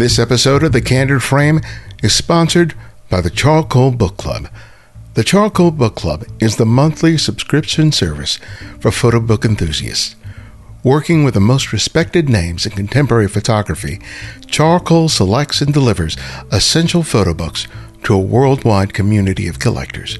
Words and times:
This 0.00 0.18
episode 0.18 0.62
of 0.62 0.72
The 0.72 0.80
Candid 0.80 1.22
Frame 1.22 1.60
is 2.02 2.14
sponsored 2.14 2.72
by 3.10 3.20
the 3.20 3.28
Charcoal 3.28 3.90
Book 3.90 4.16
Club. 4.16 4.48
The 5.12 5.22
Charcoal 5.22 5.72
Book 5.72 5.94
Club 5.94 6.24
is 6.40 6.56
the 6.56 6.64
monthly 6.64 7.18
subscription 7.18 7.92
service 7.92 8.38
for 8.80 8.90
photo 8.90 9.20
book 9.20 9.44
enthusiasts. 9.44 10.16
Working 10.82 11.22
with 11.22 11.34
the 11.34 11.40
most 11.40 11.70
respected 11.70 12.30
names 12.30 12.64
in 12.64 12.72
contemporary 12.72 13.28
photography, 13.28 14.00
Charcoal 14.46 15.10
selects 15.10 15.60
and 15.60 15.74
delivers 15.74 16.16
essential 16.50 17.02
photo 17.02 17.34
books 17.34 17.68
to 18.04 18.14
a 18.14 18.18
worldwide 18.18 18.94
community 18.94 19.48
of 19.48 19.58
collectors. 19.58 20.18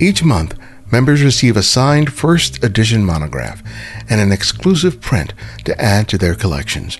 Each 0.00 0.24
month, 0.24 0.58
members 0.90 1.22
receive 1.22 1.56
a 1.56 1.62
signed 1.62 2.12
first 2.12 2.64
edition 2.64 3.04
monograph 3.04 3.62
and 4.10 4.20
an 4.20 4.32
exclusive 4.32 5.00
print 5.00 5.34
to 5.66 5.80
add 5.80 6.08
to 6.08 6.18
their 6.18 6.34
collections. 6.34 6.98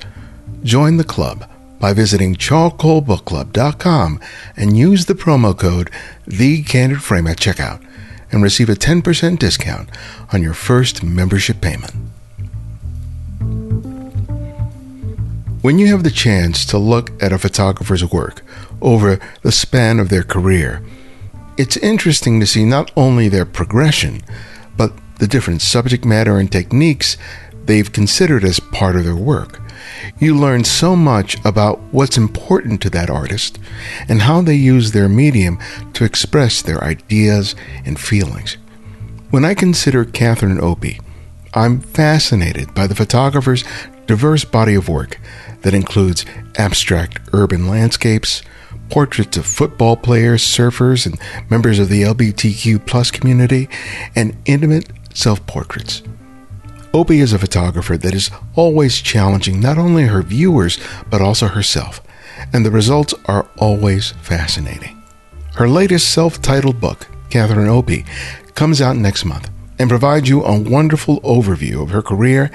Join 0.62 0.97
the 0.97 1.03
club 1.03 1.51
by 1.84 1.93
visiting 1.93 2.34
charcoalbookclub.com 2.34 4.19
and 4.56 4.75
use 4.75 5.05
the 5.05 5.12
promo 5.12 5.55
code 5.55 5.91
TheCandidFrame 6.27 7.30
at 7.30 7.37
checkout 7.37 7.87
and 8.33 8.42
receive 8.42 8.70
a 8.70 8.75
10% 8.75 9.38
discount 9.38 9.91
on 10.33 10.42
your 10.42 10.55
first 10.55 11.02
membership 11.02 11.61
payment. 11.61 11.92
When 15.61 15.78
you 15.78 15.89
have 15.89 16.05
the 16.05 16.11
chance 16.11 16.65
to 16.65 16.78
look 16.78 17.23
at 17.23 17.34
a 17.34 17.39
photographer's 17.39 18.11
work 18.11 18.41
over 18.80 19.20
the 19.42 19.53
span 19.53 20.01
of 20.01 20.09
their 20.09 20.23
career, 20.23 20.83
it's 21.59 21.77
interesting 21.77 22.41
to 22.41 22.47
see 22.47 22.64
not 22.64 22.92
only 22.97 23.28
their 23.28 23.45
progression, 23.45 24.23
but 24.78 24.95
the 25.19 25.28
different 25.28 25.61
subject 25.61 26.06
matter 26.06 26.39
and 26.39 26.51
techniques 26.51 27.19
they've 27.66 27.92
considered 27.92 28.42
as 28.42 28.59
part 28.59 28.97
of 28.97 29.05
their 29.05 29.14
work. 29.14 29.61
You 30.19 30.37
learn 30.37 30.65
so 30.65 30.97
much 30.97 31.37
about 31.45 31.81
what's 31.93 32.17
important 32.17 32.81
to 32.83 32.91
that 32.91 33.11
artist 33.11 33.59
and 34.09 34.23
how 34.23 34.43
they 34.43 34.55
use 34.55 34.93
their 34.93 35.09
medium 35.09 35.59
to 35.95 36.05
express 36.05 36.63
their 36.63 36.83
ideas 36.83 37.55
and 37.85 37.99
feelings. 37.99 38.57
When 39.31 39.45
I 39.45 39.55
consider 39.55 40.05
Catherine 40.05 40.61
Opie, 40.61 41.01
I'm 41.55 41.81
fascinated 41.81 42.75
by 42.75 42.87
the 42.87 42.95
photographer's 42.95 43.65
diverse 44.07 44.45
body 44.45 44.75
of 44.75 44.89
work 44.89 45.19
that 45.62 45.75
includes 45.75 46.25
abstract 46.57 47.21
urban 47.33 47.69
landscapes, 47.69 48.43
portraits 48.91 49.37
of 49.37 49.47
football 49.47 49.97
players, 49.97 50.43
surfers, 50.43 51.07
and 51.07 51.19
members 51.51 51.79
of 51.79 51.89
the 51.89 52.03
LBTQ 52.03 52.87
plus 52.87 53.11
community, 53.11 53.69
and 54.15 54.37
intimate 54.45 54.89
self 55.15 55.45
portraits. 55.47 56.03
Opie 56.95 57.19
is 57.19 57.33
a 57.33 57.41
photographer 57.41 57.97
that 57.97 58.14
is 58.14 58.31
always 58.55 59.00
challenging 59.00 59.59
not 59.59 59.78
only 59.78 60.05
her 60.05 60.23
viewers, 60.23 60.78
but 61.11 61.20
also 61.20 61.48
herself, 61.48 62.00
and 62.53 62.64
the 62.64 62.70
results 62.70 63.12
are 63.25 63.48
always 63.59 64.12
fascinating. 64.23 65.03
Her 65.56 65.69
latest 65.69 66.15
self 66.15 66.41
titled 66.41 66.81
book, 66.81 67.09
Catherine 67.31 67.69
Opie, 67.69 68.05
comes 68.55 68.81
out 68.81 68.95
next 68.95 69.25
month 69.25 69.50
and 69.77 69.91
provides 69.91 70.28
you 70.28 70.45
a 70.45 70.56
wonderful 70.56 71.20
overview 71.22 71.83
of 71.83 71.91
her 71.91 72.00
career, 72.00 72.53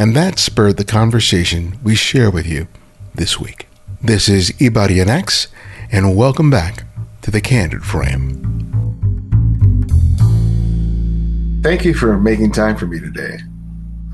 and 0.00 0.16
that 0.16 0.40
spurred 0.40 0.78
the 0.78 0.84
conversation 0.84 1.78
we 1.84 1.94
share 1.94 2.28
with 2.28 2.44
you 2.44 2.66
this 3.14 3.38
week. 3.38 3.68
This 4.02 4.28
is 4.28 4.50
Ibarionex, 4.58 5.46
and 5.92 6.16
welcome 6.16 6.50
back 6.50 6.82
to 7.22 7.30
the 7.30 7.40
Candid 7.40 7.84
Frame. 7.84 8.42
Thank 11.62 11.84
you 11.84 11.94
for 11.94 12.18
making 12.18 12.50
time 12.50 12.76
for 12.76 12.86
me 12.86 12.98
today. 12.98 13.38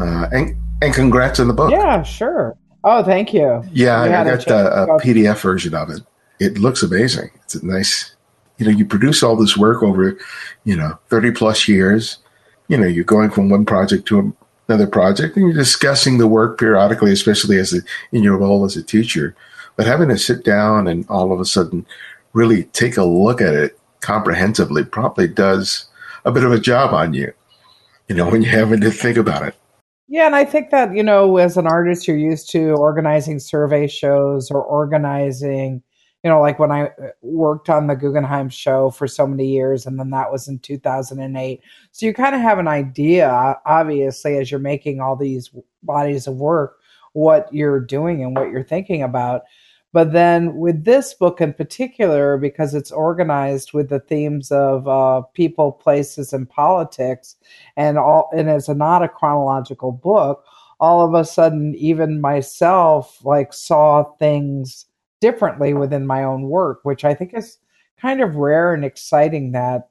Uh, 0.02 0.28
and 0.32 0.56
and 0.82 0.92
congrats 0.92 1.38
on 1.38 1.48
the 1.48 1.54
book. 1.54 1.70
Yeah, 1.70 2.02
sure. 2.02 2.56
Oh, 2.84 3.04
thank 3.04 3.32
you. 3.32 3.62
Yeah, 3.72 4.00
I, 4.00 4.08
got 4.08 4.44
the 4.44 4.82
a 4.82 4.86
PDF 5.00 5.40
version 5.40 5.74
of 5.74 5.90
it. 5.90 6.02
It 6.40 6.58
looks 6.58 6.82
amazing. 6.82 7.30
It's 7.44 7.54
a 7.54 7.64
nice, 7.64 8.16
you 8.58 8.66
know, 8.66 8.72
you 8.72 8.84
produce 8.84 9.22
all 9.22 9.36
this 9.36 9.56
work 9.56 9.82
over, 9.82 10.18
you 10.64 10.74
know, 10.74 10.98
30 11.08 11.30
plus 11.30 11.68
years. 11.68 12.18
You 12.66 12.76
know, 12.76 12.86
you're 12.86 13.04
going 13.04 13.30
from 13.30 13.48
one 13.48 13.64
project 13.64 14.06
to 14.08 14.34
another 14.68 14.88
project 14.88 15.36
and 15.36 15.46
you're 15.46 15.54
discussing 15.54 16.18
the 16.18 16.26
work 16.26 16.58
periodically, 16.58 17.12
especially 17.12 17.58
as 17.58 17.72
a, 17.72 17.82
in 18.10 18.24
your 18.24 18.36
role 18.36 18.64
as 18.64 18.76
a 18.76 18.82
teacher. 18.82 19.36
But 19.76 19.86
having 19.86 20.08
to 20.08 20.18
sit 20.18 20.44
down 20.44 20.88
and 20.88 21.08
all 21.08 21.32
of 21.32 21.38
a 21.38 21.44
sudden 21.44 21.86
really 22.32 22.64
take 22.64 22.96
a 22.96 23.04
look 23.04 23.40
at 23.40 23.54
it 23.54 23.78
comprehensively 24.00 24.84
probably 24.84 25.28
does 25.28 25.86
a 26.24 26.32
bit 26.32 26.44
of 26.44 26.50
a 26.50 26.58
job 26.58 26.92
on 26.92 27.14
you, 27.14 27.32
you 28.08 28.16
know, 28.16 28.28
when 28.28 28.42
you're 28.42 28.50
having 28.50 28.80
to 28.80 28.90
think 28.90 29.16
about 29.16 29.46
it. 29.46 29.54
Yeah, 30.08 30.26
and 30.26 30.34
I 30.36 30.44
think 30.44 30.70
that, 30.70 30.94
you 30.94 31.02
know, 31.02 31.36
as 31.38 31.56
an 31.56 31.66
artist, 31.66 32.06
you're 32.06 32.16
used 32.16 32.50
to 32.50 32.72
organizing 32.72 33.38
survey 33.38 33.86
shows 33.86 34.50
or 34.50 34.62
organizing, 34.62 35.82
you 36.22 36.30
know, 36.30 36.40
like 36.40 36.58
when 36.58 36.70
I 36.70 36.88
uh, 36.88 37.08
worked 37.22 37.70
on 37.70 37.86
the 37.86 37.94
Guggenheim 37.94 38.48
show 38.50 38.90
for 38.90 39.06
so 39.08 39.26
many 39.26 39.46
years, 39.46 39.86
and 39.86 39.98
then 39.98 40.10
that 40.10 40.30
was 40.30 40.48
in 40.48 40.58
2008. 40.58 41.60
So 41.92 42.06
you 42.06 42.12
kind 42.12 42.34
of 42.34 42.40
have 42.42 42.58
an 42.58 42.68
idea, 42.68 43.56
obviously, 43.64 44.36
as 44.38 44.50
you're 44.50 44.60
making 44.60 45.00
all 45.00 45.16
these 45.16 45.50
bodies 45.82 46.26
of 46.26 46.36
work, 46.36 46.78
what 47.14 47.52
you're 47.52 47.80
doing 47.80 48.22
and 48.22 48.36
what 48.36 48.50
you're 48.50 48.64
thinking 48.64 49.02
about. 49.02 49.42
But 49.92 50.12
then 50.12 50.56
with 50.56 50.84
this 50.84 51.12
book 51.12 51.40
in 51.40 51.52
particular, 51.52 52.38
because 52.38 52.74
it's 52.74 52.90
organized 52.90 53.74
with 53.74 53.90
the 53.90 54.00
themes 54.00 54.50
of 54.50 54.88
uh, 54.88 55.22
people, 55.34 55.72
places, 55.72 56.32
and 56.32 56.48
politics, 56.48 57.36
and 57.76 57.98
all, 57.98 58.30
and 58.34 58.48
it's 58.48 58.68
a, 58.68 58.74
not 58.74 59.02
a 59.02 59.08
chronological 59.08 59.92
book, 59.92 60.44
all 60.80 61.06
of 61.06 61.14
a 61.14 61.26
sudden, 61.26 61.74
even 61.76 62.20
myself 62.20 63.22
like 63.24 63.52
saw 63.52 64.04
things 64.18 64.86
differently 65.20 65.74
within 65.74 66.06
my 66.06 66.24
own 66.24 66.48
work, 66.48 66.80
which 66.84 67.04
I 67.04 67.14
think 67.14 67.34
is 67.34 67.58
kind 68.00 68.20
of 68.20 68.36
rare 68.36 68.74
and 68.74 68.84
exciting 68.84 69.52
that 69.52 69.88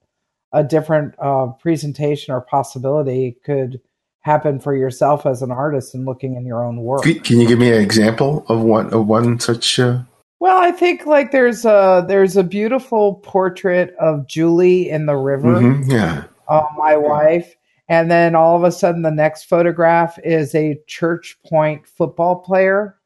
a 0.51 0.63
different 0.63 1.15
uh, 1.19 1.47
presentation 1.59 2.33
or 2.33 2.41
possibility 2.41 3.37
could 3.45 3.79
happen 4.21 4.59
for 4.59 4.75
yourself 4.75 5.25
as 5.25 5.41
an 5.41 5.51
artist 5.51 5.93
and 5.93 6.05
looking 6.05 6.35
in 6.35 6.45
your 6.45 6.63
own 6.63 6.77
work. 6.81 7.03
Can 7.03 7.39
you 7.39 7.47
give 7.47 7.59
me 7.59 7.71
an 7.71 7.81
example 7.81 8.45
of 8.47 8.61
one 8.61 8.93
of 8.93 9.07
one 9.07 9.39
such? 9.39 9.79
Uh... 9.79 10.03
Well, 10.39 10.57
I 10.57 10.71
think 10.71 11.05
like 11.05 11.31
there's 11.31 11.65
a 11.65 12.05
there's 12.07 12.37
a 12.37 12.43
beautiful 12.43 13.15
portrait 13.15 13.93
of 13.99 14.27
Julie 14.27 14.89
in 14.89 15.05
the 15.05 15.17
river. 15.17 15.55
Mm-hmm, 15.55 15.91
yeah, 15.91 16.23
uh, 16.47 16.65
my 16.77 16.95
wife, 16.95 17.55
and 17.89 18.09
then 18.09 18.35
all 18.35 18.55
of 18.55 18.63
a 18.63 18.71
sudden 18.71 19.01
the 19.01 19.11
next 19.11 19.43
photograph 19.43 20.17
is 20.23 20.55
a 20.55 20.79
Church 20.87 21.37
Point 21.45 21.87
football 21.87 22.37
player. 22.37 22.97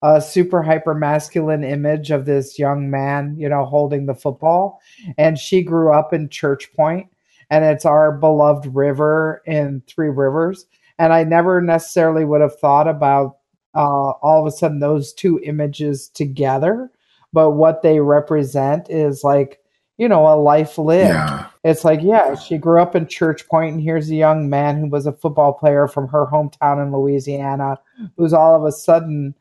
A 0.00 0.20
super 0.20 0.62
hyper 0.62 0.94
masculine 0.94 1.64
image 1.64 2.12
of 2.12 2.24
this 2.24 2.56
young 2.56 2.88
man, 2.88 3.34
you 3.36 3.48
know, 3.48 3.64
holding 3.64 4.06
the 4.06 4.14
football. 4.14 4.80
And 5.16 5.36
she 5.36 5.60
grew 5.60 5.92
up 5.92 6.12
in 6.12 6.28
Church 6.28 6.72
Point 6.72 7.08
and 7.50 7.64
it's 7.64 7.84
our 7.84 8.12
beloved 8.12 8.74
river 8.74 9.42
in 9.46 9.82
Three 9.86 10.10
Rivers. 10.10 10.66
And 10.98 11.12
I 11.12 11.24
never 11.24 11.60
necessarily 11.60 12.24
would 12.24 12.40
have 12.40 12.58
thought 12.58 12.88
about 12.88 13.38
uh, 13.74 14.10
all 14.10 14.40
of 14.40 14.46
a 14.46 14.56
sudden 14.56 14.80
those 14.80 15.12
two 15.12 15.40
images 15.44 16.08
together, 16.08 16.90
but 17.32 17.52
what 17.52 17.82
they 17.82 18.00
represent 18.00 18.90
is 18.90 19.22
like 19.22 19.60
you 19.98 20.08
know 20.08 20.26
a 20.26 20.36
life 20.36 20.78
lived. 20.78 21.10
Yeah. 21.10 21.46
It's 21.64 21.84
like 21.84 22.00
yeah, 22.02 22.34
she 22.34 22.56
grew 22.56 22.80
up 22.80 22.96
in 22.96 23.06
Church 23.06 23.46
Point, 23.48 23.74
and 23.74 23.82
here's 23.82 24.08
a 24.10 24.14
young 24.14 24.48
man 24.48 24.78
who 24.78 24.88
was 24.88 25.06
a 25.06 25.12
football 25.12 25.52
player 25.52 25.86
from 25.86 26.08
her 26.08 26.26
hometown 26.26 26.82
in 26.82 26.92
Louisiana, 26.92 27.78
who's 28.16 28.32
all 28.32 28.56
of 28.56 28.64
a 28.64 28.72
sudden 28.72 29.34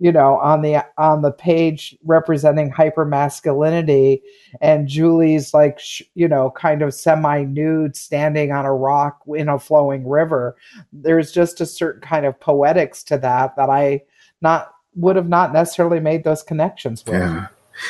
you 0.00 0.10
know 0.10 0.38
on 0.38 0.62
the 0.62 0.84
on 0.98 1.22
the 1.22 1.30
page 1.30 1.96
representing 2.04 2.70
hyper 2.70 3.04
masculinity 3.04 4.22
and 4.60 4.88
julie's 4.88 5.54
like 5.54 5.78
sh- 5.78 6.02
you 6.14 6.26
know 6.26 6.50
kind 6.52 6.82
of 6.82 6.94
semi 6.94 7.44
nude 7.44 7.94
standing 7.94 8.50
on 8.50 8.64
a 8.64 8.74
rock 8.74 9.20
in 9.36 9.48
a 9.48 9.58
flowing 9.58 10.08
river. 10.08 10.56
There's 10.92 11.30
just 11.30 11.60
a 11.60 11.66
certain 11.66 12.00
kind 12.00 12.26
of 12.26 12.40
poetics 12.40 13.02
to 13.04 13.18
that 13.18 13.54
that 13.56 13.70
i 13.70 14.02
not 14.40 14.74
would 14.96 15.16
have 15.16 15.28
not 15.28 15.52
necessarily 15.52 16.00
made 16.00 16.24
those 16.24 16.42
connections 16.42 17.04
with. 17.06 17.14
Yeah. 17.14 17.46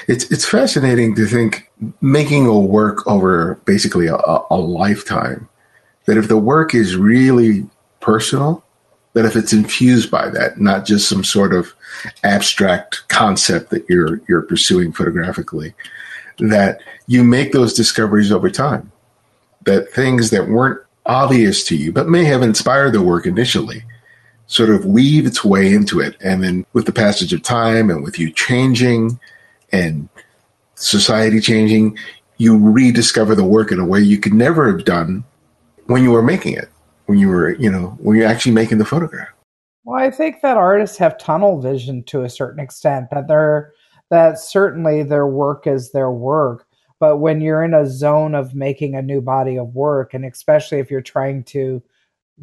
It's 0.06 0.30
it's 0.30 0.44
fascinating 0.44 1.14
to 1.16 1.26
think 1.26 1.70
making 2.00 2.46
a 2.46 2.58
work 2.58 3.06
over 3.06 3.56
basically 3.64 4.06
a, 4.06 4.16
a 4.16 4.56
lifetime 4.56 5.48
that 6.06 6.16
if 6.16 6.28
the 6.28 6.36
work 6.36 6.74
is 6.74 6.96
really 6.96 7.68
personal 8.00 8.64
that 9.12 9.24
if 9.24 9.36
it's 9.36 9.52
infused 9.52 10.10
by 10.10 10.28
that, 10.30 10.60
not 10.60 10.86
just 10.86 11.08
some 11.08 11.24
sort 11.24 11.52
of 11.52 11.74
abstract 12.22 13.06
concept 13.08 13.70
that 13.70 13.88
you're 13.88 14.20
you're 14.28 14.42
pursuing 14.42 14.92
photographically, 14.92 15.74
that 16.38 16.80
you 17.06 17.24
make 17.24 17.52
those 17.52 17.74
discoveries 17.74 18.32
over 18.32 18.50
time. 18.50 18.90
That 19.64 19.90
things 19.92 20.30
that 20.30 20.48
weren't 20.48 20.80
obvious 21.06 21.64
to 21.64 21.76
you, 21.76 21.92
but 21.92 22.08
may 22.08 22.24
have 22.24 22.42
inspired 22.42 22.92
the 22.92 23.02
work 23.02 23.26
initially, 23.26 23.82
sort 24.46 24.70
of 24.70 24.86
weave 24.86 25.26
its 25.26 25.44
way 25.44 25.72
into 25.72 26.00
it. 26.00 26.16
And 26.22 26.42
then 26.42 26.64
with 26.72 26.86
the 26.86 26.92
passage 26.92 27.32
of 27.32 27.42
time 27.42 27.90
and 27.90 28.02
with 28.02 28.18
you 28.18 28.32
changing 28.32 29.20
and 29.70 30.08
society 30.76 31.40
changing, 31.40 31.98
you 32.38 32.56
rediscover 32.56 33.34
the 33.34 33.44
work 33.44 33.70
in 33.70 33.78
a 33.78 33.84
way 33.84 34.00
you 34.00 34.18
could 34.18 34.32
never 34.32 34.70
have 34.70 34.86
done 34.86 35.24
when 35.86 36.02
you 36.02 36.10
were 36.10 36.22
making 36.22 36.54
it 36.54 36.69
when 37.10 37.18
you 37.18 37.26
were, 37.26 37.56
you 37.56 37.68
know, 37.68 37.98
when 37.98 38.16
you're 38.16 38.28
actually 38.28 38.52
making 38.52 38.78
the 38.78 38.84
photograph. 38.84 39.26
Well, 39.82 40.00
I 40.00 40.12
think 40.12 40.42
that 40.42 40.56
artists 40.56 40.96
have 40.98 41.18
tunnel 41.18 41.60
vision 41.60 42.04
to 42.04 42.22
a 42.22 42.30
certain 42.30 42.60
extent. 42.60 43.08
That 43.10 43.26
they're 43.26 43.72
that 44.10 44.38
certainly 44.38 45.02
their 45.02 45.26
work 45.26 45.66
is 45.66 45.90
their 45.90 46.12
work. 46.12 46.68
But 47.00 47.16
when 47.16 47.40
you're 47.40 47.64
in 47.64 47.74
a 47.74 47.84
zone 47.84 48.36
of 48.36 48.54
making 48.54 48.94
a 48.94 49.02
new 49.02 49.20
body 49.20 49.58
of 49.58 49.74
work, 49.74 50.14
and 50.14 50.24
especially 50.24 50.78
if 50.78 50.88
you're 50.88 51.00
trying 51.00 51.42
to 51.44 51.82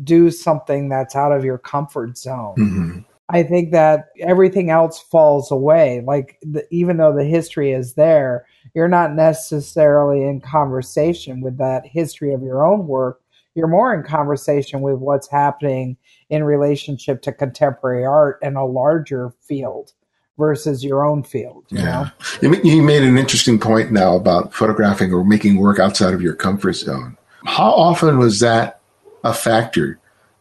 do 0.04 0.32
something 0.32 0.90
that's 0.90 1.16
out 1.16 1.32
of 1.32 1.46
your 1.46 1.60
comfort 1.60 2.18
zone, 2.18 2.56
mm-hmm. 2.58 3.00
I 3.30 3.44
think 3.44 3.72
that 3.72 4.10
everything 4.20 4.70
else 4.70 5.00
falls 5.00 5.50
away. 5.50 6.02
Like 6.06 6.40
the, 6.42 6.68
even 6.72 6.98
though 6.98 7.16
the 7.16 7.24
history 7.24 7.72
is 7.72 7.94
there, 7.94 8.46
you're 8.76 8.90
not 8.90 9.16
necessarily 9.16 10.24
in 10.24 10.42
conversation 10.42 11.40
with 11.40 11.58
that 11.58 11.86
history 11.86 12.34
of 12.34 12.42
your 12.42 12.68
own 12.68 12.86
work. 12.86 13.22
You're 13.58 13.68
more 13.68 13.92
in 13.92 14.04
conversation 14.04 14.82
with 14.82 15.00
what's 15.00 15.28
happening 15.28 15.98
in 16.30 16.44
relationship 16.44 17.24
to 17.24 17.32
contemporary 17.34 18.06
art 18.06 18.38
and 18.44 18.56
a 18.56 18.64
larger 18.64 19.34
field 19.42 19.94
versus 20.38 20.84
your 20.84 21.04
own 21.04 21.24
field. 21.24 21.66
You 21.70 21.80
yeah. 21.80 22.10
Know? 22.44 22.54
You 22.64 22.84
made 22.84 23.02
an 23.02 23.18
interesting 23.18 23.60
point 23.60 23.92
now 23.92 24.16
about 24.16 24.54
photographing 24.54 25.12
or 25.12 25.26
making 25.26 25.58
work 25.58 25.80
outside 25.80 26.14
of 26.14 26.22
your 26.22 26.36
comfort 26.36 26.74
zone. 26.74 27.18
How 27.46 27.72
often 27.72 28.20
was 28.20 28.42
that 28.42 28.80
a 29.24 29.34
factor 29.34 30.00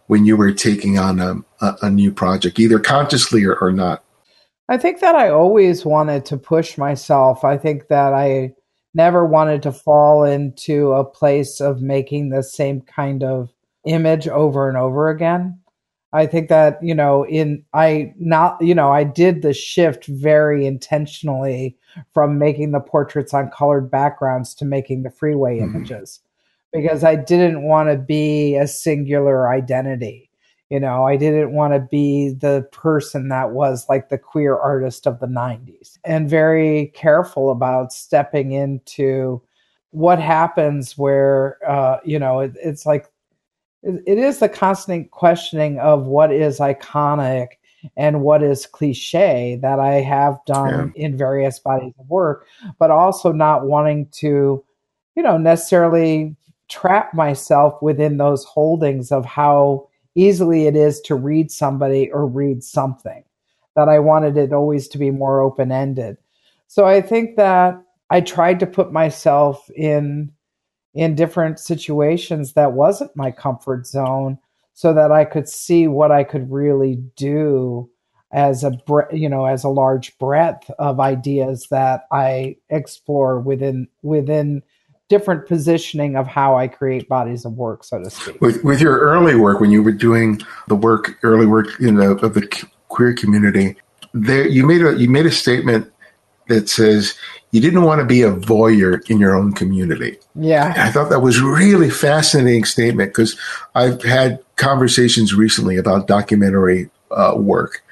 when 0.08 0.26
you 0.26 0.36
were 0.36 0.52
taking 0.52 0.98
on 0.98 1.18
a, 1.18 1.36
a, 1.64 1.76
a 1.84 1.90
new 1.90 2.12
project, 2.12 2.58
either 2.58 2.78
consciously 2.78 3.46
or, 3.46 3.56
or 3.56 3.72
not? 3.72 4.04
I 4.68 4.76
think 4.76 5.00
that 5.00 5.14
I 5.14 5.30
always 5.30 5.86
wanted 5.86 6.26
to 6.26 6.36
push 6.36 6.76
myself. 6.76 7.44
I 7.44 7.56
think 7.56 7.88
that 7.88 8.12
I 8.12 8.52
never 8.96 9.24
wanted 9.24 9.62
to 9.62 9.72
fall 9.72 10.24
into 10.24 10.92
a 10.92 11.04
place 11.04 11.60
of 11.60 11.82
making 11.82 12.30
the 12.30 12.42
same 12.42 12.80
kind 12.80 13.22
of 13.22 13.52
image 13.84 14.26
over 14.26 14.68
and 14.68 14.76
over 14.76 15.08
again. 15.08 15.60
I 16.12 16.26
think 16.26 16.48
that, 16.48 16.78
you 16.82 16.94
know, 16.94 17.26
in 17.26 17.62
I 17.74 18.14
not, 18.18 18.56
you 18.62 18.74
know, 18.74 18.90
I 18.90 19.04
did 19.04 19.42
the 19.42 19.52
shift 19.52 20.06
very 20.06 20.66
intentionally 20.66 21.76
from 22.14 22.38
making 22.38 22.72
the 22.72 22.80
portraits 22.80 23.34
on 23.34 23.50
colored 23.50 23.90
backgrounds 23.90 24.54
to 24.54 24.64
making 24.64 25.02
the 25.02 25.10
freeway 25.10 25.58
mm-hmm. 25.58 25.76
images 25.76 26.20
because 26.72 27.04
I 27.04 27.16
didn't 27.16 27.64
want 27.64 27.90
to 27.90 27.96
be 27.96 28.56
a 28.56 28.66
singular 28.66 29.50
identity. 29.50 30.25
You 30.70 30.80
know, 30.80 31.04
I 31.04 31.16
didn't 31.16 31.52
want 31.52 31.74
to 31.74 31.80
be 31.80 32.30
the 32.30 32.68
person 32.72 33.28
that 33.28 33.50
was 33.50 33.88
like 33.88 34.08
the 34.08 34.18
queer 34.18 34.56
artist 34.56 35.06
of 35.06 35.20
the 35.20 35.28
90s 35.28 35.98
and 36.04 36.28
very 36.28 36.92
careful 36.94 37.52
about 37.52 37.92
stepping 37.92 38.50
into 38.50 39.40
what 39.90 40.18
happens 40.18 40.98
where, 40.98 41.58
uh, 41.68 41.98
you 42.04 42.18
know, 42.18 42.40
it, 42.40 42.52
it's 42.62 42.84
like 42.84 43.06
it 43.82 44.18
is 44.18 44.40
the 44.40 44.48
constant 44.48 45.12
questioning 45.12 45.78
of 45.78 46.06
what 46.06 46.32
is 46.32 46.58
iconic 46.58 47.48
and 47.96 48.22
what 48.22 48.42
is 48.42 48.66
cliche 48.66 49.58
that 49.62 49.78
I 49.78 49.94
have 49.94 50.38
done 50.46 50.92
yeah. 50.96 51.06
in 51.06 51.16
various 51.16 51.58
bodies 51.58 51.94
of 51.98 52.08
work, 52.08 52.46
but 52.78 52.90
also 52.90 53.32
not 53.32 53.66
wanting 53.66 54.08
to, 54.14 54.64
you 55.14 55.22
know, 55.22 55.38
necessarily 55.38 56.34
trap 56.68 57.14
myself 57.14 57.80
within 57.80 58.16
those 58.16 58.44
holdings 58.44 59.12
of 59.12 59.24
how 59.24 59.88
easily 60.16 60.66
it 60.66 60.74
is 60.74 61.00
to 61.02 61.14
read 61.14 61.50
somebody 61.50 62.10
or 62.10 62.26
read 62.26 62.64
something. 62.64 63.22
That 63.76 63.88
I 63.88 63.98
wanted 63.98 64.38
it 64.38 64.54
always 64.54 64.88
to 64.88 64.98
be 64.98 65.10
more 65.10 65.42
open 65.42 65.70
ended. 65.70 66.16
So 66.66 66.86
I 66.86 67.02
think 67.02 67.36
that 67.36 67.80
I 68.08 68.22
tried 68.22 68.58
to 68.60 68.66
put 68.66 68.92
myself 68.92 69.68
in 69.76 70.32
in 70.94 71.14
different 71.14 71.60
situations 71.60 72.54
that 72.54 72.72
wasn't 72.72 73.14
my 73.14 73.30
comfort 73.30 73.86
zone 73.86 74.38
so 74.72 74.94
that 74.94 75.12
I 75.12 75.26
could 75.26 75.46
see 75.46 75.86
what 75.88 76.10
I 76.10 76.24
could 76.24 76.50
really 76.50 76.96
do 77.16 77.90
as 78.32 78.64
a 78.64 78.78
you 79.12 79.28
know 79.28 79.44
as 79.44 79.62
a 79.62 79.68
large 79.68 80.16
breadth 80.18 80.70
of 80.78 80.98
ideas 81.00 81.68
that 81.70 82.06
I 82.10 82.56
explore 82.70 83.40
within 83.40 83.88
within 84.02 84.62
different 85.08 85.46
positioning 85.46 86.16
of 86.16 86.26
how 86.26 86.56
I 86.56 86.68
create 86.68 87.08
bodies 87.08 87.44
of 87.44 87.52
work, 87.52 87.84
so 87.84 88.02
to 88.02 88.10
speak. 88.10 88.40
With, 88.40 88.62
with 88.64 88.80
your 88.80 88.98
early 88.98 89.36
work, 89.36 89.60
when 89.60 89.70
you 89.70 89.82
were 89.82 89.92
doing 89.92 90.40
the 90.68 90.74
work, 90.74 91.18
early 91.22 91.46
work 91.46 91.80
in 91.80 91.96
the, 91.96 92.12
of 92.18 92.34
the 92.34 92.66
queer 92.88 93.14
community, 93.14 93.76
there 94.12 94.48
you 94.48 94.66
made 94.66 94.82
a 94.82 94.96
you 94.96 95.08
made 95.10 95.26
a 95.26 95.30
statement 95.30 95.92
that 96.48 96.68
says 96.68 97.14
you 97.50 97.60
didn't 97.60 97.82
want 97.82 98.00
to 98.00 98.06
be 98.06 98.22
a 98.22 98.32
voyeur 98.32 99.08
in 99.10 99.18
your 99.18 99.34
own 99.34 99.52
community. 99.52 100.16
Yeah. 100.34 100.74
I 100.76 100.90
thought 100.90 101.10
that 101.10 101.20
was 101.20 101.40
really 101.40 101.90
fascinating 101.90 102.64
statement 102.64 103.10
because 103.10 103.38
I've 103.74 104.02
had 104.02 104.40
conversations 104.56 105.34
recently 105.34 105.76
about 105.76 106.06
documentary 106.06 106.90
uh, 107.10 107.34
work 107.36 107.82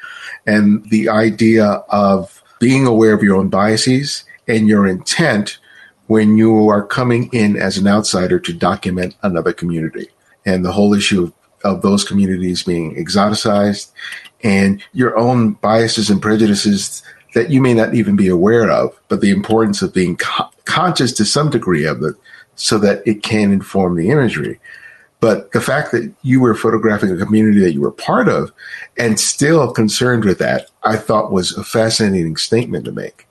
and 0.46 0.88
the 0.90 1.08
idea 1.08 1.64
of 1.88 2.42
being 2.60 2.86
aware 2.86 3.12
of 3.12 3.22
your 3.22 3.36
own 3.36 3.48
biases 3.48 4.24
and 4.46 4.68
your 4.68 4.86
intent 4.86 5.58
when 6.06 6.36
you 6.36 6.68
are 6.68 6.84
coming 6.84 7.30
in 7.32 7.56
as 7.56 7.78
an 7.78 7.86
outsider 7.86 8.38
to 8.38 8.52
document 8.52 9.16
another 9.22 9.52
community 9.52 10.08
and 10.44 10.64
the 10.64 10.72
whole 10.72 10.94
issue 10.94 11.24
of, 11.24 11.32
of 11.64 11.82
those 11.82 12.04
communities 12.04 12.62
being 12.62 12.94
exoticized 12.96 13.90
and 14.42 14.82
your 14.92 15.16
own 15.16 15.52
biases 15.52 16.10
and 16.10 16.20
prejudices 16.20 17.02
that 17.34 17.50
you 17.50 17.60
may 17.60 17.74
not 17.74 17.94
even 17.94 18.16
be 18.16 18.28
aware 18.28 18.70
of, 18.70 18.98
but 19.08 19.20
the 19.20 19.30
importance 19.30 19.82
of 19.82 19.92
being 19.92 20.16
co- 20.16 20.50
conscious 20.64 21.12
to 21.12 21.24
some 21.24 21.50
degree 21.50 21.84
of 21.84 22.02
it 22.02 22.14
so 22.54 22.78
that 22.78 23.02
it 23.06 23.22
can 23.22 23.52
inform 23.52 23.96
the 23.96 24.10
imagery. 24.10 24.60
But 25.20 25.52
the 25.52 25.60
fact 25.60 25.90
that 25.92 26.12
you 26.22 26.40
were 26.40 26.54
photographing 26.54 27.10
a 27.10 27.16
community 27.16 27.60
that 27.60 27.72
you 27.72 27.80
were 27.80 27.90
part 27.90 28.28
of 28.28 28.52
and 28.98 29.18
still 29.18 29.72
concerned 29.72 30.24
with 30.24 30.38
that, 30.38 30.68
I 30.82 30.96
thought 30.96 31.32
was 31.32 31.56
a 31.56 31.64
fascinating 31.64 32.36
statement 32.36 32.84
to 32.84 32.92
make. 32.92 33.23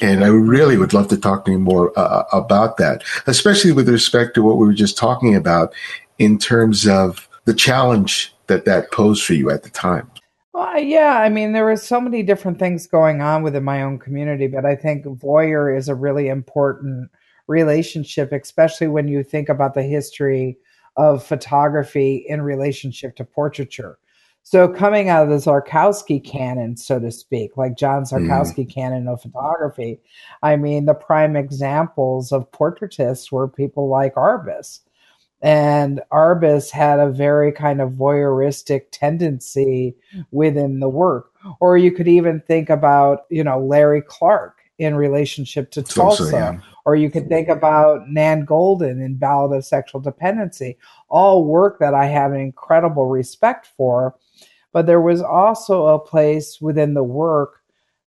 And 0.00 0.24
I 0.24 0.28
really 0.28 0.76
would 0.76 0.92
love 0.92 1.08
to 1.08 1.16
talk 1.16 1.44
to 1.44 1.52
you 1.52 1.58
more 1.58 1.96
uh, 1.98 2.24
about 2.32 2.76
that, 2.78 3.04
especially 3.26 3.72
with 3.72 3.88
respect 3.88 4.34
to 4.34 4.42
what 4.42 4.56
we 4.56 4.66
were 4.66 4.72
just 4.72 4.98
talking 4.98 5.36
about 5.36 5.72
in 6.18 6.38
terms 6.38 6.88
of 6.88 7.28
the 7.44 7.54
challenge 7.54 8.34
that 8.46 8.64
that 8.64 8.90
posed 8.90 9.24
for 9.24 9.34
you 9.34 9.50
at 9.50 9.62
the 9.62 9.70
time. 9.70 10.10
Well, 10.52 10.78
yeah, 10.78 11.18
I 11.18 11.28
mean, 11.28 11.52
there 11.52 11.64
were 11.64 11.76
so 11.76 12.00
many 12.00 12.22
different 12.22 12.58
things 12.58 12.86
going 12.86 13.22
on 13.22 13.42
within 13.42 13.64
my 13.64 13.82
own 13.82 13.98
community, 13.98 14.48
but 14.48 14.66
I 14.66 14.76
think 14.76 15.04
voyeur 15.04 15.76
is 15.76 15.88
a 15.88 15.94
really 15.94 16.28
important 16.28 17.10
relationship, 17.46 18.32
especially 18.32 18.88
when 18.88 19.08
you 19.08 19.22
think 19.22 19.48
about 19.48 19.74
the 19.74 19.82
history 19.82 20.58
of 20.96 21.24
photography 21.24 22.24
in 22.28 22.42
relationship 22.42 23.16
to 23.16 23.24
portraiture. 23.24 23.98
So, 24.44 24.68
coming 24.68 25.08
out 25.08 25.24
of 25.24 25.28
the 25.30 25.36
Szarkowski 25.36 26.22
canon, 26.22 26.76
so 26.76 26.98
to 26.98 27.10
speak, 27.10 27.56
like 27.56 27.76
John 27.76 28.02
mm-hmm. 28.02 28.30
Mm. 28.30 28.74
canon 28.74 29.08
of 29.08 29.22
photography, 29.22 30.00
I 30.42 30.56
mean, 30.56 30.84
the 30.84 30.94
prime 30.94 31.36
examples 31.36 32.32
of 32.32 32.50
portraitists 32.50 33.30
were 33.30 33.48
people 33.48 33.88
like 33.88 34.14
Arbus 34.14 34.80
and 35.42 36.00
Arbus 36.12 36.70
had 36.70 37.00
a 37.00 37.10
very 37.10 37.50
kind 37.50 37.80
of 37.80 37.90
voyeuristic 37.90 38.84
tendency 38.92 39.96
within 40.30 40.78
the 40.78 40.88
work. 40.88 41.32
Or 41.58 41.76
you 41.76 41.90
could 41.90 42.06
even 42.06 42.40
think 42.46 42.70
about, 42.70 43.24
you 43.28 43.42
know, 43.42 43.58
Larry 43.58 44.02
Clark 44.02 44.58
in 44.78 44.94
relationship 44.94 45.72
to 45.72 45.82
Tulsa. 45.82 46.22
Also, 46.22 46.36
yeah. 46.36 46.60
Or 46.84 46.94
you 46.94 47.10
could 47.10 47.28
think 47.28 47.48
about 47.48 48.08
Nan 48.08 48.46
Goldin 48.46 49.04
in 49.04 49.16
Ballad 49.16 49.56
of 49.56 49.64
Sexual 49.64 50.00
Dependency. 50.00 50.78
All 51.08 51.44
work 51.44 51.80
that 51.80 51.94
I 51.94 52.06
have 52.06 52.32
an 52.32 52.40
incredible 52.40 53.06
respect 53.06 53.68
for. 53.76 54.14
But 54.72 54.86
there 54.86 55.00
was 55.00 55.22
also 55.22 55.86
a 55.86 55.98
place 55.98 56.60
within 56.60 56.94
the 56.94 57.04
work 57.04 57.60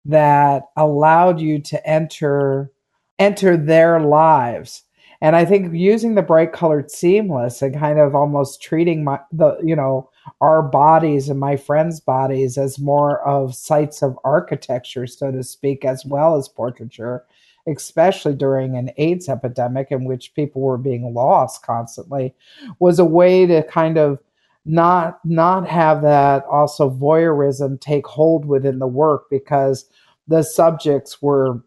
that 0.04 0.64
allowed 0.76 1.40
you 1.40 1.58
to 1.60 1.86
enter 1.86 2.70
enter 3.18 3.56
their 3.56 4.00
lives. 4.00 4.82
And 5.20 5.36
I 5.36 5.44
think 5.44 5.72
using 5.72 6.14
the 6.14 6.22
bright 6.22 6.52
colored 6.52 6.90
seamless 6.90 7.62
and 7.62 7.78
kind 7.78 7.98
of 7.98 8.14
almost 8.14 8.60
treating 8.60 9.04
my 9.04 9.20
the 9.32 9.56
you 9.62 9.76
know 9.76 10.10
our 10.40 10.62
bodies 10.62 11.28
and 11.28 11.38
my 11.38 11.56
friends' 11.56 12.00
bodies 12.00 12.58
as 12.58 12.78
more 12.78 13.26
of 13.26 13.54
sites 13.54 14.02
of 14.02 14.18
architecture, 14.24 15.06
so 15.06 15.30
to 15.30 15.42
speak, 15.42 15.84
as 15.84 16.04
well 16.04 16.36
as 16.36 16.48
portraiture, 16.48 17.24
especially 17.66 18.34
during 18.34 18.76
an 18.76 18.90
AIDS 18.96 19.28
epidemic 19.28 19.88
in 19.90 20.04
which 20.04 20.34
people 20.34 20.62
were 20.62 20.78
being 20.78 21.14
lost 21.14 21.62
constantly, 21.62 22.34
was 22.78 22.98
a 22.98 23.04
way 23.04 23.46
to 23.46 23.62
kind 23.64 23.96
of 23.98 24.18
not 24.64 25.20
not 25.24 25.68
have 25.68 26.02
that 26.02 26.44
also 26.50 26.90
voyeurism 26.90 27.80
take 27.80 28.06
hold 28.06 28.46
within 28.46 28.78
the 28.78 28.86
work 28.86 29.24
because 29.30 29.86
the 30.26 30.42
subjects 30.42 31.20
were 31.20 31.62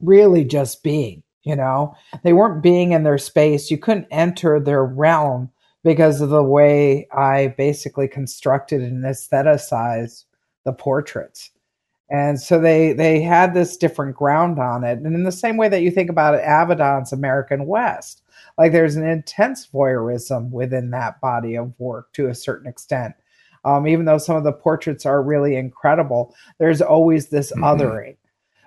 really 0.00 0.44
just 0.44 0.82
being 0.82 1.22
you 1.44 1.56
know, 1.56 1.94
they 2.22 2.32
weren't 2.32 2.62
being 2.62 2.92
in 2.92 3.02
their 3.02 3.18
space. 3.18 3.70
You 3.70 3.78
couldn't 3.78 4.06
enter 4.10 4.60
their 4.60 4.84
realm 4.84 5.50
because 5.82 6.20
of 6.20 6.30
the 6.30 6.42
way 6.42 7.08
I 7.12 7.54
basically 7.58 8.06
constructed 8.06 8.80
and 8.80 9.04
aestheticized 9.04 10.24
the 10.64 10.72
portraits. 10.72 11.50
And 12.08 12.40
so 12.40 12.60
they 12.60 12.92
they 12.92 13.22
had 13.22 13.54
this 13.54 13.76
different 13.76 14.14
ground 14.14 14.58
on 14.58 14.84
it. 14.84 14.98
And 14.98 15.14
in 15.14 15.24
the 15.24 15.32
same 15.32 15.56
way 15.56 15.68
that 15.68 15.82
you 15.82 15.90
think 15.90 16.10
about 16.10 16.34
it, 16.34 16.44
Avedon's 16.44 17.12
American 17.12 17.66
West, 17.66 18.21
like 18.58 18.72
there's 18.72 18.96
an 18.96 19.06
intense 19.06 19.66
voyeurism 19.66 20.50
within 20.50 20.90
that 20.90 21.20
body 21.20 21.56
of 21.56 21.78
work 21.78 22.12
to 22.14 22.28
a 22.28 22.34
certain 22.34 22.68
extent. 22.68 23.14
Um, 23.64 23.86
even 23.86 24.06
though 24.06 24.18
some 24.18 24.36
of 24.36 24.44
the 24.44 24.52
portraits 24.52 25.06
are 25.06 25.22
really 25.22 25.56
incredible, 25.56 26.34
there's 26.58 26.82
always 26.82 27.28
this 27.28 27.52
mm-hmm. 27.52 27.64
othering. 27.64 28.16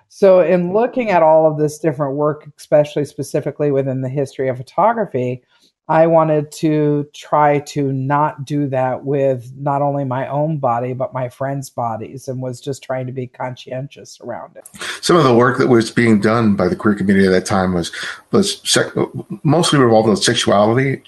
So, 0.08 0.40
in 0.40 0.72
looking 0.72 1.10
at 1.10 1.22
all 1.22 1.50
of 1.50 1.58
this 1.58 1.78
different 1.78 2.14
work, 2.14 2.48
especially 2.56 3.04
specifically 3.04 3.70
within 3.70 4.00
the 4.00 4.08
history 4.08 4.48
of 4.48 4.56
photography, 4.56 5.42
I 5.88 6.08
wanted 6.08 6.50
to 6.52 7.08
try 7.14 7.60
to 7.60 7.92
not 7.92 8.44
do 8.44 8.66
that 8.68 9.04
with 9.04 9.52
not 9.56 9.82
only 9.82 10.04
my 10.04 10.26
own 10.26 10.58
body, 10.58 10.94
but 10.94 11.14
my 11.14 11.28
friends' 11.28 11.70
bodies, 11.70 12.26
and 12.26 12.42
was 12.42 12.60
just 12.60 12.82
trying 12.82 13.06
to 13.06 13.12
be 13.12 13.28
conscientious 13.28 14.18
around 14.20 14.56
it. 14.56 14.68
Some 15.00 15.16
of 15.16 15.22
the 15.22 15.34
work 15.34 15.58
that 15.58 15.68
was 15.68 15.92
being 15.92 16.20
done 16.20 16.56
by 16.56 16.66
the 16.66 16.74
queer 16.74 16.96
community 16.96 17.26
at 17.26 17.30
that 17.30 17.46
time 17.46 17.72
was 17.72 17.92
was 18.32 18.60
sec- 18.68 18.92
mostly 19.44 19.78
revolved 19.78 20.08
around 20.08 20.16
sexuality. 20.16 21.02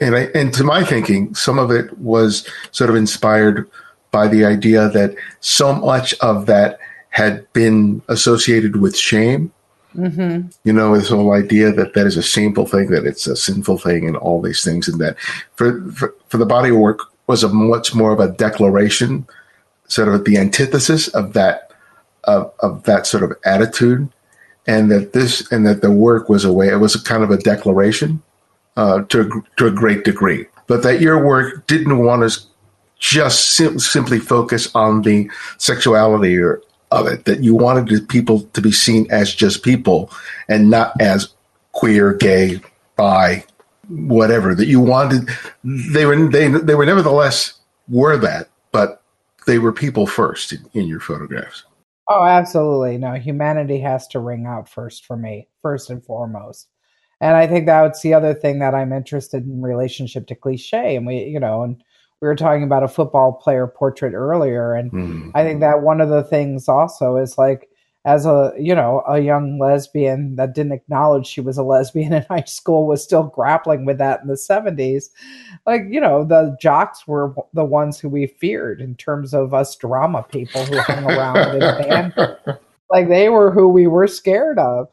And, 0.00 0.16
I, 0.16 0.20
and 0.34 0.52
to 0.54 0.64
my 0.64 0.82
thinking, 0.82 1.34
some 1.34 1.58
of 1.58 1.70
it 1.70 1.96
was 1.98 2.48
sort 2.70 2.88
of 2.88 2.96
inspired 2.96 3.70
by 4.10 4.28
the 4.28 4.44
idea 4.44 4.88
that 4.88 5.14
so 5.40 5.74
much 5.74 6.14
of 6.20 6.46
that 6.46 6.78
had 7.10 7.50
been 7.52 8.00
associated 8.08 8.76
with 8.76 8.96
shame 8.96 9.52
Mm-hmm. 9.96 10.48
You 10.64 10.72
know, 10.72 10.96
this 10.96 11.08
whole 11.08 11.32
idea 11.32 11.72
that 11.72 11.94
that 11.94 12.06
is 12.06 12.16
a 12.16 12.22
shameful 12.22 12.66
thing, 12.66 12.90
that 12.90 13.06
it's 13.06 13.26
a 13.26 13.36
sinful 13.36 13.78
thing, 13.78 14.06
and 14.06 14.16
all 14.16 14.40
these 14.40 14.64
things, 14.64 14.88
and 14.88 15.00
that 15.00 15.18
for 15.56 15.82
for, 15.92 16.14
for 16.28 16.38
the 16.38 16.46
body 16.46 16.72
work 16.72 17.00
was 17.26 17.42
a 17.42 17.48
much 17.48 17.94
more 17.94 18.12
of 18.12 18.20
a 18.20 18.32
declaration, 18.32 19.26
sort 19.88 20.08
of 20.08 20.24
the 20.24 20.36
antithesis 20.36 21.08
of 21.08 21.34
that 21.34 21.72
of, 22.24 22.52
of 22.60 22.84
that 22.84 23.06
sort 23.06 23.22
of 23.22 23.32
attitude, 23.44 24.08
and 24.66 24.90
that 24.90 25.12
this 25.12 25.50
and 25.52 25.66
that 25.66 25.82
the 25.82 25.90
work 25.90 26.28
was 26.28 26.44
a 26.44 26.52
way 26.52 26.68
it 26.68 26.76
was 26.76 26.94
a 26.94 27.02
kind 27.02 27.22
of 27.22 27.30
a 27.30 27.38
declaration 27.38 28.22
uh, 28.76 29.02
to 29.04 29.20
a, 29.20 29.58
to 29.58 29.66
a 29.66 29.70
great 29.70 30.04
degree, 30.04 30.46
but 30.66 30.82
that 30.82 31.00
your 31.00 31.24
work 31.24 31.66
didn't 31.66 31.98
want 31.98 32.28
to 32.28 32.40
just 32.98 33.56
sim- 33.56 33.80
simply 33.80 34.18
focus 34.18 34.72
on 34.74 35.02
the 35.02 35.28
sexuality 35.58 36.38
or 36.38 36.62
of 36.92 37.06
it 37.06 37.24
that 37.24 37.42
you 37.42 37.54
wanted 37.54 38.08
people 38.08 38.40
to 38.40 38.60
be 38.60 38.72
seen 38.72 39.06
as 39.10 39.34
just 39.34 39.62
people 39.62 40.10
and 40.48 40.70
not 40.70 40.98
as 41.00 41.32
queer, 41.72 42.12
gay, 42.14 42.60
bi, 42.96 43.44
whatever. 43.88 44.54
That 44.54 44.66
you 44.66 44.80
wanted 44.80 45.28
they 45.64 46.06
were 46.06 46.28
they 46.28 46.48
they 46.48 46.74
were 46.74 46.86
nevertheless 46.86 47.54
were 47.88 48.16
that, 48.18 48.48
but 48.70 49.02
they 49.46 49.58
were 49.58 49.72
people 49.72 50.06
first 50.06 50.52
in, 50.52 50.64
in 50.72 50.86
your 50.86 51.00
photographs. 51.00 51.64
Oh, 52.08 52.24
absolutely. 52.24 52.98
No, 52.98 53.14
humanity 53.14 53.80
has 53.80 54.06
to 54.08 54.18
ring 54.18 54.46
out 54.46 54.68
first 54.68 55.06
for 55.06 55.16
me, 55.16 55.48
first 55.62 55.88
and 55.88 56.04
foremost. 56.04 56.68
And 57.20 57.36
I 57.36 57.46
think 57.46 57.66
that's 57.66 58.02
the 58.02 58.14
other 58.14 58.34
thing 58.34 58.58
that 58.58 58.74
I'm 58.74 58.92
interested 58.92 59.44
in 59.44 59.62
relationship 59.62 60.26
to 60.26 60.34
cliche. 60.34 60.96
And 60.96 61.06
we, 61.06 61.18
you 61.18 61.38
know, 61.38 61.62
and 61.62 61.82
we 62.22 62.28
were 62.28 62.36
talking 62.36 62.62
about 62.62 62.84
a 62.84 62.88
football 62.88 63.32
player 63.32 63.66
portrait 63.66 64.14
earlier 64.14 64.72
and 64.72 64.90
mm. 64.92 65.30
i 65.34 65.42
think 65.42 65.60
that 65.60 65.82
one 65.82 66.00
of 66.00 66.08
the 66.08 66.22
things 66.22 66.68
also 66.68 67.16
is 67.16 67.36
like 67.36 67.68
as 68.04 68.24
a 68.24 68.52
you 68.58 68.74
know 68.74 69.02
a 69.08 69.20
young 69.20 69.58
lesbian 69.58 70.36
that 70.36 70.54
didn't 70.54 70.72
acknowledge 70.72 71.26
she 71.26 71.40
was 71.40 71.58
a 71.58 71.62
lesbian 71.62 72.12
in 72.14 72.22
high 72.30 72.44
school 72.44 72.86
was 72.86 73.02
still 73.02 73.24
grappling 73.24 73.84
with 73.84 73.98
that 73.98 74.22
in 74.22 74.28
the 74.28 74.34
70s 74.34 75.10
like 75.66 75.82
you 75.90 76.00
know 76.00 76.24
the 76.24 76.56
jocks 76.60 77.06
were 77.06 77.34
the 77.52 77.64
ones 77.64 77.98
who 77.98 78.08
we 78.08 78.26
feared 78.26 78.80
in 78.80 78.94
terms 78.94 79.34
of 79.34 79.52
us 79.52 79.76
drama 79.76 80.22
people 80.22 80.64
who 80.64 80.78
hung 80.78 81.04
around 81.04 81.54
in 81.54 81.60
band 81.60 82.14
like 82.90 83.08
they 83.08 83.28
were 83.28 83.50
who 83.50 83.68
we 83.68 83.86
were 83.86 84.06
scared 84.06 84.58
of 84.58 84.88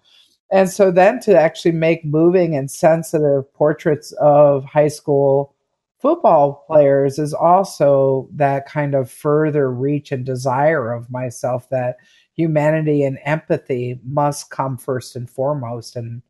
and 0.51 0.69
so 0.69 0.89
then 0.89 1.19
to 1.19 1.39
actually 1.39 1.71
make 1.71 2.03
moving 2.03 2.55
and 2.55 2.71
sensitive 2.71 3.51
portraits 3.53 4.11
of 4.13 4.65
high 4.65 4.87
school 4.87 5.53
football 5.99 6.63
players 6.67 7.19
is 7.19 7.33
also 7.33 8.29
that 8.33 8.65
kind 8.65 8.95
of 8.95 9.11
further 9.11 9.71
reach 9.71 10.11
and 10.11 10.25
desire 10.25 10.91
of 10.91 11.09
myself 11.11 11.69
that 11.69 11.97
humanity 12.33 13.03
and 13.03 13.19
empathy 13.25 13.99
must 14.05 14.49
come 14.49 14.77
first 14.77 15.15
and 15.15 15.29
foremost 15.29 15.95
and 15.95 16.21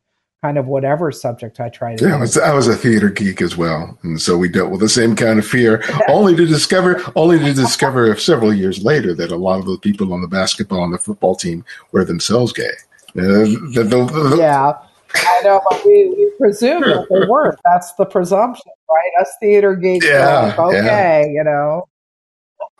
kind 0.41 0.57
of 0.57 0.67
whatever 0.67 1.11
subject 1.11 1.59
I 1.59 1.69
try 1.69 1.95
to. 1.95 2.07
Yeah, 2.07 2.15
I 2.15 2.19
was, 2.19 2.37
I 2.37 2.53
was, 2.53 2.67
a 2.67 2.75
theater 2.75 3.09
geek 3.09 3.41
as 3.41 3.57
well, 3.57 3.97
and 4.03 4.21
so 4.21 4.37
we 4.37 4.47
dealt 4.47 4.71
with 4.71 4.79
the 4.79 4.89
same 4.89 5.15
kind 5.15 5.37
of 5.37 5.45
fear. 5.45 5.83
only 6.07 6.35
to 6.35 6.45
discover, 6.45 7.03
only 7.15 7.37
to 7.39 7.53
discover 7.53 8.15
several 8.15 8.53
years 8.53 8.83
later 8.83 9.13
that 9.15 9.31
a 9.31 9.35
lot 9.35 9.59
of 9.59 9.65
the 9.65 9.77
people 9.77 10.13
on 10.13 10.21
the 10.21 10.27
basketball 10.27 10.83
and 10.83 10.93
the 10.93 10.97
football 10.97 11.35
team 11.35 11.65
were 11.91 12.05
themselves 12.05 12.53
gay. 12.53 12.71
Uh, 13.17 13.43
the, 13.73 13.85
the, 13.89 14.05
the, 14.05 14.37
yeah, 14.37 14.73
I 15.13 15.41
know, 15.43 15.61
but 15.69 15.83
we, 15.85 16.09
we 16.09 16.31
presume 16.39 16.81
that 16.81 17.07
they 17.09 17.25
weren't. 17.29 17.59
That's 17.65 17.93
the 17.93 18.05
presumption, 18.05 18.71
right? 18.89 19.21
Us 19.21 19.31
theater 19.39 19.75
geeks, 19.75 20.05
yeah, 20.05 20.53
like, 20.57 20.59
okay, 20.59 20.85
yeah. 20.85 21.25
you 21.25 21.43
know. 21.43 21.87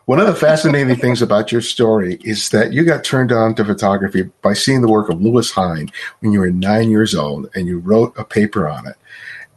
One 0.06 0.18
of 0.18 0.26
the 0.26 0.34
fascinating 0.34 0.96
things 0.96 1.22
about 1.22 1.52
your 1.52 1.60
story 1.60 2.18
is 2.24 2.48
that 2.48 2.72
you 2.72 2.84
got 2.84 3.04
turned 3.04 3.30
on 3.30 3.54
to 3.54 3.64
photography 3.64 4.28
by 4.42 4.54
seeing 4.54 4.80
the 4.82 4.88
work 4.88 5.08
of 5.08 5.20
Lewis 5.22 5.52
Hine 5.52 5.88
when 6.18 6.32
you 6.32 6.40
were 6.40 6.50
nine 6.50 6.90
years 6.90 7.14
old, 7.14 7.48
and 7.54 7.68
you 7.68 7.78
wrote 7.78 8.12
a 8.18 8.24
paper 8.24 8.68
on 8.68 8.88
it. 8.88 8.96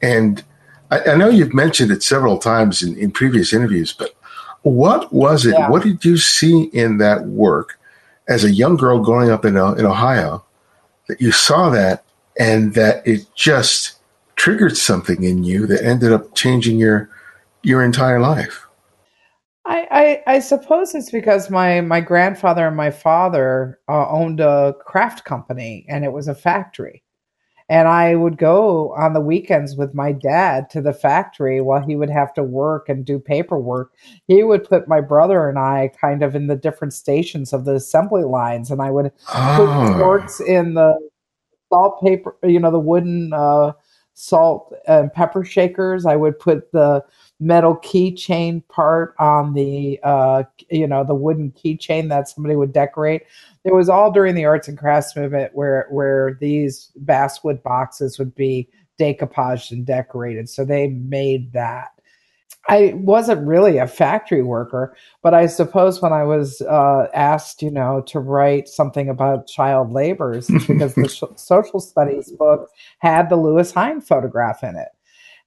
And 0.01 0.43
I, 0.91 1.11
I 1.11 1.15
know 1.15 1.29
you've 1.29 1.55
mentioned 1.55 1.91
it 1.91 2.03
several 2.03 2.37
times 2.37 2.83
in, 2.83 2.95
in 2.97 3.11
previous 3.11 3.51
interviews, 3.51 3.93
but 3.93 4.13
what 4.61 5.11
was 5.11 5.45
it? 5.45 5.53
Yeah. 5.53 5.69
What 5.69 5.83
did 5.83 6.05
you 6.05 6.17
see 6.17 6.65
in 6.65 6.97
that 6.99 7.25
work 7.25 7.79
as 8.27 8.43
a 8.43 8.51
young 8.51 8.77
girl 8.77 8.99
growing 8.99 9.31
up 9.31 9.45
in, 9.45 9.57
uh, 9.57 9.73
in 9.73 9.85
Ohio 9.85 10.43
that 11.07 11.19
you 11.19 11.31
saw 11.31 11.69
that 11.71 12.05
and 12.37 12.73
that 12.75 13.05
it 13.07 13.25
just 13.35 13.99
triggered 14.35 14.77
something 14.77 15.23
in 15.23 15.43
you 15.43 15.67
that 15.67 15.83
ended 15.83 16.11
up 16.11 16.35
changing 16.35 16.77
your 16.77 17.09
your 17.63 17.83
entire 17.83 18.19
life. 18.19 18.67
I, 19.65 20.21
I, 20.27 20.35
I 20.35 20.39
suppose 20.39 20.93
it's 20.93 21.09
because 21.09 21.49
my, 21.49 21.79
my 21.79 22.01
grandfather 22.01 22.67
and 22.67 22.75
my 22.75 22.91
father 22.91 23.79
uh, 23.87 24.09
owned 24.09 24.41
a 24.41 24.73
craft 24.85 25.23
company 25.23 25.85
and 25.87 26.03
it 26.03 26.11
was 26.11 26.27
a 26.27 26.35
factory. 26.35 27.03
And 27.69 27.87
I 27.87 28.15
would 28.15 28.37
go 28.37 28.93
on 28.93 29.13
the 29.13 29.21
weekends 29.21 29.77
with 29.77 29.95
my 29.95 30.11
dad 30.11 30.69
to 30.71 30.81
the 30.81 30.91
factory 30.91 31.61
while 31.61 31.81
he 31.81 31.95
would 31.95 32.09
have 32.09 32.33
to 32.33 32.43
work 32.43 32.89
and 32.89 33.05
do 33.05 33.19
paperwork. 33.19 33.93
He 34.27 34.43
would 34.43 34.65
put 34.65 34.89
my 34.89 34.99
brother 34.99 35.47
and 35.47 35.57
I 35.57 35.91
kind 35.99 36.23
of 36.23 36.35
in 36.35 36.47
the 36.47 36.57
different 36.57 36.93
stations 36.93 37.53
of 37.53 37.63
the 37.63 37.75
assembly 37.75 38.23
lines, 38.23 38.69
and 38.69 38.81
I 38.81 38.91
would 38.91 39.11
oh. 39.33 39.55
put 39.87 39.97
forks 39.97 40.41
in 40.41 40.73
the 40.73 40.99
salt 41.69 42.03
paper, 42.03 42.35
you 42.43 42.59
know, 42.59 42.69
the 42.69 42.79
wooden 42.79 43.31
uh, 43.33 43.71
salt 44.13 44.73
and 44.87 45.11
pepper 45.11 45.43
shakers. 45.43 46.05
I 46.05 46.15
would 46.15 46.39
put 46.39 46.71
the 46.71 47.03
metal 47.39 47.75
keychain 47.77 48.67
part 48.67 49.15
on 49.19 49.53
the, 49.53 49.99
uh, 50.03 50.43
you 50.69 50.87
know, 50.87 51.03
the 51.03 51.15
wooden 51.15 51.51
keychain 51.51 52.09
that 52.09 52.29
somebody 52.29 52.55
would 52.55 52.73
decorate. 52.73 53.23
It 53.63 53.73
was 53.73 53.89
all 53.89 54.11
during 54.11 54.35
the 54.35 54.45
arts 54.45 54.67
and 54.67 54.77
crafts 54.77 55.15
movement 55.15 55.55
where 55.55 55.87
where 55.89 56.37
these 56.39 56.91
basswood 56.97 57.63
boxes 57.63 58.19
would 58.19 58.35
be 58.35 58.69
decoupaged 58.99 59.71
and 59.71 59.85
decorated. 59.85 60.49
So 60.49 60.65
they 60.65 60.87
made 60.87 61.51
that. 61.53 61.89
I 62.69 62.93
wasn't 62.95 63.45
really 63.45 63.77
a 63.77 63.87
factory 63.87 64.41
worker, 64.41 64.95
but 65.21 65.33
I 65.33 65.47
suppose 65.47 66.01
when 66.01 66.13
I 66.13 66.23
was 66.23 66.61
uh, 66.61 67.07
asked, 67.13 67.61
you 67.61 67.69
know, 67.69 68.01
to 68.07 68.19
write 68.19 68.69
something 68.69 69.09
about 69.09 69.47
child 69.47 69.91
labors, 69.91 70.47
because 70.47 70.95
the 70.95 71.07
sh- 71.09 71.23
social 71.35 71.81
studies 71.81 72.31
book 72.31 72.69
had 72.99 73.29
the 73.29 73.35
Lewis 73.35 73.73
Hine 73.73 73.99
photograph 73.99 74.63
in 74.63 74.77
it. 74.77 74.89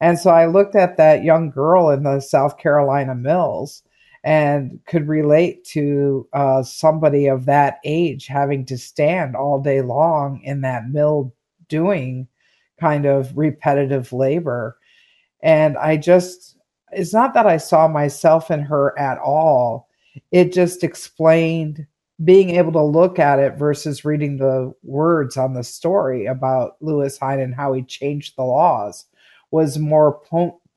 And 0.00 0.18
so 0.18 0.30
I 0.30 0.46
looked 0.46 0.76
at 0.76 0.98
that 0.98 1.24
young 1.24 1.50
girl 1.50 1.90
in 1.90 2.02
the 2.02 2.20
South 2.20 2.58
Carolina 2.58 3.14
mills 3.14 3.82
and 4.22 4.80
could 4.86 5.08
relate 5.08 5.64
to 5.64 6.28
uh, 6.32 6.62
somebody 6.62 7.28
of 7.28 7.46
that 7.46 7.78
age 7.84 8.26
having 8.26 8.66
to 8.66 8.76
stand 8.76 9.36
all 9.36 9.60
day 9.60 9.80
long 9.80 10.40
in 10.42 10.62
that 10.62 10.88
mill 10.88 11.32
doing 11.68 12.28
kind 12.78 13.06
of 13.06 13.36
repetitive 13.38 14.12
labor. 14.12 14.76
And 15.42 15.78
I 15.78 15.96
just, 15.96 16.55
it's 16.92 17.12
not 17.12 17.34
that 17.34 17.46
I 17.46 17.56
saw 17.56 17.88
myself 17.88 18.50
in 18.50 18.60
her 18.60 18.98
at 18.98 19.18
all. 19.18 19.88
It 20.30 20.52
just 20.52 20.84
explained 20.84 21.86
being 22.24 22.50
able 22.50 22.72
to 22.72 22.82
look 22.82 23.18
at 23.18 23.38
it 23.38 23.58
versus 23.58 24.04
reading 24.04 24.38
the 24.38 24.72
words 24.82 25.36
on 25.36 25.52
the 25.52 25.64
story 25.64 26.26
about 26.26 26.76
Lewis 26.80 27.18
Hine 27.18 27.40
and 27.40 27.54
how 27.54 27.72
he 27.74 27.82
changed 27.82 28.36
the 28.36 28.44
laws 28.44 29.04
was 29.50 29.78
more 29.78 30.20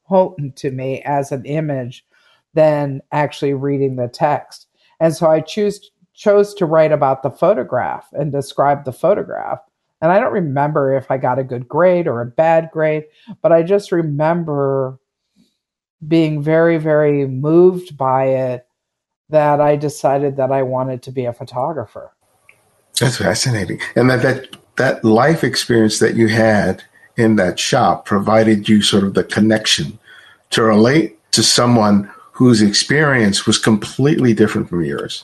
potent 0.07 0.55
to 0.57 0.71
me 0.71 1.01
as 1.03 1.31
an 1.31 1.45
image 1.45 2.05
than 2.53 3.01
actually 3.11 3.53
reading 3.53 3.95
the 3.95 4.07
text. 4.07 4.67
And 4.99 5.15
so 5.15 5.27
I 5.27 5.39
choose 5.41 5.91
chose 6.13 6.53
to 6.53 6.65
write 6.65 6.91
about 6.91 7.23
the 7.23 7.31
photograph 7.31 8.09
and 8.11 8.33
describe 8.33 8.83
the 8.83 8.91
photograph. 8.91 9.59
And 10.01 10.11
I 10.11 10.19
don't 10.19 10.33
remember 10.33 10.93
if 10.93 11.09
I 11.09 11.17
got 11.17 11.39
a 11.39 11.45
good 11.45 11.65
grade 11.65 12.07
or 12.07 12.19
a 12.19 12.25
bad 12.25 12.69
grade, 12.73 13.05
but 13.41 13.53
I 13.53 13.63
just 13.63 13.93
remember 13.93 14.99
being 16.07 16.41
very, 16.41 16.77
very 16.77 17.27
moved 17.27 17.97
by 17.97 18.25
it 18.25 18.67
that 19.29 19.61
I 19.61 19.75
decided 19.75 20.37
that 20.37 20.51
I 20.51 20.63
wanted 20.63 21.03
to 21.03 21.11
be 21.11 21.25
a 21.25 21.33
photographer. 21.33 22.11
That's 22.99 23.17
fascinating. 23.17 23.79
And 23.95 24.09
that, 24.09 24.21
that, 24.23 24.57
that 24.77 25.03
life 25.03 25.43
experience 25.43 25.99
that 25.99 26.15
you 26.15 26.27
had 26.27 26.83
in 27.15 27.35
that 27.35 27.59
shop 27.59 28.05
provided 28.05 28.67
you 28.67 28.81
sort 28.81 29.03
of 29.03 29.13
the 29.13 29.23
connection 29.23 29.99
to 30.51 30.63
relate 30.63 31.17
to 31.31 31.43
someone 31.43 32.11
whose 32.31 32.61
experience 32.61 33.45
was 33.45 33.59
completely 33.59 34.33
different 34.33 34.69
from 34.69 34.83
yours. 34.83 35.23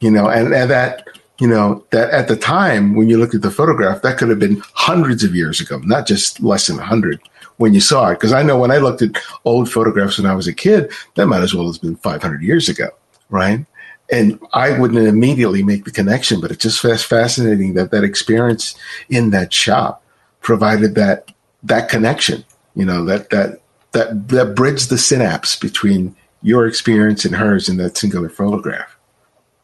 You 0.00 0.10
know, 0.10 0.28
and, 0.28 0.52
and 0.52 0.70
that 0.70 1.08
you 1.40 1.46
know 1.46 1.84
that 1.90 2.10
at 2.10 2.28
the 2.28 2.36
time 2.36 2.94
when 2.94 3.08
you 3.08 3.16
looked 3.18 3.34
at 3.34 3.42
the 3.42 3.50
photograph, 3.50 4.02
that 4.02 4.18
could 4.18 4.28
have 4.28 4.38
been 4.38 4.62
hundreds 4.74 5.24
of 5.24 5.34
years 5.34 5.60
ago, 5.60 5.78
not 5.78 6.06
just 6.06 6.40
less 6.40 6.66
than 6.66 6.78
a 6.78 6.84
hundred 6.84 7.20
when 7.56 7.74
you 7.74 7.80
saw 7.80 8.10
it. 8.10 8.14
Because 8.14 8.32
I 8.32 8.42
know 8.42 8.58
when 8.58 8.70
I 8.70 8.78
looked 8.78 9.02
at 9.02 9.16
old 9.44 9.70
photographs 9.70 10.18
when 10.18 10.30
I 10.30 10.34
was 10.34 10.46
a 10.46 10.52
kid, 10.52 10.92
that 11.14 11.26
might 11.26 11.42
as 11.42 11.54
well 11.54 11.70
have 11.70 11.80
been 11.80 11.96
500 11.96 12.42
years 12.42 12.68
ago, 12.68 12.88
right? 13.30 13.64
And 14.10 14.38
I 14.52 14.78
wouldn't 14.78 15.06
immediately 15.06 15.62
make 15.62 15.84
the 15.84 15.90
connection, 15.90 16.40
but 16.40 16.50
it's 16.50 16.62
just 16.62 16.80
fascinating 17.06 17.74
that 17.74 17.90
that 17.92 18.04
experience 18.04 18.74
in 19.08 19.30
that 19.30 19.52
shop 19.52 20.02
provided 20.40 20.94
that 20.96 21.32
that 21.62 21.88
connection. 21.88 22.44
You 22.74 22.84
know 22.84 23.04
that 23.04 23.30
that 23.30 23.60
that 23.92 24.28
that 24.28 24.54
bridged 24.54 24.90
the 24.90 24.98
synapse 24.98 25.56
between 25.56 26.14
your 26.42 26.66
experience 26.66 27.24
and 27.24 27.34
hers 27.34 27.68
in 27.68 27.76
that 27.78 27.96
singular 27.96 28.28
photograph. 28.28 28.96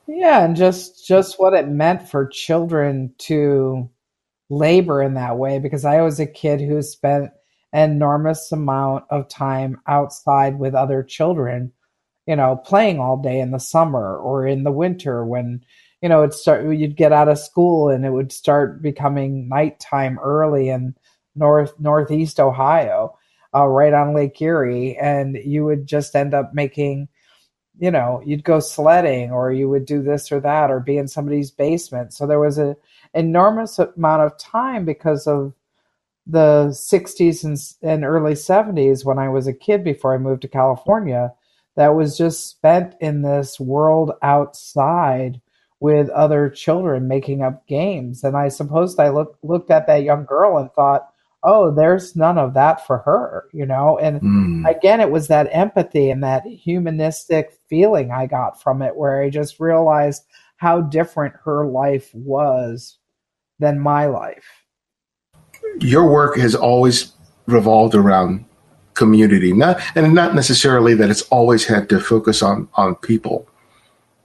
Yeah, 0.07 0.45
and 0.45 0.57
just 0.57 1.07
just 1.07 1.39
what 1.39 1.53
it 1.53 1.69
meant 1.69 2.09
for 2.09 2.27
children 2.27 3.15
to 3.19 3.91
labor 4.49 5.03
in 5.03 5.15
that 5.15 5.37
way 5.37 5.59
because 5.59 5.85
I 5.85 6.01
was 6.01 6.19
a 6.19 6.27
kid 6.27 6.61
who 6.61 6.81
spent 6.81 7.31
enormous 7.73 8.51
amount 8.53 9.05
of 9.11 9.29
time 9.29 9.81
outside 9.87 10.59
with 10.59 10.75
other 10.75 11.03
children, 11.03 11.73
you 12.27 12.37
know, 12.37 12.57
playing 12.57 13.01
all 13.01 13.17
day 13.17 13.41
in 13.41 13.51
the 13.51 13.59
summer 13.59 14.17
or 14.17 14.47
in 14.47 14.65
the 14.65 14.73
winter 14.73 15.25
when 15.25 15.63
you 16.03 16.09
know, 16.09 16.23
it 16.23 16.33
start 16.33 16.65
you'd 16.77 16.97
get 16.97 17.13
out 17.13 17.29
of 17.29 17.39
school 17.39 17.89
and 17.89 18.05
it 18.05 18.11
would 18.11 18.33
start 18.33 18.83
becoming 18.83 19.49
nighttime 19.49 20.19
early 20.21 20.69
in 20.69 20.95
north 21.35 21.73
northeast 21.79 22.39
Ohio, 22.39 23.17
uh, 23.55 23.67
right 23.67 23.93
on 23.93 24.15
Lake 24.15 24.41
Erie, 24.41 24.97
and 24.97 25.37
you 25.37 25.65
would 25.65 25.87
just 25.87 26.15
end 26.15 26.35
up 26.35 26.55
making 26.55 27.09
you 27.81 27.91
know 27.91 28.21
you'd 28.25 28.45
go 28.45 28.61
sledding 28.61 29.31
or 29.31 29.53
you 29.53 29.69
would 29.69 29.87
do 29.87 30.03
this 30.03 30.33
or 30.33 30.41
that 30.41 30.71
or 30.71 30.81
be 30.81 30.99
in 30.99 31.09
somebody's 31.09 31.51
basement. 31.51 32.13
So 32.13 32.27
there 32.27 32.41
was 32.41 32.59
an 32.59 32.77
enormous 33.15 33.79
amount 33.79 34.23
of 34.23 34.39
time 34.39 34.85
because 34.85 35.27
of 35.27 35.53
the 36.29 36.69
60s 36.69 37.43
and, 37.43 37.59
and 37.83 38.05
early 38.05 38.35
70s 38.35 39.05
when 39.05 39.19
i 39.19 39.29
was 39.29 39.47
a 39.47 39.53
kid 39.53 39.83
before 39.83 40.15
i 40.15 40.19
moved 40.19 40.43
to 40.43 40.49
california 40.49 41.33
that 41.77 41.95
was 41.95 42.19
just 42.19 42.49
spent 42.49 42.95
in 43.01 43.23
this 43.23 43.59
world 43.59 44.13
outside 44.23 45.41
with 45.81 46.11
other 46.11 46.51
children 46.51 47.09
making 47.09 47.43
up 47.43 47.67
games 47.67 48.23
and 48.23 48.37
i 48.37 48.49
suppose 48.49 48.99
i 48.99 49.09
look, 49.09 49.39
looked 49.43 49.71
at 49.71 49.87
that 49.87 50.03
young 50.03 50.25
girl 50.25 50.59
and 50.59 50.73
thought 50.73 51.09
oh, 51.45 51.73
there's 51.73 52.17
none 52.17 52.37
of 52.37 52.55
that 52.55 52.87
for 52.87 52.99
her, 52.99 53.49
you 53.53 53.65
know? 53.65 53.99
And 53.99 54.21
mm. 54.21 54.69
again, 54.69 55.01
it 55.01 55.11
was 55.11 55.29
that 55.29 55.49
empathy 55.53 56.11
and 56.11 56.23
that 56.25 56.45
humanistic 56.45 57.53
feeling 57.69 58.11
I 58.11 58.27
got 58.27 58.61
from 58.61 58.83
it 58.83 58.97
where 58.97 59.23
I 59.23 59.31
just 59.31 59.61
realized 59.61 60.25
how 60.57 60.81
different 60.81 61.35
her 61.45 61.67
life 61.67 62.13
was 62.13 62.99
than 63.59 63.79
my 63.79 64.07
life. 64.07 64.65
Your 65.81 66.11
work 66.11 66.37
has 66.37 66.55
always 66.55 67.13
revolved 67.47 67.95
around 67.95 68.45
community, 68.95 69.53
not 69.53 69.81
and 69.95 70.15
not 70.15 70.35
necessarily 70.35 70.95
that 70.95 71.11
it's 71.11 71.23
always 71.23 71.65
had 71.65 71.89
to 71.89 72.01
focus 72.01 72.43
on 72.43 72.69
on 72.75 72.97
people, 72.97 73.49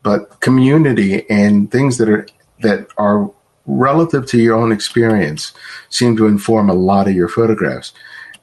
but 0.01 0.39
community 0.39 1.29
and 1.29 1.71
things 1.71 1.97
that 1.97 2.09
are 2.09 2.27
that 2.61 2.87
are 2.97 3.31
relative 3.65 4.25
to 4.27 4.37
your 4.37 4.55
own 4.55 4.71
experience 4.71 5.53
seem 5.89 6.17
to 6.17 6.27
inform 6.27 6.69
a 6.69 6.73
lot 6.73 7.07
of 7.07 7.15
your 7.15 7.29
photographs. 7.29 7.93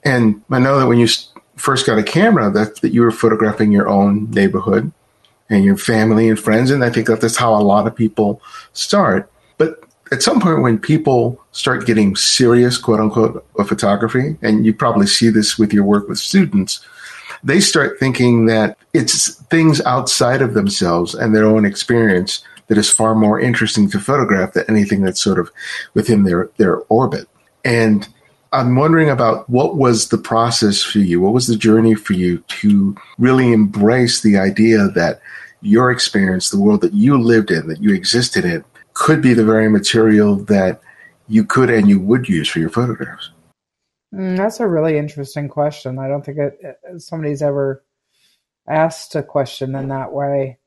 And 0.05 0.43
I 0.51 0.59
know 0.59 0.79
that 0.79 0.87
when 0.87 0.99
you 0.99 1.09
first 1.57 1.87
got 1.87 1.99
a 1.99 2.03
camera, 2.03 2.51
that, 2.51 2.81
that 2.81 2.93
you 2.93 3.03
were 3.03 3.11
photographing 3.11 3.71
your 3.71 3.89
own 3.89 4.31
neighborhood 4.31 4.91
and 5.51 5.65
your 5.65 5.77
family 5.77 6.29
and 6.29 6.39
friends. 6.39 6.71
And 6.71 6.83
I 6.83 6.91
think 6.91 7.07
that 7.09 7.21
that's 7.21 7.37
how 7.37 7.55
a 7.55 7.61
lot 7.61 7.87
of 7.87 7.95
people 7.95 8.41
start. 8.73 9.31
But 9.59 9.85
at 10.13 10.23
some 10.23 10.41
point, 10.41 10.63
when 10.63 10.79
people 10.79 11.41
start 11.53 11.87
getting 11.87 12.17
serious, 12.17 12.79
quote 12.79 13.01
unquote, 13.01 13.47
of 13.59 13.69
photography, 13.69 14.37
and 14.43 14.67
you 14.67 14.75
probably 14.75 15.07
see 15.07 15.31
this 15.31 15.59
with 15.59 15.73
your 15.73 15.85
work 15.85 16.09
with 16.09 16.19
students, 16.19 16.85
they 17.45 17.61
start 17.61 17.99
thinking 17.99 18.47
that 18.47 18.77
it's 18.93 19.37
things 19.45 19.81
outside 19.83 20.43
of 20.43 20.55
themselves 20.55 21.15
and 21.15 21.35
their 21.35 21.47
own 21.47 21.65
experience 21.65 22.43
that 22.67 22.79
is 22.79 22.91
far 22.91 23.15
more 23.15 23.41
interesting 23.41 23.89
to 23.91 23.99
photograph 23.99 24.53
than 24.53 24.65
anything 24.69 25.03
that's 25.03 25.21
sort 25.21 25.39
of 25.39 25.51
within 25.95 26.25
their, 26.25 26.51
their 26.57 26.79
orbit. 26.89 27.29
And 27.65 28.09
I'm 28.53 28.75
wondering 28.75 29.11
about 29.11 29.49
what 29.49 29.77
was 29.77 30.09
the 30.09 30.19
process 30.19 30.83
for 30.83 30.99
you? 30.99 31.21
What 31.21 31.33
was 31.33 31.47
the 31.47 31.57
journey 31.57 31.95
for 31.95 32.15
you 32.15 32.39
to 32.39 32.97
really 33.19 33.53
embrace 33.53 34.23
the 34.23 34.39
idea 34.39 34.89
that 34.89 35.21
your 35.63 35.91
experience, 35.91 36.51
the 36.51 36.61
world 36.61 36.81
that 36.81 36.95
you 36.95 37.21
lived 37.21 37.51
in, 37.51 37.69
that 37.69 37.83
you 37.83 37.95
existed 37.95 38.45
in, 38.45 38.65
could 39.01 39.23
be 39.23 39.33
the 39.33 39.45
very 39.45 39.69
material 39.71 40.37
that 40.37 40.79
you 41.27 41.43
could 41.43 41.71
and 41.71 41.89
you 41.89 41.99
would 41.99 42.29
use 42.29 42.49
for 42.49 42.59
your 42.59 42.69
photographs? 42.69 43.31
Mm, 44.15 44.37
that's 44.37 44.61
a 44.61 44.69
really 44.69 44.99
interesting 44.99 45.49
question. 45.49 45.99
I 45.99 46.07
don't 46.07 46.23
think 46.23 46.37
it, 46.37 46.59
it, 46.61 47.01
somebody's 47.01 47.41
ever 47.41 47.83
asked 48.69 49.15
a 49.15 49.23
question 49.23 49.75
in 49.75 49.89
that 49.89 50.13
way. 50.13 50.59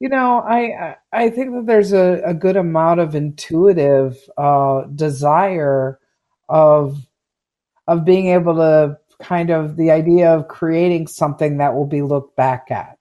You 0.00 0.08
know, 0.08 0.38
I 0.40 0.96
I 1.12 1.28
think 1.28 1.54
that 1.54 1.66
there's 1.66 1.92
a, 1.92 2.22
a 2.24 2.32
good 2.32 2.56
amount 2.56 3.00
of 3.00 3.14
intuitive 3.14 4.16
uh, 4.38 4.84
desire 4.94 6.00
of 6.48 6.96
of 7.86 8.06
being 8.06 8.28
able 8.28 8.54
to 8.56 8.98
kind 9.22 9.50
of 9.50 9.76
the 9.76 9.90
idea 9.90 10.32
of 10.32 10.48
creating 10.48 11.08
something 11.08 11.58
that 11.58 11.74
will 11.74 11.86
be 11.86 12.00
looked 12.00 12.36
back 12.36 12.70
at. 12.70 12.98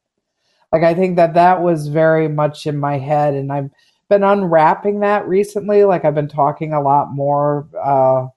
Like 0.73 0.83
I 0.83 0.93
think 0.93 1.15
that 1.15 1.35
that 1.35 1.61
was 1.61 1.87
very 1.87 2.27
much 2.27 2.67
in 2.67 2.77
my 2.77 2.97
head, 2.97 3.35
and 3.35 3.51
I've 3.51 3.69
been 4.09 4.23
unwrapping 4.23 4.99
that 4.99 5.27
recently. 5.27 5.83
Like 5.83 6.05
I've 6.05 6.15
been 6.15 6.27
talking 6.27 6.73
a 6.73 6.81
lot 6.81 7.11
more 7.11 7.67
uh, 7.81 8.27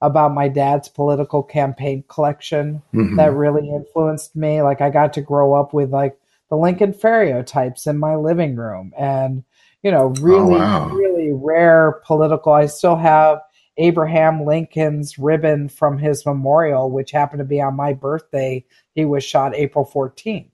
about 0.00 0.34
my 0.34 0.48
dad's 0.48 0.88
political 0.88 1.42
campaign 1.42 2.04
collection 2.08 2.82
mm-hmm. 2.94 3.16
that 3.16 3.34
really 3.34 3.68
influenced 3.68 4.36
me. 4.36 4.62
Like 4.62 4.80
I 4.80 4.90
got 4.90 5.12
to 5.14 5.20
grow 5.20 5.54
up 5.54 5.72
with 5.72 5.90
like 5.90 6.18
the 6.48 6.56
Lincoln 6.56 6.92
Ferrotypes 6.92 7.86
in 7.86 7.98
my 7.98 8.14
living 8.14 8.56
room 8.56 8.92
and, 8.96 9.44
you 9.82 9.90
know, 9.90 10.14
oh, 10.16 10.20
really, 10.20 10.54
oh, 10.54 10.58
wow. 10.58 10.88
really 10.88 11.32
rare 11.32 12.00
political. 12.04 12.52
I 12.52 12.66
still 12.66 12.96
have 12.96 13.40
Abraham 13.78 14.44
Lincoln's 14.44 15.18
ribbon 15.18 15.68
from 15.68 15.98
his 15.98 16.24
memorial, 16.24 16.90
which 16.90 17.10
happened 17.10 17.40
to 17.40 17.44
be 17.44 17.60
on 17.60 17.76
my 17.76 17.92
birthday. 17.92 18.64
He 18.94 19.04
was 19.04 19.24
shot 19.24 19.54
April 19.54 19.88
14th. 19.92 20.48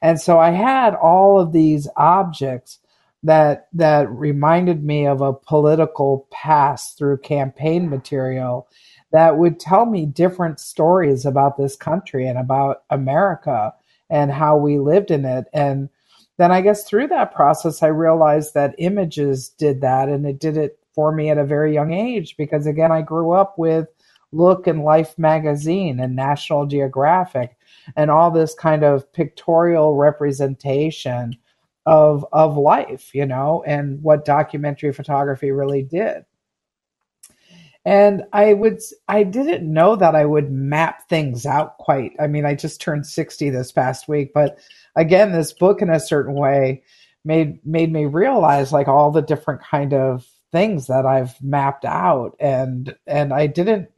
And 0.00 0.20
so 0.20 0.38
I 0.38 0.50
had 0.50 0.94
all 0.94 1.38
of 1.38 1.52
these 1.52 1.88
objects 1.96 2.78
that 3.22 3.68
that 3.72 4.10
reminded 4.10 4.82
me 4.84 5.06
of 5.06 5.20
a 5.20 5.32
political 5.32 6.26
past 6.30 6.98
through 6.98 7.18
campaign 7.18 7.88
material 7.88 8.68
that 9.12 9.36
would 9.36 9.60
tell 9.60 9.86
me 9.86 10.06
different 10.06 10.58
stories 10.58 11.24
about 11.24 11.56
this 11.56 11.76
country 11.76 12.26
and 12.26 12.38
about 12.38 12.82
America 12.90 13.72
and 14.10 14.32
how 14.32 14.56
we 14.56 14.78
lived 14.78 15.10
in 15.10 15.24
it. 15.24 15.46
And 15.52 15.88
then 16.38 16.50
I 16.50 16.62
guess 16.62 16.84
through 16.84 17.08
that 17.08 17.34
process, 17.34 17.82
I 17.82 17.88
realized 17.88 18.54
that 18.54 18.74
images 18.78 19.50
did 19.50 19.82
that 19.82 20.08
and 20.08 20.26
it 20.26 20.40
did 20.40 20.56
it 20.56 20.78
for 20.94 21.12
me 21.12 21.30
at 21.30 21.38
a 21.38 21.44
very 21.44 21.72
young 21.72 21.92
age 21.92 22.36
because, 22.36 22.66
again, 22.66 22.90
I 22.90 23.02
grew 23.02 23.32
up 23.32 23.58
with 23.58 23.88
Look 24.32 24.66
and 24.66 24.82
Life 24.82 25.18
magazine 25.18 26.00
and 26.00 26.16
National 26.16 26.66
Geographic 26.66 27.56
and 27.96 28.10
all 28.10 28.30
this 28.30 28.54
kind 28.54 28.82
of 28.82 29.10
pictorial 29.12 29.96
representation 29.96 31.36
of 31.86 32.24
of 32.32 32.56
life, 32.56 33.14
you 33.14 33.26
know, 33.26 33.62
and 33.66 34.02
what 34.02 34.24
documentary 34.24 34.92
photography 34.92 35.50
really 35.50 35.82
did. 35.82 36.24
And 37.84 38.22
i 38.32 38.52
would 38.52 38.80
i 39.08 39.24
didn't 39.24 39.70
know 39.70 39.96
that 39.96 40.14
i 40.14 40.24
would 40.24 40.52
map 40.52 41.08
things 41.08 41.44
out 41.46 41.78
quite. 41.78 42.12
I 42.20 42.28
mean 42.28 42.46
i 42.46 42.54
just 42.54 42.80
turned 42.80 43.06
60 43.06 43.50
this 43.50 43.72
past 43.72 44.06
week 44.06 44.32
but 44.32 44.58
again 44.94 45.32
this 45.32 45.52
book 45.52 45.82
in 45.82 45.90
a 45.90 45.98
certain 45.98 46.34
way 46.34 46.82
made 47.24 47.64
made 47.66 47.92
me 47.92 48.04
realize 48.06 48.72
like 48.72 48.88
all 48.88 49.10
the 49.10 49.22
different 49.22 49.62
kind 49.62 49.92
of 49.94 50.26
things 50.52 50.86
that 50.86 51.06
i've 51.06 51.42
mapped 51.42 51.84
out. 51.84 52.36
And 52.38 52.94
and 53.08 53.32
i 53.32 53.48
didn't 53.48 53.88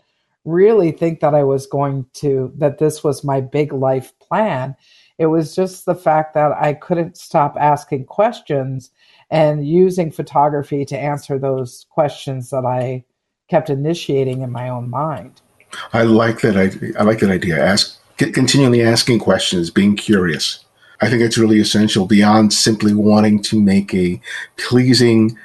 really 0.46 0.90
think 0.90 1.20
that 1.20 1.34
i 1.34 1.42
was 1.42 1.66
going 1.66 2.06
to 2.14 2.52
that 2.56 2.78
this 2.78 3.04
was 3.04 3.24
my 3.24 3.40
big 3.40 3.72
life 3.72 4.18
plan 4.18 4.76
it 5.18 5.26
was 5.26 5.54
just 5.54 5.86
the 5.86 5.94
fact 5.94 6.34
that 6.34 6.52
i 6.52 6.72
couldn't 6.72 7.16
stop 7.16 7.56
asking 7.58 8.04
questions 8.04 8.90
and 9.30 9.66
using 9.66 10.10
photography 10.10 10.84
to 10.84 10.98
answer 10.98 11.38
those 11.38 11.86
questions 11.90 12.50
that 12.50 12.64
i 12.64 13.04
kept 13.48 13.70
initiating 13.70 14.42
in 14.42 14.50
my 14.50 14.68
own 14.68 14.90
mind. 14.90 15.40
I 15.92 16.02
like 16.02 16.40
that 16.40 16.56
idea. 16.56 16.92
I 16.98 17.02
like 17.02 17.20
that 17.20 17.30
idea. 17.30 17.62
Ask, 17.62 17.98
continually 18.16 18.82
asking 18.82 19.18
questions, 19.18 19.70
being 19.70 19.96
curious. 19.96 20.64
I 21.00 21.10
think 21.10 21.22
it's 21.22 21.38
really 21.38 21.60
essential 21.60 22.06
beyond 22.06 22.52
simply 22.52 22.94
wanting 22.94 23.42
to 23.42 23.60
make 23.60 23.92
a 23.94 24.20
pleasing, 24.56 25.36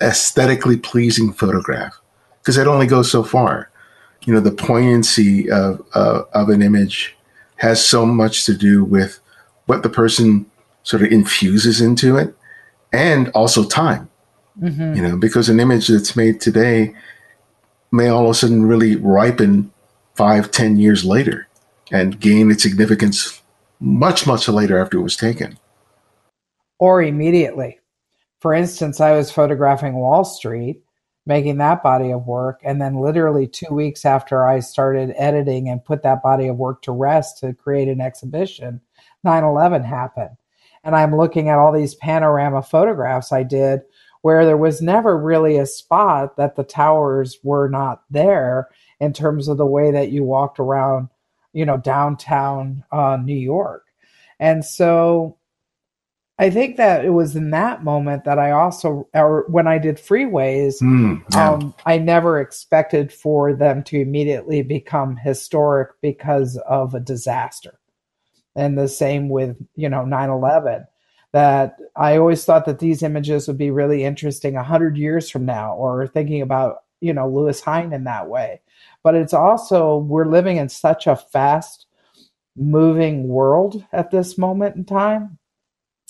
aesthetically 0.00 0.76
pleasing 0.76 1.32
photograph, 1.32 2.00
because 2.40 2.56
it 2.56 2.68
only 2.68 2.86
goes 2.86 3.10
so 3.10 3.22
far. 3.22 3.70
You 4.24 4.32
know, 4.32 4.40
the 4.40 4.52
poignancy 4.52 5.50
of 5.50 5.84
uh, 5.94 6.22
of 6.32 6.48
an 6.48 6.62
image 6.62 7.16
has 7.62 7.86
so 7.86 8.04
much 8.04 8.44
to 8.44 8.52
do 8.52 8.82
with 8.82 9.20
what 9.66 9.84
the 9.84 9.88
person 9.88 10.44
sort 10.82 11.00
of 11.00 11.12
infuses 11.12 11.80
into 11.80 12.16
it 12.16 12.34
and 12.92 13.28
also 13.36 13.62
time. 13.64 14.10
Mm-hmm. 14.60 14.96
You 14.96 15.02
know, 15.02 15.16
because 15.16 15.48
an 15.48 15.60
image 15.60 15.86
that's 15.86 16.16
made 16.16 16.40
today 16.40 16.92
may 17.92 18.08
all 18.08 18.24
of 18.24 18.30
a 18.30 18.34
sudden 18.34 18.66
really 18.66 18.96
ripen 18.96 19.70
five, 20.16 20.50
ten 20.50 20.76
years 20.76 21.04
later 21.04 21.46
and 21.92 22.18
gain 22.18 22.50
its 22.50 22.64
significance 22.64 23.40
much, 23.78 24.26
much 24.26 24.48
later 24.48 24.76
after 24.76 24.98
it 24.98 25.02
was 25.02 25.16
taken. 25.16 25.56
Or 26.80 27.00
immediately. 27.00 27.78
For 28.40 28.52
instance, 28.52 29.00
I 29.00 29.12
was 29.12 29.30
photographing 29.30 29.94
Wall 29.94 30.24
Street, 30.24 30.82
making 31.24 31.58
that 31.58 31.82
body 31.82 32.10
of 32.10 32.26
work, 32.26 32.60
and 32.64 32.80
then 32.80 33.00
literally 33.00 33.46
two 33.46 33.72
weeks 33.72 34.04
after 34.04 34.46
I 34.46 34.60
started 34.60 35.14
editing 35.16 35.68
and 35.68 35.84
put 35.84 36.02
that 36.02 36.22
body 36.22 36.48
of 36.48 36.56
work 36.56 36.82
to 36.82 36.92
rest 36.92 37.38
to 37.38 37.54
create 37.54 37.88
an 37.88 38.00
exhibition, 38.00 38.80
9 39.24 39.44
11 39.44 39.84
happened. 39.84 40.36
And 40.84 40.96
I'm 40.96 41.16
looking 41.16 41.48
at 41.48 41.58
all 41.58 41.72
these 41.72 41.94
panorama 41.94 42.62
photographs 42.62 43.32
I 43.32 43.44
did 43.44 43.82
where 44.22 44.44
there 44.44 44.56
was 44.56 44.80
never 44.80 45.18
really 45.18 45.58
a 45.58 45.66
spot 45.66 46.36
that 46.36 46.56
the 46.56 46.64
towers 46.64 47.38
were 47.42 47.68
not 47.68 48.02
there 48.10 48.68
in 49.00 49.12
terms 49.12 49.48
of 49.48 49.58
the 49.58 49.66
way 49.66 49.90
that 49.90 50.10
you 50.10 50.22
walked 50.24 50.58
around, 50.58 51.08
you 51.52 51.66
know, 51.66 51.76
downtown 51.76 52.84
uh, 52.92 53.16
New 53.16 53.36
York. 53.36 53.84
And 54.38 54.64
so 54.64 55.36
I 56.42 56.50
think 56.50 56.76
that 56.76 57.04
it 57.04 57.10
was 57.10 57.36
in 57.36 57.50
that 57.50 57.84
moment 57.84 58.24
that 58.24 58.40
I 58.40 58.50
also, 58.50 59.08
or 59.14 59.44
when 59.46 59.68
I 59.68 59.78
did 59.78 59.96
freeways, 59.96 60.82
mm, 60.82 61.22
yeah. 61.30 61.52
um, 61.52 61.72
I 61.86 61.98
never 61.98 62.40
expected 62.40 63.12
for 63.12 63.54
them 63.54 63.84
to 63.84 64.00
immediately 64.00 64.62
become 64.62 65.16
historic 65.16 65.92
because 66.00 66.56
of 66.66 66.94
a 66.94 67.00
disaster. 67.00 67.78
And 68.56 68.76
the 68.76 68.88
same 68.88 69.28
with, 69.28 69.56
you 69.76 69.88
know, 69.88 70.04
9 70.04 70.30
11 70.30 70.84
that 71.30 71.76
I 71.94 72.16
always 72.16 72.44
thought 72.44 72.64
that 72.64 72.80
these 72.80 73.04
images 73.04 73.46
would 73.46 73.56
be 73.56 73.70
really 73.70 74.02
interesting 74.02 74.56
a 74.56 74.64
hundred 74.64 74.96
years 74.96 75.30
from 75.30 75.46
now, 75.46 75.76
or 75.76 76.08
thinking 76.08 76.42
about 76.42 76.78
you 77.00 77.14
know 77.14 77.28
Lewis 77.28 77.60
Hine 77.60 77.92
in 77.92 78.02
that 78.04 78.28
way. 78.28 78.60
But 79.04 79.14
it's 79.14 79.32
also 79.32 79.98
we're 79.98 80.26
living 80.26 80.56
in 80.56 80.68
such 80.68 81.06
a 81.06 81.14
fast 81.14 81.86
moving 82.56 83.28
world 83.28 83.86
at 83.92 84.10
this 84.10 84.36
moment 84.36 84.74
in 84.74 84.84
time, 84.84 85.38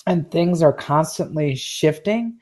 and 0.06 0.30
things 0.30 0.62
are 0.62 0.72
constantly 0.72 1.54
shifting. 1.54 2.38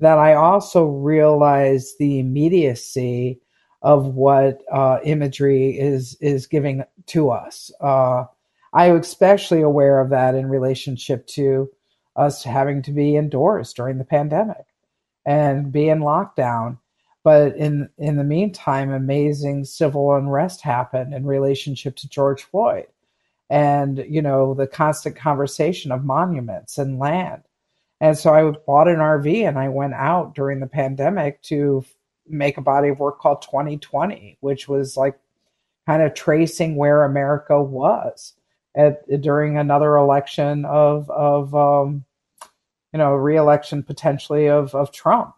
That 0.00 0.18
I 0.18 0.34
also 0.34 0.84
realize 0.86 1.94
the 1.98 2.20
immediacy 2.20 3.40
of 3.82 4.06
what 4.14 4.62
uh, 4.70 4.98
imagery 5.04 5.78
is 5.78 6.16
is 6.20 6.46
giving 6.46 6.84
to 7.06 7.30
us. 7.30 7.70
Uh, 7.80 8.24
I'm 8.72 8.96
especially 8.96 9.62
aware 9.62 10.00
of 10.00 10.10
that 10.10 10.34
in 10.34 10.48
relationship 10.48 11.26
to 11.28 11.70
us 12.16 12.42
having 12.42 12.82
to 12.82 12.92
be 12.92 13.16
indoors 13.16 13.72
during 13.72 13.98
the 13.98 14.04
pandemic 14.04 14.66
and 15.24 15.72
be 15.72 15.88
in 15.88 16.00
lockdown. 16.00 16.78
But 17.24 17.56
in 17.56 17.88
in 17.98 18.16
the 18.16 18.24
meantime, 18.24 18.92
amazing 18.92 19.64
civil 19.64 20.14
unrest 20.14 20.62
happened 20.62 21.14
in 21.14 21.26
relationship 21.26 21.96
to 21.96 22.08
George 22.08 22.42
Floyd, 22.44 22.86
and 23.50 24.04
you 24.08 24.22
know 24.22 24.54
the 24.54 24.66
constant 24.66 25.16
conversation 25.16 25.92
of 25.92 26.04
monuments 26.04 26.78
and 26.78 26.98
land. 26.98 27.42
And 28.00 28.16
so 28.16 28.32
I 28.32 28.50
bought 28.66 28.88
an 28.88 28.98
RV 28.98 29.48
and 29.48 29.58
I 29.58 29.68
went 29.68 29.94
out 29.94 30.34
during 30.34 30.60
the 30.60 30.66
pandemic 30.66 31.42
to 31.42 31.84
make 32.28 32.56
a 32.56 32.62
body 32.62 32.90
of 32.90 33.00
work 33.00 33.18
called 33.18 33.42
2020, 33.42 34.38
which 34.40 34.68
was 34.68 34.96
like 34.96 35.18
kind 35.86 36.02
of 36.02 36.14
tracing 36.14 36.76
where 36.76 37.04
America 37.04 37.60
was 37.60 38.34
at 38.76 39.02
during 39.20 39.56
another 39.56 39.96
election 39.96 40.64
of 40.64 41.10
of 41.10 41.54
um, 41.54 42.04
you 42.92 42.98
know, 42.98 43.14
reelection 43.14 43.82
potentially 43.82 44.48
of, 44.48 44.74
of 44.74 44.92
Trump, 44.92 45.37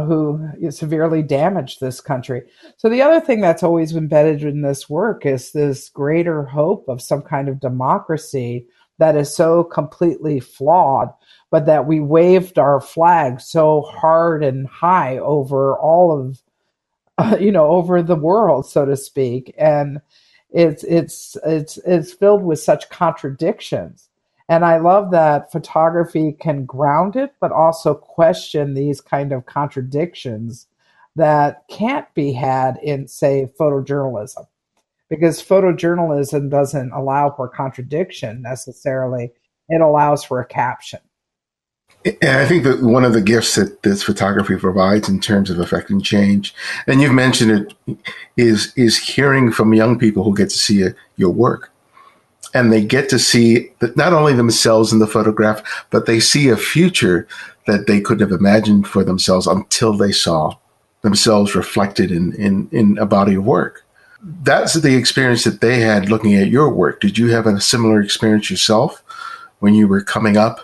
who 0.00 0.48
severely 0.70 1.22
damaged 1.22 1.80
this 1.80 2.00
country. 2.00 2.42
So 2.78 2.88
the 2.88 3.02
other 3.02 3.20
thing 3.20 3.40
that's 3.40 3.62
always 3.62 3.94
embedded 3.94 4.42
in 4.42 4.62
this 4.62 4.88
work 4.88 5.26
is 5.26 5.52
this 5.52 5.90
greater 5.90 6.44
hope 6.44 6.88
of 6.88 7.02
some 7.02 7.22
kind 7.22 7.48
of 7.48 7.60
democracy 7.60 8.66
that 8.98 9.16
is 9.16 9.34
so 9.34 9.64
completely 9.64 10.40
flawed, 10.40 11.08
but 11.50 11.66
that 11.66 11.86
we 11.86 12.00
waved 12.00 12.58
our 12.58 12.80
flag 12.80 13.40
so 13.40 13.82
hard 13.82 14.42
and 14.42 14.66
high 14.66 15.18
over 15.18 15.78
all 15.78 16.18
of, 16.18 16.42
uh, 17.18 17.36
you 17.40 17.52
know, 17.52 17.66
over 17.66 18.02
the 18.02 18.16
world, 18.16 18.66
so 18.66 18.86
to 18.86 18.96
speak, 18.96 19.54
and 19.58 20.00
it's 20.50 20.84
it's 20.84 21.36
it's 21.44 21.78
it's 21.78 22.12
filled 22.12 22.42
with 22.42 22.60
such 22.60 22.90
contradictions 22.90 24.08
and 24.52 24.66
I 24.66 24.76
love 24.76 25.12
that 25.12 25.50
photography 25.50 26.36
can 26.38 26.66
ground 26.66 27.16
it, 27.16 27.32
but 27.40 27.52
also 27.52 27.94
question 27.94 28.74
these 28.74 29.00
kind 29.00 29.32
of 29.32 29.46
contradictions 29.46 30.66
that 31.16 31.62
can't 31.70 32.04
be 32.12 32.34
had 32.34 32.76
in, 32.82 33.08
say, 33.08 33.50
photojournalism. 33.58 34.46
Because 35.08 35.42
photojournalism 35.42 36.50
doesn't 36.50 36.92
allow 36.92 37.30
for 37.30 37.48
contradiction 37.48 38.42
necessarily, 38.42 39.32
it 39.70 39.80
allows 39.80 40.22
for 40.22 40.38
a 40.38 40.46
caption. 40.46 41.00
And 42.04 42.36
I 42.38 42.44
think 42.44 42.64
that 42.64 42.82
one 42.82 43.06
of 43.06 43.14
the 43.14 43.22
gifts 43.22 43.54
that 43.54 43.82
this 43.84 44.02
photography 44.02 44.58
provides 44.58 45.08
in 45.08 45.18
terms 45.18 45.48
of 45.48 45.60
affecting 45.60 46.02
change, 46.02 46.54
and 46.86 47.00
you've 47.00 47.14
mentioned 47.14 47.72
it, 47.88 47.98
is 48.36 48.74
is 48.76 48.98
hearing 48.98 49.50
from 49.50 49.72
young 49.72 49.98
people 49.98 50.24
who 50.24 50.36
get 50.36 50.50
to 50.50 50.58
see 50.58 50.88
your 51.16 51.30
work 51.30 51.71
and 52.54 52.72
they 52.72 52.84
get 52.84 53.08
to 53.08 53.18
see 53.18 53.70
not 53.96 54.12
only 54.12 54.34
themselves 54.34 54.92
in 54.92 54.98
the 54.98 55.06
photograph, 55.06 55.62
but 55.90 56.06
they 56.06 56.20
see 56.20 56.48
a 56.48 56.56
future 56.56 57.26
that 57.66 57.86
they 57.86 58.00
couldn't 58.00 58.28
have 58.28 58.38
imagined 58.38 58.86
for 58.86 59.04
themselves 59.04 59.46
until 59.46 59.94
they 59.94 60.12
saw 60.12 60.56
themselves 61.02 61.54
reflected 61.54 62.10
in, 62.10 62.34
in, 62.34 62.68
in 62.72 62.98
a 62.98 63.06
body 63.06 63.34
of 63.34 63.44
work. 63.44 63.84
That's 64.42 64.74
the 64.74 64.94
experience 64.94 65.44
that 65.44 65.60
they 65.60 65.80
had 65.80 66.08
looking 66.08 66.34
at 66.34 66.48
your 66.48 66.70
work. 66.70 67.00
Did 67.00 67.18
you 67.18 67.28
have 67.28 67.46
a 67.46 67.60
similar 67.60 68.00
experience 68.00 68.50
yourself 68.50 69.02
when 69.58 69.74
you 69.74 69.88
were 69.88 70.02
coming 70.02 70.36
up? 70.36 70.60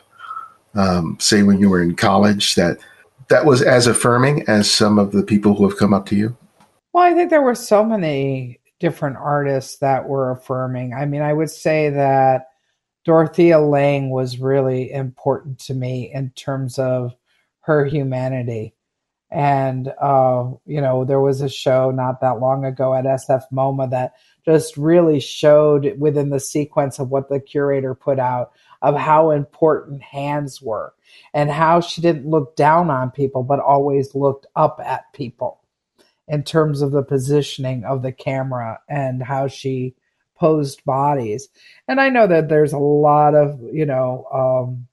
Um, 0.75 1.17
say 1.19 1.43
when 1.43 1.59
you 1.59 1.69
were 1.69 1.83
in 1.83 1.97
college, 1.97 2.55
that 2.55 2.79
that 3.29 3.45
was 3.45 3.63
as 3.63 3.87
affirming 3.87 4.49
as 4.49 4.71
some 4.71 4.99
of 4.99 5.13
the 5.13 5.23
people 5.23 5.55
who 5.55 5.69
have 5.69 5.79
come 5.79 5.93
up 5.93 6.07
to 6.07 6.17
you? 6.17 6.37
Well, 6.93 7.05
I 7.05 7.15
think 7.15 7.31
there 7.31 7.43
were 7.43 7.55
so 7.55 7.85
many 7.85 8.58
different 8.81 9.17
artists 9.17 9.79
that 9.79 10.09
were 10.09 10.31
affirming. 10.31 10.95
I 10.95 11.07
mean, 11.07 11.23
I 11.23 11.33
would 11.33 11.51
say 11.51 11.91
that 11.91 12.49
Dorothea 13.05 13.59
Lange 13.59 14.11
was 14.11 14.39
really 14.39 14.93
important 14.93 15.59
to 15.61 15.75
me 15.75 16.11
in 16.13 16.31
terms 16.31 16.79
of 16.79 17.15
her 17.61 17.85
humanity. 17.85 18.75
And, 19.31 19.93
uh, 20.01 20.53
you 20.65 20.81
know, 20.81 21.05
there 21.05 21.21
was 21.21 21.41
a 21.41 21.49
show 21.49 21.91
not 21.91 22.21
that 22.21 22.41
long 22.41 22.65
ago 22.65 22.95
at 22.95 23.05
SF 23.05 23.43
MoMA 23.53 23.91
that 23.91 24.15
just 24.45 24.77
really 24.77 25.21
showed 25.21 25.99
within 25.99 26.31
the 26.31 26.41
sequence 26.41 26.99
of 26.99 27.11
what 27.11 27.29
the 27.29 27.41
curator 27.41 27.95
put 27.95 28.19
out 28.19 28.53
of 28.81 28.97
how 28.97 29.31
important 29.31 30.03
hands 30.03 30.63
were 30.63 30.95
and 31.35 31.51
how 31.51 31.81
she 31.81 32.01
didn't 32.01 32.29
look 32.29 32.57
down 32.57 32.91
on 32.91 33.11
people, 33.11 33.43
but 33.43 33.61
always 33.61 34.15
looked 34.15 34.47
up 34.57 34.81
at 34.83 35.13
people 35.13 35.61
in 36.29 36.45
terms 36.45 36.83
of 36.83 36.93
the 36.93 37.03
positioning 37.03 37.85
of 37.85 38.03
the 38.03 38.13
camera 38.13 38.81
and 38.89 39.23
how 39.23 39.49
she 39.49 39.95
posed 40.39 40.85
bodies. 40.85 41.49
And 41.89 42.01
I 42.01 42.11
know 42.11 42.27
that 42.27 42.49
there's 42.49 42.73
a 42.73 42.79
lot 42.79 43.35
of, 43.35 43.61
you 43.73 43.87
know, 43.87 44.27
um, 44.33 44.87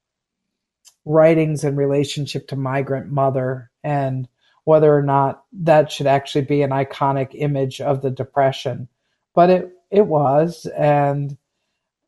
writings 1.06 1.64
in 1.64 1.76
relationship 1.76 2.48
to 2.48 2.56
migrant 2.56 3.12
mother 3.12 3.70
and 3.84 4.28
whether 4.64 4.96
or 4.96 5.04
not 5.04 5.44
that 5.54 5.92
should 5.92 6.08
actually 6.08 6.46
be 6.46 6.64
an 6.64 6.72
iconic 6.72 7.30
image 7.34 7.80
of 7.80 8.02
the 8.02 8.10
depression. 8.10 8.88
But 9.36 9.50
it 9.50 9.72
it 9.92 10.08
was 10.08 10.66
and 10.76 11.38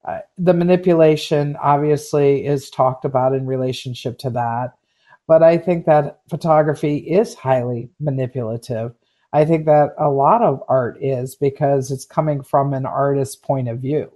uh, 0.03 0.19
the 0.37 0.53
manipulation 0.53 1.55
obviously 1.61 2.45
is 2.45 2.69
talked 2.69 3.05
about 3.05 3.33
in 3.33 3.45
relationship 3.45 4.17
to 4.19 4.29
that. 4.31 4.73
But 5.27 5.43
I 5.43 5.57
think 5.57 5.85
that 5.85 6.21
photography 6.29 6.97
is 6.97 7.35
highly 7.35 7.89
manipulative 7.99 8.95
I 9.33 9.45
think 9.45 9.65
that 9.65 9.89
a 9.97 10.09
lot 10.09 10.41
of 10.41 10.63
art 10.67 10.97
is 11.01 11.35
because 11.35 11.91
it's 11.91 12.05
coming 12.05 12.41
from 12.43 12.73
an 12.73 12.85
artist's 12.85 13.35
point 13.35 13.67
of 13.67 13.79
view, 13.79 14.11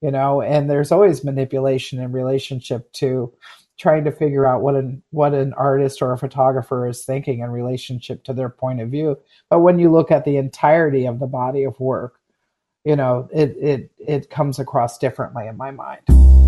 you 0.00 0.10
know, 0.10 0.42
and 0.42 0.68
there's 0.68 0.92
always 0.92 1.24
manipulation 1.24 2.00
in 2.00 2.12
relationship 2.12 2.92
to 2.94 3.32
trying 3.78 4.04
to 4.04 4.12
figure 4.12 4.46
out 4.46 4.60
what 4.60 4.74
an 4.74 5.02
what 5.10 5.32
an 5.32 5.54
artist 5.54 6.02
or 6.02 6.12
a 6.12 6.18
photographer 6.18 6.86
is 6.86 7.04
thinking 7.04 7.40
in 7.40 7.50
relationship 7.50 8.22
to 8.24 8.32
their 8.32 8.50
point 8.50 8.80
of 8.80 8.90
view. 8.90 9.18
But 9.48 9.60
when 9.60 9.78
you 9.78 9.90
look 9.90 10.10
at 10.10 10.24
the 10.24 10.36
entirety 10.36 11.06
of 11.06 11.18
the 11.18 11.26
body 11.26 11.64
of 11.64 11.78
work, 11.80 12.20
you 12.84 12.96
know, 12.96 13.28
it 13.32 13.56
it 13.58 13.90
it 13.98 14.30
comes 14.30 14.58
across 14.58 14.98
differently 14.98 15.46
in 15.46 15.56
my 15.56 15.70
mind. 15.70 16.39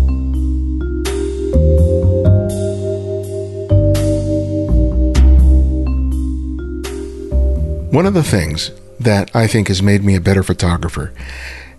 One 7.93 8.07
of 8.07 8.15
the 8.15 8.23
things 8.23 8.71
that 8.99 9.29
I 9.35 9.45
think 9.45 9.67
has 9.67 9.83
made 9.83 10.03
me 10.03 10.15
a 10.15 10.19
better 10.19 10.41
photographer 10.41 11.13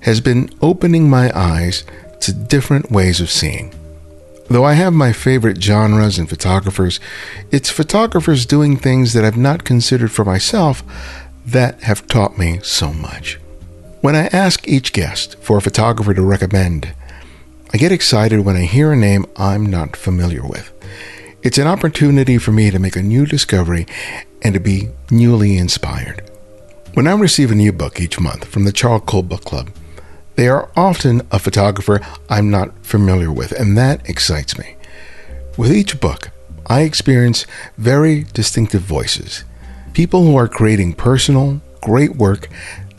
has 0.02 0.20
been 0.20 0.48
opening 0.62 1.10
my 1.10 1.36
eyes 1.36 1.82
to 2.20 2.32
different 2.32 2.88
ways 2.88 3.20
of 3.20 3.32
seeing. 3.32 3.74
Though 4.48 4.62
I 4.62 4.74
have 4.74 4.92
my 4.92 5.12
favorite 5.12 5.60
genres 5.60 6.16
and 6.16 6.30
photographers, 6.30 7.00
it's 7.50 7.68
photographers 7.68 8.46
doing 8.46 8.76
things 8.76 9.12
that 9.12 9.24
I've 9.24 9.36
not 9.36 9.64
considered 9.64 10.12
for 10.12 10.24
myself 10.24 10.84
that 11.44 11.82
have 11.82 12.06
taught 12.06 12.38
me 12.38 12.60
so 12.62 12.92
much. 12.92 13.40
When 14.00 14.14
I 14.14 14.26
ask 14.28 14.68
each 14.68 14.92
guest 14.92 15.36
for 15.40 15.56
a 15.58 15.62
photographer 15.62 16.14
to 16.14 16.22
recommend, 16.22 16.94
I 17.72 17.76
get 17.76 17.90
excited 17.90 18.44
when 18.44 18.54
I 18.54 18.66
hear 18.66 18.92
a 18.92 18.96
name 18.96 19.26
I'm 19.36 19.66
not 19.66 19.96
familiar 19.96 20.46
with. 20.46 20.73
It's 21.44 21.58
an 21.58 21.66
opportunity 21.66 22.38
for 22.38 22.52
me 22.52 22.70
to 22.70 22.78
make 22.78 22.96
a 22.96 23.02
new 23.02 23.26
discovery 23.26 23.86
and 24.40 24.54
to 24.54 24.60
be 24.60 24.88
newly 25.10 25.58
inspired. 25.58 26.22
When 26.94 27.06
I 27.06 27.12
receive 27.12 27.50
a 27.50 27.54
new 27.54 27.70
book 27.70 28.00
each 28.00 28.18
month 28.18 28.46
from 28.46 28.64
the 28.64 28.72
Charcoal 28.72 29.22
Book 29.22 29.44
Club, 29.44 29.68
they 30.36 30.48
are 30.48 30.70
often 30.74 31.20
a 31.30 31.38
photographer 31.38 32.00
I'm 32.30 32.50
not 32.50 32.72
familiar 32.82 33.30
with, 33.30 33.52
and 33.52 33.76
that 33.76 34.08
excites 34.08 34.56
me. 34.56 34.76
With 35.58 35.70
each 35.70 36.00
book, 36.00 36.30
I 36.64 36.80
experience 36.80 37.44
very 37.76 38.22
distinctive 38.32 38.80
voices, 38.80 39.44
people 39.92 40.24
who 40.24 40.36
are 40.36 40.48
creating 40.48 40.94
personal, 40.94 41.60
great 41.82 42.16
work 42.16 42.48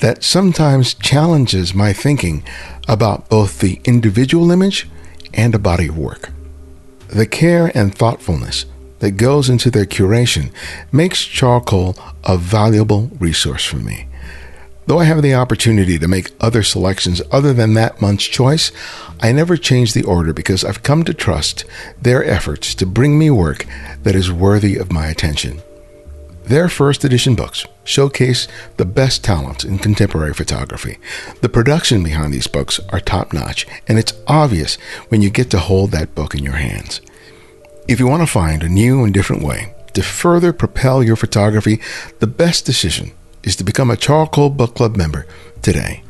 that 0.02 0.24
sometimes 0.24 0.94
challenges 0.94 1.74
my 1.74 1.94
thinking 1.94 2.44
about 2.88 3.28
both 3.28 3.58
the 3.58 3.82
individual 3.86 4.52
image 4.52 4.88
and 5.34 5.56
a 5.56 5.60
body 5.60 5.88
of 5.88 5.98
work. 5.98 6.30
The 7.16 7.26
care 7.26 7.72
and 7.74 7.96
thoughtfulness 7.96 8.66
that 9.00 9.12
goes 9.12 9.50
into 9.50 9.72
their 9.72 9.86
curation 9.86 10.52
makes 10.92 11.24
charcoal 11.24 11.96
a 12.26 12.38
valuable 12.38 13.10
resource 13.20 13.64
for 13.64 13.78
me. 13.78 14.10
Though 14.86 15.00
I 15.00 15.06
have 15.06 15.22
the 15.22 15.34
opportunity 15.34 15.98
to 15.98 16.10
make 16.10 16.32
other 16.42 16.62
selections 16.62 17.22
other 17.32 17.54
than 17.54 17.74
that 17.76 18.02
month's 18.02 18.26
choice, 18.26 18.74
I 19.22 19.32
never 19.32 19.56
change 19.56 19.94
the 19.94 20.04
order 20.04 20.34
because 20.34 20.66
I've 20.66 20.84
come 20.84 21.06
to 21.06 21.14
trust 21.14 21.64
their 22.02 22.22
efforts 22.22 22.76
to 22.76 22.86
bring 22.86 23.18
me 23.18 23.30
work 23.30 23.66
that 24.04 24.14
is 24.14 24.30
worthy 24.30 24.76
of 24.76 24.92
my 24.92 25.08
attention. 25.08 25.62
Their 26.48 26.70
first 26.70 27.04
edition 27.04 27.34
books 27.34 27.66
showcase 27.84 28.48
the 28.78 28.86
best 28.86 29.24
talents 29.24 29.64
in 29.64 29.80
contemporary 29.80 30.36
photography. 30.36 31.00
The 31.42 31.50
production 31.50 32.04
behind 32.04 32.32
these 32.32 32.46
books 32.46 32.80
are 32.90 33.00
top 33.00 33.34
notch, 33.34 33.66
and 33.88 33.98
it's 33.98 34.14
obvious 34.28 34.76
when 35.10 35.24
you 35.24 35.32
get 35.32 35.50
to 35.52 35.60
hold 35.60 35.90
that 35.92 36.14
book 36.14 36.36
in 36.36 36.44
your 36.44 36.58
hands. 36.58 37.02
If 37.88 38.00
you 38.00 38.06
want 38.06 38.22
to 38.22 38.28
find 38.28 38.62
a 38.62 38.70
new 38.70 39.04
and 39.04 39.12
different 39.12 39.42
way 39.42 39.74
to 39.94 40.04
further 40.04 40.54
propel 40.54 41.02
your 41.02 41.16
photography, 41.16 41.82
the 42.20 42.28
best 42.28 42.64
decision 42.64 43.12
is 43.42 43.56
to 43.56 43.64
become 43.64 43.90
a 43.90 43.98
Charcoal 43.98 44.52
Book 44.52 44.76
Club 44.76 44.96
member 44.96 45.26
today. 45.64 46.04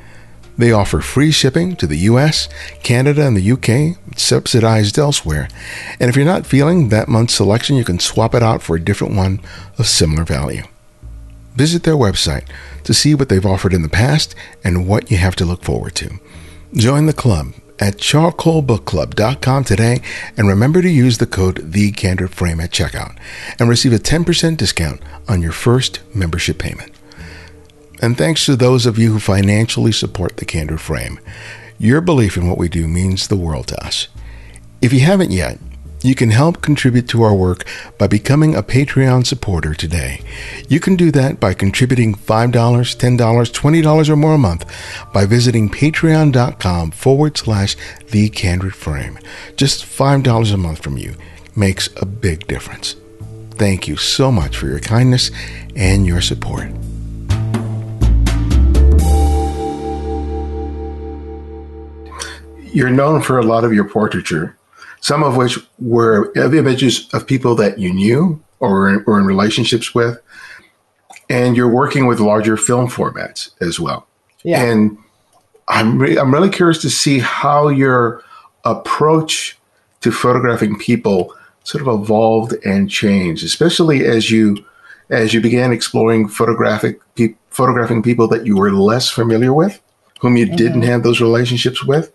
They 0.58 0.72
offer 0.72 1.02
free 1.02 1.32
shipping 1.32 1.76
to 1.78 1.88
the 1.88 1.98
US, 2.10 2.48
Canada, 2.82 3.26
and 3.28 3.36
the 3.36 3.52
UK, 3.52 3.98
subsidized 4.18 4.98
elsewhere. 4.98 5.50
And 6.00 6.10
if 6.10 6.15
you're 6.15 6.26
not 6.26 6.46
feeling 6.46 6.89
that 6.89 7.10
month's 7.10 7.36
selection, 7.36 7.76
you 7.76 7.84
can 7.84 8.00
swap 8.00 8.34
it 8.34 8.44
out 8.44 8.62
for 8.62 8.76
a 8.76 8.82
different 8.82 9.15
one 9.15 9.41
of 9.78 9.88
similar 9.88 10.24
value. 10.24 10.63
Visit 11.56 11.84
their 11.84 11.96
website 11.96 12.48
to 12.84 12.94
see 12.94 13.15
what 13.15 13.30
they've 13.30 13.46
offered 13.46 13.74
in 13.74 13.82
the 13.82 13.89
past 13.89 14.36
and 14.63 14.88
what 14.88 15.12
you 15.12 15.18
have 15.18 15.36
to 15.38 15.46
look 15.46 15.63
forward 15.63 15.96
to. 15.96 16.20
Join 16.74 17.06
the 17.06 17.13
club 17.13 17.54
at 17.80 17.98
charcoalbookclub.com 17.98 19.63
today 19.63 20.02
and 20.38 20.48
remember 20.48 20.82
to 20.82 20.89
use 20.89 21.18
the 21.18 21.28
code 21.28 21.72
TheCandidFrame 21.72 22.63
at 22.63 22.72
checkout 22.72 23.18
and 23.60 23.70
receive 23.70 23.94
a 23.94 23.98
10% 23.98 24.58
discount 24.58 25.02
on 25.28 25.41
your 25.41 25.52
first 25.52 26.00
membership 26.13 26.58
payment. 26.58 26.95
And 28.02 28.18
thanks 28.18 28.46
to 28.46 28.56
those 28.56 28.86
of 28.86 28.98
you 28.98 29.14
who 29.14 29.20
financially 29.20 29.92
support 29.92 30.38
the 30.38 30.46
Candid 30.46 30.82
Frame. 30.82 31.20
Your 31.78 32.02
belief 32.02 32.38
in 32.38 32.48
what 32.48 32.58
we 32.58 32.70
do 32.70 32.88
means 32.88 33.28
the 33.28 33.36
world 33.36 33.68
to 33.68 33.86
us. 33.86 34.08
If 34.82 34.94
you 34.94 35.02
haven't 35.02 35.32
yet, 35.32 35.60
you 36.06 36.14
can 36.14 36.30
help 36.30 36.62
contribute 36.62 37.10
to 37.10 37.24
our 37.24 37.34
work 37.34 37.66
by 37.98 38.06
becoming 38.06 38.54
a 38.54 38.62
Patreon 38.62 39.26
supporter 39.26 39.74
today. 39.74 40.22
You 40.70 40.80
can 40.80 40.96
do 40.96 41.10
that 41.12 41.40
by 41.40 41.56
contributing 41.56 42.14
$5, 42.14 42.52
$10, 42.52 43.18
$20 43.18 44.10
or 44.10 44.16
more 44.16 44.36
a 44.36 44.38
month 44.38 44.72
by 45.12 45.26
visiting 45.26 45.68
patreon.com 45.68 46.92
forward 46.92 47.38
slash 47.38 47.76
the 48.12 48.30
candid 48.30 48.76
frame. 48.76 49.18
Just 49.58 49.84
$5 49.84 50.54
a 50.54 50.58
month 50.58 50.84
from 50.84 50.98
you 50.98 51.16
makes 51.56 51.90
a 51.98 52.06
big 52.06 52.46
difference. 52.46 52.96
Thank 53.52 53.88
you 53.88 53.98
so 53.98 54.32
much 54.32 54.58
for 54.58 54.68
your 54.68 54.80
kindness 54.80 55.32
and 55.76 56.06
your 56.06 56.22
support. 56.22 56.70
You're 62.74 62.89
known 62.89 63.21
for 63.21 63.39
a 63.39 63.43
lot 63.43 63.63
of 63.63 63.74
your 63.74 63.88
portraiture 63.88 64.58
some 65.06 65.21
of 65.21 65.38
which 65.38 65.60
were 65.78 66.32
images 66.36 67.08
of 67.13 67.28
people 67.28 67.54
that 67.54 67.78
you 67.78 67.93
knew 67.93 68.41
or 68.60 69.04
were 69.06 69.19
in 69.19 69.26
relationships 69.28 69.93
with. 69.93 70.19
And 71.30 71.56
you're 71.56 71.69
working 71.69 72.08
with 72.08 72.19
larger 72.19 72.58
film 72.58 72.89
formats 72.89 73.52
as 73.62 73.80
well. 73.80 74.08
Yeah. 74.43 74.63
And 74.63 74.98
I'm, 75.67 76.00
re- 76.00 76.17
I'm 76.17 76.34
really 76.34 76.50
curious 76.50 76.82
to 76.82 76.89
see 76.89 77.19
how 77.19 77.67
your 77.67 78.24
approach 78.63 79.60
to 80.02 80.12
photographing 80.12 80.76
people 80.80 81.36
sort 81.65 81.88
of 81.88 82.02
evolved 82.02 82.56
and 82.65 82.89
changed, 82.89 83.45
especially 83.45 84.06
as 84.06 84.32
you 84.32 84.65
as 85.12 85.36
you 85.36 85.39
began 85.39 85.71
exploring 85.71 86.28
photographic 86.28 87.00
pe- 87.13 87.36
photographing 87.56 88.04
people 88.04 88.28
that 88.28 88.46
you 88.46 88.58
were 88.58 88.72
less 88.72 89.10
familiar 89.10 89.54
with, 89.54 89.82
whom 90.20 90.36
you 90.36 90.46
mm-hmm. 90.46 90.56
didn't 90.58 90.82
have 90.82 91.04
those 91.04 91.22
relationships 91.22 91.84
with, 91.84 92.12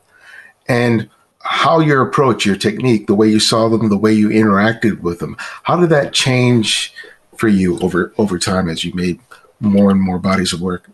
and 0.68 1.08
how 1.38 1.80
your 1.80 2.02
approach, 2.02 2.44
your 2.44 2.56
technique, 2.56 3.06
the 3.06 3.14
way 3.14 3.26
you 3.26 3.40
saw 3.40 3.68
them, 3.68 3.88
the 3.88 3.96
way 3.96 4.12
you 4.12 4.28
interacted 4.28 5.00
with 5.00 5.18
them, 5.18 5.36
how 5.62 5.76
did 5.76 5.88
that 5.88 6.12
change 6.12 6.92
for 7.36 7.48
you 7.48 7.78
over 7.80 8.12
over 8.18 8.38
time 8.38 8.68
as 8.68 8.84
you 8.84 8.92
made 8.94 9.18
more 9.60 9.90
and 9.90 10.00
more 10.00 10.18
bodies 10.18 10.52
of 10.52 10.60
work? 10.60 10.90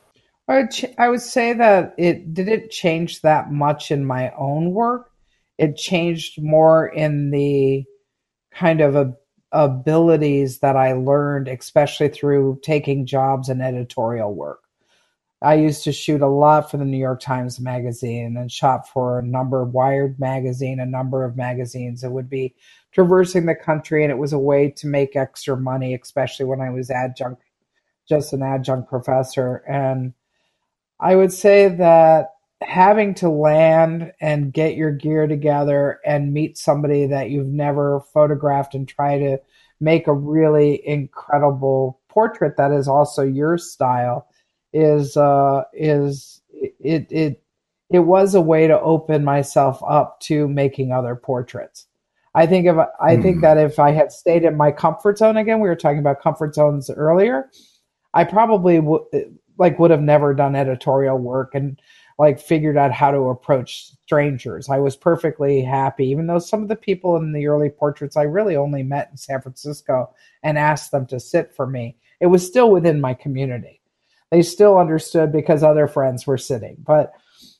I 0.48 0.60
would, 0.60 0.70
ch- 0.70 0.94
I 0.96 1.08
would 1.08 1.20
say 1.20 1.52
that 1.54 1.94
it 1.98 2.32
didn't 2.32 2.70
change 2.70 3.22
that 3.22 3.50
much 3.50 3.90
in 3.90 4.04
my 4.04 4.32
own 4.38 4.70
work. 4.70 5.10
It 5.58 5.76
changed 5.76 6.40
more 6.40 6.86
in 6.86 7.30
the 7.30 7.84
kind 8.52 8.80
of 8.80 8.94
a, 8.94 9.16
abilities 9.56 10.58
that 10.58 10.76
I 10.76 10.92
learned, 10.92 11.48
especially 11.48 12.08
through 12.08 12.60
taking 12.62 13.06
jobs 13.06 13.48
in 13.48 13.60
editorial 13.60 14.34
work. 14.34 14.60
I 15.42 15.54
used 15.54 15.84
to 15.84 15.92
shoot 15.92 16.20
a 16.22 16.28
lot 16.28 16.70
for 16.70 16.76
the 16.76 16.84
New 16.84 16.98
York 16.98 17.20
Times 17.20 17.60
Magazine 17.60 18.36
and 18.36 18.50
shot 18.50 18.88
for 18.88 19.18
a 19.18 19.26
number 19.26 19.62
of 19.62 19.72
Wired 19.72 20.18
Magazine, 20.18 20.80
a 20.80 20.86
number 20.86 21.24
of 21.24 21.36
magazines. 21.36 22.04
It 22.04 22.12
would 22.12 22.28
be 22.28 22.54
traversing 22.92 23.46
the 23.46 23.54
country, 23.54 24.02
and 24.02 24.10
it 24.10 24.18
was 24.18 24.32
a 24.32 24.38
way 24.38 24.70
to 24.76 24.86
make 24.86 25.16
extra 25.16 25.56
money, 25.56 25.94
especially 25.94 26.46
when 26.46 26.60
I 26.60 26.70
was 26.70 26.90
adjunct, 26.90 27.42
just 28.08 28.32
an 28.32 28.42
adjunct 28.42 28.88
professor. 28.88 29.56
And 29.68 30.14
I 31.00 31.16
would 31.16 31.32
say 31.32 31.68
that 31.68 32.32
having 32.62 33.14
to 33.14 33.28
land 33.28 34.12
and 34.20 34.52
get 34.52 34.76
your 34.76 34.90
gear 34.90 35.26
together 35.26 36.00
and 36.06 36.32
meet 36.32 36.56
somebody 36.56 37.06
that 37.06 37.30
you've 37.30 37.46
never 37.46 38.00
photographed 38.12 38.74
and 38.74 38.88
try 38.88 39.18
to 39.18 39.38
make 39.80 40.06
a 40.06 40.12
really 40.12 40.86
incredible 40.86 42.00
portrait 42.08 42.56
that 42.56 42.72
is 42.72 42.88
also 42.88 43.22
your 43.22 43.58
style 43.58 44.26
is 44.72 45.16
uh, 45.16 45.62
is 45.72 46.40
it 46.50 47.06
it 47.10 47.42
it 47.90 48.00
was 48.00 48.34
a 48.34 48.40
way 48.40 48.66
to 48.66 48.80
open 48.80 49.24
myself 49.24 49.80
up 49.86 50.20
to 50.20 50.48
making 50.48 50.92
other 50.92 51.14
portraits. 51.14 51.86
I 52.34 52.46
think 52.46 52.66
if 52.66 52.76
I 53.00 53.16
think 53.16 53.36
hmm. 53.36 53.42
that 53.42 53.58
if 53.58 53.78
I 53.78 53.92
had 53.92 54.12
stayed 54.12 54.44
in 54.44 54.56
my 54.56 54.70
comfort 54.70 55.18
zone 55.18 55.36
again, 55.36 55.60
we 55.60 55.68
were 55.68 55.76
talking 55.76 55.98
about 55.98 56.20
comfort 56.20 56.54
zones 56.54 56.90
earlier. 56.90 57.50
I 58.12 58.24
probably 58.24 58.80
would 58.80 59.02
like 59.58 59.78
would 59.78 59.90
have 59.90 60.02
never 60.02 60.34
done 60.34 60.54
editorial 60.54 61.18
work 61.18 61.54
and 61.54 61.80
like 62.18 62.40
figured 62.40 62.76
out 62.76 62.92
how 62.92 63.10
to 63.10 63.28
approach 63.28 63.90
strangers. 64.04 64.68
I 64.68 64.78
was 64.78 64.96
perfectly 64.96 65.62
happy, 65.62 66.06
even 66.06 66.26
though 66.26 66.38
some 66.38 66.62
of 66.62 66.68
the 66.68 66.76
people 66.76 67.16
in 67.16 67.32
the 67.32 67.46
early 67.46 67.68
portraits 67.68 68.16
I 68.16 68.22
really 68.22 68.56
only 68.56 68.82
met 68.82 69.08
in 69.10 69.16
San 69.16 69.42
Francisco 69.42 70.14
and 70.42 70.58
asked 70.58 70.90
them 70.90 71.06
to 71.06 71.20
sit 71.20 71.54
for 71.54 71.66
me. 71.66 71.96
It 72.20 72.26
was 72.26 72.46
still 72.46 72.70
within 72.70 73.00
my 73.00 73.14
community 73.14 73.76
they 74.30 74.42
still 74.42 74.78
understood 74.78 75.32
because 75.32 75.62
other 75.62 75.86
friends 75.86 76.26
were 76.26 76.38
sitting. 76.38 76.76
But 76.84 77.12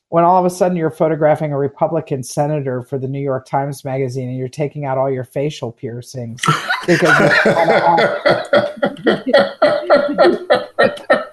when 0.09 0.23
all 0.23 0.37
of 0.37 0.45
a 0.45 0.49
sudden 0.49 0.77
you're 0.77 0.89
photographing 0.89 1.51
a 1.51 1.57
Republican 1.57 2.23
senator 2.23 2.81
for 2.81 2.97
the 2.97 3.07
New 3.07 3.19
York 3.19 3.45
Times 3.45 3.83
Magazine 3.83 4.29
and 4.29 4.37
you're 4.37 4.47
taking 4.47 4.85
out 4.85 4.97
all 4.97 5.11
your 5.11 5.23
facial 5.23 5.71
piercings 5.71 6.41
because 6.85 7.09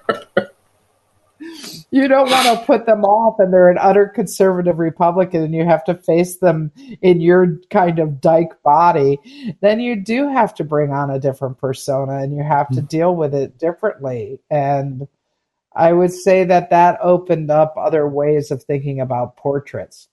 you 1.95 2.09
don't 2.09 2.29
want 2.29 2.45
to 2.45 2.65
put 2.65 2.85
them 2.85 3.05
off 3.05 3.39
and 3.39 3.53
they're 3.53 3.69
an 3.69 3.77
utter 3.79 4.05
conservative 4.05 4.79
Republican 4.79 5.43
and 5.43 5.55
you 5.55 5.63
have 5.63 5.81
to 5.85 5.95
face 5.95 6.39
them 6.39 6.69
in 7.01 7.21
your 7.21 7.57
kind 7.69 7.99
of 7.99 8.19
dyke 8.19 8.61
body, 8.63 9.17
then 9.61 9.79
you 9.79 9.95
do 9.95 10.27
have 10.27 10.53
to 10.53 10.65
bring 10.65 10.91
on 10.91 11.09
a 11.09 11.21
different 11.21 11.57
persona 11.57 12.17
and 12.17 12.35
you 12.35 12.43
have 12.43 12.67
to 12.67 12.81
hmm. 12.81 12.87
deal 12.87 13.15
with 13.15 13.33
it 13.33 13.57
differently. 13.57 14.41
And 14.51 15.07
I 15.73 15.93
would 15.93 16.11
say 16.11 16.43
that 16.43 16.69
that 16.69 16.99
opened 17.01 17.49
up 17.49 17.75
other 17.77 18.05
ways 18.09 18.51
of 18.51 18.61
thinking 18.61 18.99
about 18.99 19.37
portraits. 19.37 20.09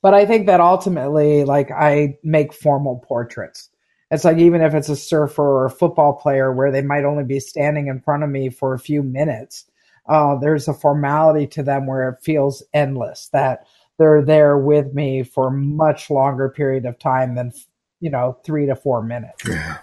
But 0.00 0.14
I 0.14 0.24
think 0.24 0.46
that 0.46 0.60
ultimately, 0.60 1.44
like, 1.44 1.70
I 1.70 2.16
make 2.24 2.54
formal 2.54 3.04
portraits. 3.06 3.68
It's 4.10 4.24
like 4.24 4.38
even 4.38 4.62
if 4.62 4.72
it's 4.72 4.88
a 4.88 4.96
surfer 4.96 5.42
or 5.42 5.66
a 5.66 5.70
football 5.70 6.14
player 6.14 6.50
where 6.50 6.72
they 6.72 6.82
might 6.82 7.04
only 7.04 7.24
be 7.24 7.40
standing 7.40 7.88
in 7.88 8.00
front 8.00 8.22
of 8.22 8.30
me 8.30 8.48
for 8.48 8.72
a 8.72 8.78
few 8.78 9.02
minutes, 9.02 9.66
uh, 10.06 10.36
there's 10.36 10.68
a 10.68 10.74
formality 10.74 11.46
to 11.48 11.62
them 11.62 11.86
where 11.86 12.08
it 12.08 12.22
feels 12.22 12.62
endless. 12.74 13.28
That 13.32 13.66
they're 13.98 14.22
there 14.22 14.58
with 14.58 14.94
me 14.94 15.22
for 15.22 15.48
a 15.48 15.52
much 15.52 16.10
longer 16.10 16.48
period 16.48 16.86
of 16.86 16.98
time 16.98 17.34
than 17.34 17.52
you 18.00 18.10
know 18.10 18.38
three 18.44 18.66
to 18.66 18.76
four 18.76 19.02
minutes. 19.02 19.42
Yeah. 19.46 19.78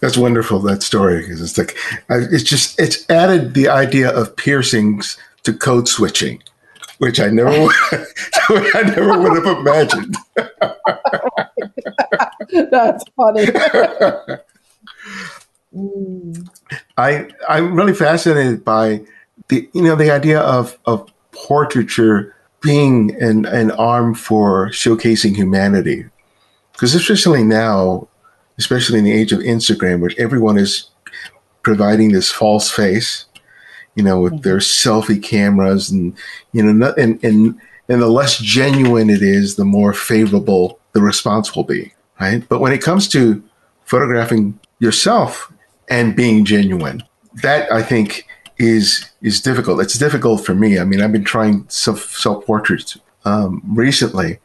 That's 0.00 0.16
wonderful 0.16 0.58
that 0.60 0.82
story 0.82 1.22
because 1.22 1.40
it's 1.40 1.56
like 1.56 1.76
it's 2.08 2.42
just 2.42 2.78
it's 2.78 3.08
added 3.10 3.54
the 3.54 3.68
idea 3.68 4.10
of 4.10 4.36
piercings 4.36 5.16
to 5.44 5.52
code 5.52 5.88
switching, 5.88 6.42
which 6.98 7.20
I 7.20 7.28
never 7.28 7.50
I 7.52 8.82
never 8.84 9.18
would 9.18 9.44
have 9.44 9.58
imagined. 9.58 10.16
That's 12.70 13.04
funny. 13.16 13.46
I 16.96 17.28
I'm 17.48 17.74
really 17.74 17.94
fascinated 17.94 18.64
by 18.64 19.02
the 19.50 19.68
you 19.72 19.82
know 19.82 19.94
the 19.94 20.10
idea 20.10 20.40
of 20.40 20.78
of 20.86 21.08
portraiture 21.32 22.34
being 22.62 23.14
an 23.22 23.44
an 23.46 23.70
arm 23.72 24.14
for 24.14 24.68
showcasing 24.70 25.36
humanity 25.36 26.06
because 26.72 26.94
especially 26.94 27.44
now 27.44 28.08
especially 28.60 28.98
in 28.98 29.06
the 29.06 29.12
age 29.12 29.32
of 29.32 29.40
Instagram, 29.40 30.00
where 30.00 30.10
everyone 30.18 30.58
is 30.58 30.90
providing 31.62 32.12
this 32.12 32.30
false 32.30 32.70
face, 32.70 33.24
you 33.94 34.02
know, 34.02 34.20
with 34.20 34.34
mm-hmm. 34.34 34.42
their 34.42 34.58
selfie 34.58 35.22
cameras, 35.22 35.90
and 35.90 36.14
you 36.52 36.62
know, 36.62 36.92
and 36.98 37.24
and 37.24 37.58
and 37.88 38.02
the 38.02 38.08
less 38.08 38.38
genuine 38.38 39.08
it 39.08 39.22
is, 39.22 39.56
the 39.56 39.64
more 39.64 39.94
favorable 39.94 40.78
the 40.92 41.00
response 41.00 41.56
will 41.56 41.64
be, 41.64 41.92
right? 42.20 42.46
But 42.50 42.60
when 42.60 42.72
it 42.72 42.82
comes 42.82 43.08
to 43.08 43.42
photographing 43.84 44.60
yourself 44.78 45.50
and 45.88 46.14
being 46.14 46.44
genuine, 46.44 47.02
that 47.42 47.72
I 47.72 47.82
think 47.82 48.26
is 48.60 49.06
is 49.22 49.40
difficult. 49.40 49.80
It's 49.80 49.98
difficult 49.98 50.44
for 50.44 50.54
me. 50.54 50.78
I 50.78 50.84
mean, 50.84 51.00
I've 51.00 51.12
been 51.12 51.24
trying 51.24 51.64
self 51.68 52.14
self 52.14 52.44
portraits 52.44 52.98
um, 53.24 53.62
recently, 53.66 54.38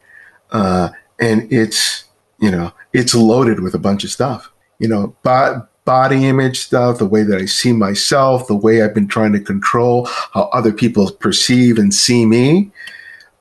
uh, 0.50 0.88
and 1.20 1.52
it's 1.52 2.04
you 2.38 2.50
know 2.50 2.72
it's 2.94 3.14
loaded 3.14 3.60
with 3.60 3.74
a 3.74 3.78
bunch 3.78 4.04
of 4.04 4.10
stuff. 4.10 4.50
You 4.78 4.88
know, 4.88 5.14
bo- 5.22 5.68
body 5.84 6.26
image 6.26 6.60
stuff, 6.60 6.98
the 6.98 7.06
way 7.06 7.22
that 7.24 7.40
I 7.40 7.44
see 7.44 7.72
myself, 7.72 8.46
the 8.46 8.56
way 8.56 8.82
I've 8.82 8.94
been 8.94 9.06
trying 9.06 9.32
to 9.34 9.40
control 9.40 10.06
how 10.06 10.48
other 10.52 10.72
people 10.72 11.10
perceive 11.12 11.78
and 11.78 11.94
see 11.94 12.24
me. 12.24 12.70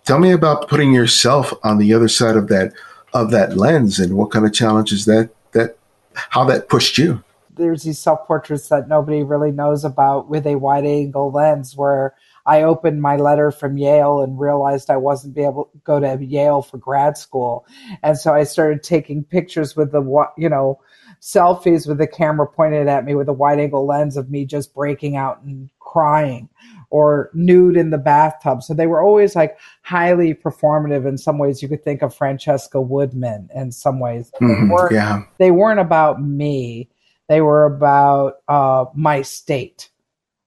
Tell 0.04 0.20
me 0.20 0.32
about 0.32 0.68
putting 0.68 0.94
yourself 0.94 1.54
on 1.64 1.78
the 1.78 1.94
other 1.94 2.10
side 2.10 2.36
of 2.36 2.50
that 2.50 2.74
of 3.14 3.32
that 3.32 3.56
lens 3.56 3.98
and 3.98 4.18
what 4.18 4.32
kind 4.32 4.46
of 4.46 4.54
challenges 4.54 5.06
that 5.06 5.30
that 5.54 5.78
how 6.14 6.44
that 6.44 6.68
pushed 6.68 6.98
you. 6.98 7.24
There's 7.56 7.84
these 7.84 8.00
self 8.00 8.28
portraits 8.28 8.70
that 8.70 8.88
nobody 8.88 9.24
really 9.24 9.52
knows 9.52 9.84
about 9.84 10.30
with 10.30 10.46
a 10.46 10.56
wide 10.56 10.86
angle 10.86 11.32
lens 11.32 11.76
where 11.76 12.16
I 12.46 12.62
opened 12.62 13.02
my 13.02 13.16
letter 13.16 13.52
from 13.52 13.78
Yale 13.78 14.22
and 14.22 14.40
realized 14.40 14.90
I 14.90 14.98
wasn't 14.98 15.36
be 15.36 15.44
able 15.44 15.66
to 15.66 15.78
go 15.84 16.00
to 16.00 16.24
Yale 16.24 16.62
for 16.62 16.78
grad 16.78 17.18
school. 17.18 17.66
And 18.04 18.18
so 18.18 18.34
I 18.34 18.44
started 18.44 18.84
taking 18.84 19.24
pictures 19.24 19.76
with 19.76 19.92
the, 19.92 20.02
you 20.38 20.50
know, 20.50 20.80
selfies 21.22 21.88
with 21.88 21.98
the 21.98 22.08
camera 22.08 22.46
pointed 22.48 22.88
at 22.88 23.04
me 23.04 23.16
with 23.16 23.28
a 23.28 23.34
wide 23.34 23.60
angle 23.60 23.86
lens 23.86 24.16
of 24.16 24.30
me 24.30 24.46
just 24.46 24.76
breaking 24.76 25.16
out 25.16 25.42
and 25.42 25.70
crying 25.80 26.50
or 26.90 27.32
nude 27.34 27.78
in 27.78 27.90
the 27.90 27.98
bathtub. 27.98 28.62
So 28.62 28.74
they 28.74 28.88
were 28.88 29.02
always 29.02 29.36
like 29.36 29.58
highly 29.82 30.34
performative. 30.34 31.08
In 31.08 31.18
some 31.18 31.38
ways, 31.38 31.62
you 31.62 31.68
could 31.68 31.84
think 31.84 32.02
of 32.02 32.16
Francesca 32.16 32.80
Woodman 32.80 33.50
in 33.56 33.72
some 33.72 34.00
ways. 34.00 34.32
Mm-hmm, 34.42 34.70
weren't, 34.70 34.92
yeah. 34.94 35.24
they 35.40 35.52
weren't 35.52 35.80
about 35.80 36.22
me. 36.22 36.90
They 37.28 37.42
were 37.42 37.66
about 37.66 38.36
uh, 38.48 38.86
my 38.94 39.22
state 39.22 39.90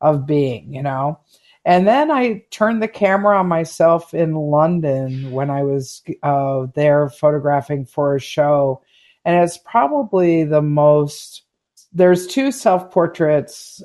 of 0.01 0.27
being, 0.27 0.73
you 0.73 0.83
know? 0.83 1.21
And 1.65 1.87
then 1.87 2.11
I 2.11 2.45
turned 2.51 2.83
the 2.83 2.89
camera 2.89 3.39
on 3.39 3.47
myself 3.47 4.15
in 4.15 4.35
London 4.35 5.33
when 5.33 5.51
I 5.51 5.63
was 5.65 6.03
uh, 6.23 6.67
there 6.75 7.11
photographing 7.11 7.85
for 7.85 8.15
a 8.15 8.21
show. 8.21 8.83
And 9.25 9.43
it's 9.43 9.59
probably 9.59 10.45
the 10.45 10.63
most, 10.63 11.43
there's 11.93 12.27
two 12.27 12.53
self 12.53 12.91
portraits. 12.91 13.83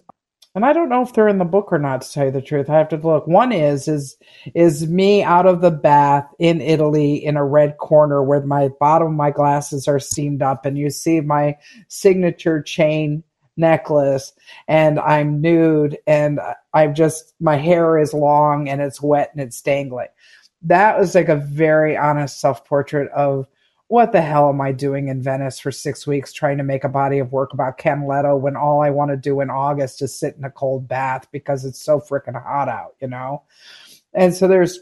And 0.56 0.64
I 0.64 0.72
don't 0.72 0.90
know 0.90 1.02
if 1.02 1.14
they're 1.14 1.28
in 1.28 1.40
the 1.40 1.46
book 1.46 1.70
or 1.72 1.80
not, 1.80 2.04
to 2.04 2.12
tell 2.12 2.26
you 2.26 2.32
the 2.32 2.42
truth. 2.42 2.70
I 2.70 2.78
have 2.78 2.90
to 2.90 2.98
look. 2.98 3.26
One 3.26 3.52
is 3.52 3.88
is 3.88 4.16
is 4.54 4.88
me 4.88 5.24
out 5.24 5.48
of 5.48 5.62
the 5.62 5.72
bath 5.72 6.28
in 6.38 6.62
Italy 6.62 7.16
in 7.16 7.38
a 7.38 7.46
red 7.46 7.78
corner 7.78 8.22
where 8.22 8.42
my 8.42 8.70
bottom 8.80 9.08
of 9.08 9.14
my 9.14 9.32
glasses 9.32 9.88
are 9.88 10.00
seamed 10.00 10.44
up, 10.44 10.66
and 10.66 10.78
you 10.78 10.92
see 10.92 11.22
my 11.22 11.58
signature 11.88 12.62
chain 12.62 13.24
necklace 13.58 14.34
and 14.68 15.00
I'm 15.00 15.42
nude 15.42 15.98
and 16.08 16.40
I've 16.74 16.94
just, 16.94 17.34
my 17.40 17.56
hair 17.56 18.00
is 18.00 18.14
long 18.14 18.68
and 18.68 18.82
it's 18.82 19.02
wet 19.02 19.32
and 19.34 19.42
it's 19.42 19.62
dangling. 19.62 20.08
That 20.64 20.98
was 20.98 21.14
like 21.14 21.30
a 21.30 21.36
very 21.36 21.98
honest 21.98 22.40
self 22.40 22.66
portrait 22.66 23.12
of 23.12 23.48
what 23.94 24.12
the 24.12 24.22
hell 24.22 24.50
am 24.50 24.60
I 24.60 24.72
doing 24.72 25.10
in 25.10 25.22
Venice 25.22 25.60
for 25.60 25.72
six 25.72 26.08
weeks 26.08 26.34
trying 26.34 26.58
to 26.58 26.64
make 26.64 26.84
a 26.84 26.90
body 26.90 27.20
of 27.20 27.32
work 27.32 27.54
about 27.54 27.78
Ken 27.78 28.06
when 28.06 28.56
all 28.56 28.82
I 28.82 28.90
want 28.90 29.12
to 29.12 29.16
do 29.16 29.40
in 29.40 29.52
August 29.52 30.02
is 30.02 30.18
sit 30.18 30.36
in 30.36 30.44
a 30.44 30.50
cold 30.50 30.88
bath 30.88 31.28
because 31.32 31.64
it's 31.64 31.80
so 31.80 32.00
freaking 32.00 32.34
hot 32.34 32.68
out, 32.68 32.96
you 33.00 33.08
know? 33.08 33.44
And 34.12 34.34
so 34.34 34.48
there's, 34.48 34.80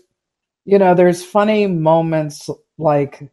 you 0.63 0.79
know, 0.79 0.95
there's 0.95 1.25
funny 1.25 1.67
moments 1.67 2.49
like 2.77 3.29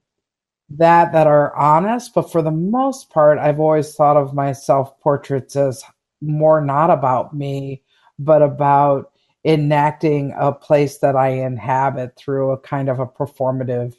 that 0.71 1.13
that 1.13 1.29
are 1.29 1.55
honest, 1.55 2.13
but 2.13 2.33
for 2.33 2.43
the 2.43 2.51
most 2.51 3.11
part, 3.11 3.39
I've 3.39 3.61
always 3.61 3.95
thought 3.95 4.17
of 4.17 4.35
my 4.35 4.51
self 4.51 4.99
portraits 4.99 5.55
as 5.55 5.85
more 6.21 6.61
not 6.61 6.91
about 6.91 7.37
me, 7.37 7.85
but 8.19 8.43
about 8.43 9.13
enacting 9.45 10.35
a 10.37 10.51
place 10.51 10.99
that 10.99 11.15
I 11.15 11.29
inhabit 11.29 12.17
through 12.17 12.51
a 12.51 12.59
kind 12.59 12.89
of 12.89 12.99
a 12.99 13.07
performative 13.07 13.95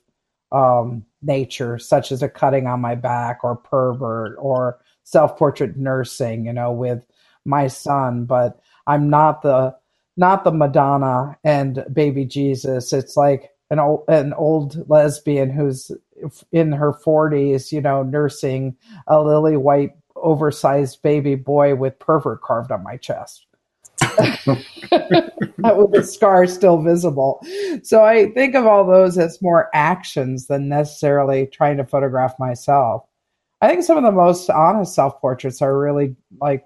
um, 0.51 1.05
nature, 1.21 1.77
such 1.77 2.11
as 2.11 2.23
a 2.23 2.29
cutting 2.29 2.67
on 2.67 2.81
my 2.81 2.95
back 2.95 3.39
or 3.43 3.55
pervert 3.55 4.35
or 4.39 4.79
self 5.03 5.37
portrait 5.37 5.77
nursing, 5.77 6.45
you 6.45 6.53
know, 6.53 6.71
with 6.71 7.05
my 7.45 7.67
son. 7.67 8.25
But 8.25 8.59
I'm 8.87 9.09
not 9.09 9.41
the 9.41 9.75
not 10.17 10.43
the 10.43 10.51
Madonna 10.51 11.37
and 11.43 11.85
baby 11.93 12.25
Jesus. 12.25 12.91
It's 12.93 13.15
like 13.15 13.51
an 13.69 13.79
old 13.79 14.03
an 14.07 14.33
old 14.33 14.89
lesbian 14.89 15.49
who's 15.49 15.91
in 16.51 16.71
her 16.71 16.93
40s, 16.93 17.71
you 17.71 17.81
know, 17.81 18.03
nursing 18.03 18.75
a 19.07 19.21
lily 19.21 19.57
white 19.57 19.91
oversized 20.15 21.01
baby 21.01 21.35
boy 21.35 21.75
with 21.75 21.97
pervert 21.99 22.41
carved 22.41 22.71
on 22.71 22.83
my 22.83 22.97
chest. 22.97 23.45
with 24.17 25.91
the 25.91 26.03
scar 26.03 26.47
still 26.47 26.81
visible. 26.81 27.45
So 27.83 28.03
I 28.03 28.31
think 28.31 28.55
of 28.55 28.65
all 28.65 28.85
those 28.85 29.17
as 29.17 29.41
more 29.41 29.69
actions 29.73 30.47
than 30.47 30.69
necessarily 30.69 31.47
trying 31.47 31.77
to 31.77 31.85
photograph 31.85 32.33
myself. 32.39 33.03
I 33.61 33.67
think 33.67 33.83
some 33.83 33.97
of 33.97 34.03
the 34.03 34.11
most 34.11 34.49
honest 34.49 34.95
self 34.95 35.19
portraits 35.19 35.61
are 35.61 35.77
really 35.77 36.15
like, 36.39 36.65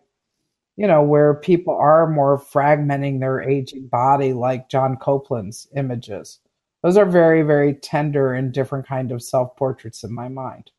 you 0.78 0.88
know, 0.88 1.02
where 1.04 1.36
people 1.36 1.76
are 1.76 2.10
more 2.10 2.40
fragmenting 2.40 3.20
their 3.20 3.42
aging 3.42 3.88
body, 3.88 4.34
like 4.34 4.70
John 4.70 4.98
Coplans' 4.98 5.68
images 5.76 6.40
those 6.84 6.98
are 6.98 7.06
very 7.06 7.42
very 7.42 7.74
tender 7.74 8.34
and 8.34 8.52
different 8.52 8.86
kind 8.86 9.12
of 9.12 9.24
self 9.24 9.56
portraits 9.56 10.04
in 10.04 10.14
my 10.14 10.28
mind 10.28 10.70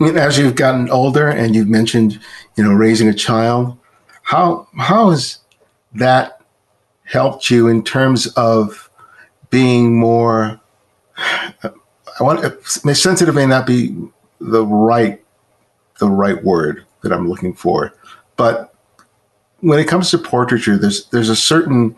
as 0.00 0.38
you've 0.38 0.56
gotten 0.56 0.90
older 0.90 1.28
and 1.28 1.54
you've 1.54 1.68
mentioned 1.68 2.20
you 2.56 2.64
know 2.64 2.72
raising 2.72 3.08
a 3.08 3.14
child 3.14 3.78
how 4.30 4.66
how 4.78 5.10
has 5.10 5.38
that 5.94 6.40
helped 7.04 7.50
you 7.50 7.68
in 7.68 7.82
terms 7.82 8.26
of 8.28 8.90
being 9.50 9.98
more 9.98 10.60
i 11.18 12.22
want 12.22 12.40
sensitive 12.94 13.34
may 13.34 13.46
not 13.46 13.66
be 13.66 13.96
the 14.40 14.64
right 14.64 15.22
the 15.98 16.08
right 16.08 16.42
word 16.44 16.84
that 17.02 17.12
i'm 17.12 17.28
looking 17.28 17.52
for 17.52 17.92
but 18.36 18.74
when 19.60 19.78
it 19.78 19.88
comes 19.88 20.10
to 20.10 20.18
portraiture 20.18 20.78
there's 20.78 21.06
there's 21.06 21.28
a 21.28 21.36
certain 21.36 21.94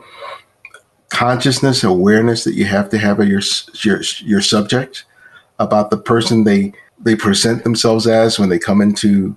consciousness, 1.12 1.84
awareness 1.84 2.42
that 2.44 2.54
you 2.54 2.64
have 2.64 2.88
to 2.88 2.98
have 2.98 3.20
of 3.20 3.28
your 3.28 3.42
your 3.82 4.00
your 4.20 4.40
subject 4.40 5.04
about 5.58 5.90
the 5.90 5.96
person 5.96 6.44
they 6.44 6.72
they 6.98 7.14
present 7.14 7.62
themselves 7.64 8.06
as 8.06 8.38
when 8.38 8.48
they 8.48 8.58
come 8.58 8.80
into 8.80 9.36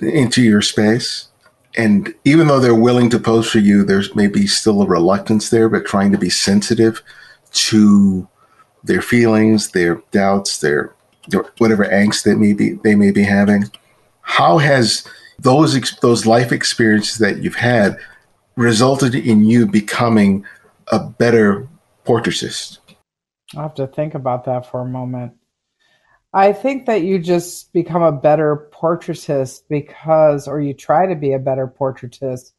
into 0.00 0.40
your 0.40 0.62
space. 0.62 1.28
And 1.76 2.14
even 2.24 2.46
though 2.46 2.60
they're 2.60 2.74
willing 2.74 3.10
to 3.10 3.18
pose 3.18 3.50
for 3.50 3.58
you, 3.58 3.84
there's 3.84 4.14
maybe 4.14 4.46
still 4.46 4.82
a 4.82 4.86
reluctance 4.86 5.50
there, 5.50 5.68
but 5.68 5.86
trying 5.86 6.12
to 6.12 6.18
be 6.18 6.30
sensitive 6.30 7.02
to 7.52 8.28
their 8.84 9.02
feelings, 9.02 9.70
their 9.70 9.96
doubts, 10.10 10.58
their, 10.58 10.94
their 11.28 11.44
whatever 11.58 11.84
angst 11.84 12.24
that 12.24 12.36
may 12.36 12.52
be 12.52 12.74
they 12.84 12.94
may 12.94 13.10
be 13.10 13.22
having. 13.22 13.64
How 14.20 14.58
has 14.58 15.06
those 15.38 15.90
those 15.98 16.26
life 16.26 16.52
experiences 16.52 17.18
that 17.18 17.38
you've 17.38 17.56
had 17.56 17.98
resulted 18.56 19.14
in 19.14 19.44
you 19.44 19.66
becoming 19.66 20.44
a 20.88 21.00
better 21.00 21.66
portraitist? 22.06 22.78
I 23.56 23.62
have 23.62 23.74
to 23.74 23.86
think 23.86 24.14
about 24.14 24.44
that 24.44 24.70
for 24.70 24.80
a 24.80 24.86
moment. 24.86 25.34
I 26.34 26.52
think 26.52 26.86
that 26.86 27.02
you 27.02 27.20
just 27.20 27.72
become 27.72 28.02
a 28.02 28.10
better 28.10 28.68
portraitist 28.72 29.62
because, 29.68 30.48
or 30.48 30.60
you 30.60 30.74
try 30.74 31.06
to 31.06 31.14
be 31.14 31.32
a 31.32 31.38
better 31.38 31.68
portraitist 31.68 32.50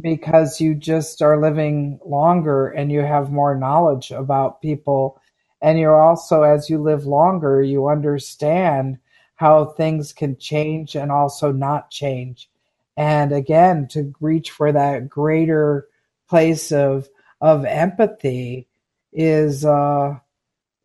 because 0.00 0.62
you 0.62 0.74
just 0.74 1.20
are 1.20 1.38
living 1.38 2.00
longer 2.06 2.68
and 2.68 2.90
you 2.90 3.00
have 3.00 3.30
more 3.30 3.54
knowledge 3.54 4.10
about 4.12 4.62
people. 4.62 5.20
And 5.60 5.78
you're 5.78 6.00
also, 6.00 6.42
as 6.42 6.70
you 6.70 6.80
live 6.80 7.04
longer, 7.04 7.62
you 7.62 7.88
understand 7.88 8.96
how 9.34 9.66
things 9.66 10.14
can 10.14 10.38
change 10.38 10.94
and 10.94 11.12
also 11.12 11.52
not 11.52 11.90
change. 11.90 12.48
And 12.96 13.30
again, 13.30 13.88
to 13.88 14.14
reach 14.20 14.50
for 14.50 14.72
that 14.72 15.10
greater 15.10 15.86
place 16.30 16.72
of 16.72 17.10
of 17.42 17.66
empathy 17.66 18.68
is 19.12 19.66
uh, 19.66 20.18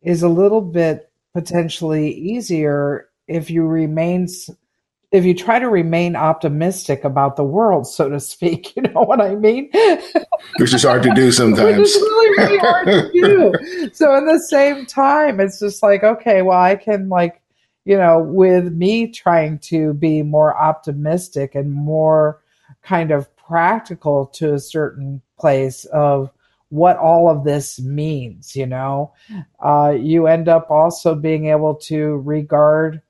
is 0.02 0.22
a 0.22 0.28
little 0.28 0.60
bit 0.60 1.09
potentially 1.32 2.12
easier 2.12 3.08
if 3.26 3.50
you 3.50 3.64
remain 3.64 4.26
if 5.12 5.24
you 5.24 5.34
try 5.34 5.58
to 5.58 5.68
remain 5.68 6.14
optimistic 6.14 7.02
about 7.02 7.34
the 7.34 7.44
world, 7.44 7.86
so 7.86 8.08
to 8.08 8.20
speak, 8.20 8.76
you 8.76 8.82
know 8.82 9.02
what 9.02 9.20
I 9.20 9.34
mean? 9.34 9.70
Which 10.58 10.72
is 10.72 10.84
hard 10.84 11.02
to 11.02 11.14
do 11.14 11.32
sometimes. 11.32 11.76
Which 11.78 11.88
is 11.88 11.96
really, 11.96 12.38
really 12.38 12.58
hard 12.58 12.86
to 12.86 13.10
do. 13.12 13.90
So 13.92 14.14
in 14.14 14.26
the 14.26 14.38
same 14.38 14.86
time, 14.86 15.40
it's 15.40 15.58
just 15.58 15.82
like, 15.82 16.04
okay, 16.04 16.42
well, 16.42 16.60
I 16.60 16.76
can 16.76 17.08
like, 17.08 17.42
you 17.84 17.96
know, 17.96 18.20
with 18.20 18.72
me 18.72 19.08
trying 19.08 19.58
to 19.58 19.94
be 19.94 20.22
more 20.22 20.56
optimistic 20.56 21.54
and 21.54 21.72
more 21.72 22.40
kind 22.82 23.10
of 23.10 23.34
practical 23.36 24.26
to 24.26 24.54
a 24.54 24.60
certain 24.60 25.20
place 25.38 25.86
of 25.86 26.30
what 26.70 26.96
all 26.96 27.28
of 27.28 27.44
this 27.44 27.78
means, 27.80 28.56
you 28.56 28.66
know, 28.66 29.12
uh, 29.64 29.94
you 29.98 30.26
end 30.26 30.48
up 30.48 30.70
also 30.70 31.14
being 31.14 31.46
able 31.46 31.74
to 31.74 32.16
regard 32.18 33.02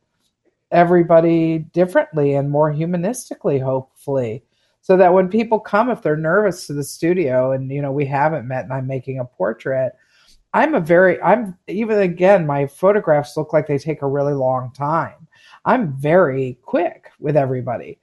everybody 0.73 1.59
differently 1.59 2.35
and 2.35 2.51
more 2.51 2.73
humanistically, 2.73 3.63
hopefully. 3.63 4.43
So 4.83 4.97
that 4.97 5.13
when 5.13 5.29
people 5.29 5.61
come, 5.61 5.91
if 5.91 6.03
they're 6.03 6.17
nervous 6.17 6.67
to 6.67 6.73
the 6.73 6.83
studio 6.83 7.53
and, 7.53 7.71
you 7.71 7.83
know, 7.83 7.93
we 7.93 8.07
haven't 8.07 8.49
met 8.49 8.65
and 8.65 8.73
I'm 8.73 8.87
making 8.87 9.19
a 9.19 9.25
portrait, 9.25 9.93
I'm 10.53 10.75
a 10.75 10.81
very, 10.81 11.21
I'm 11.23 11.57
even 11.69 11.99
again, 12.01 12.47
my 12.47 12.67
photographs 12.67 13.37
look 13.37 13.53
like 13.53 13.67
they 13.67 13.79
take 13.79 14.03
a 14.03 14.09
really 14.09 14.33
long 14.33 14.73
time. 14.73 15.29
I'm 15.65 15.93
very 15.93 16.59
quick 16.63 17.11
with 17.21 17.37
everybody. 17.37 18.00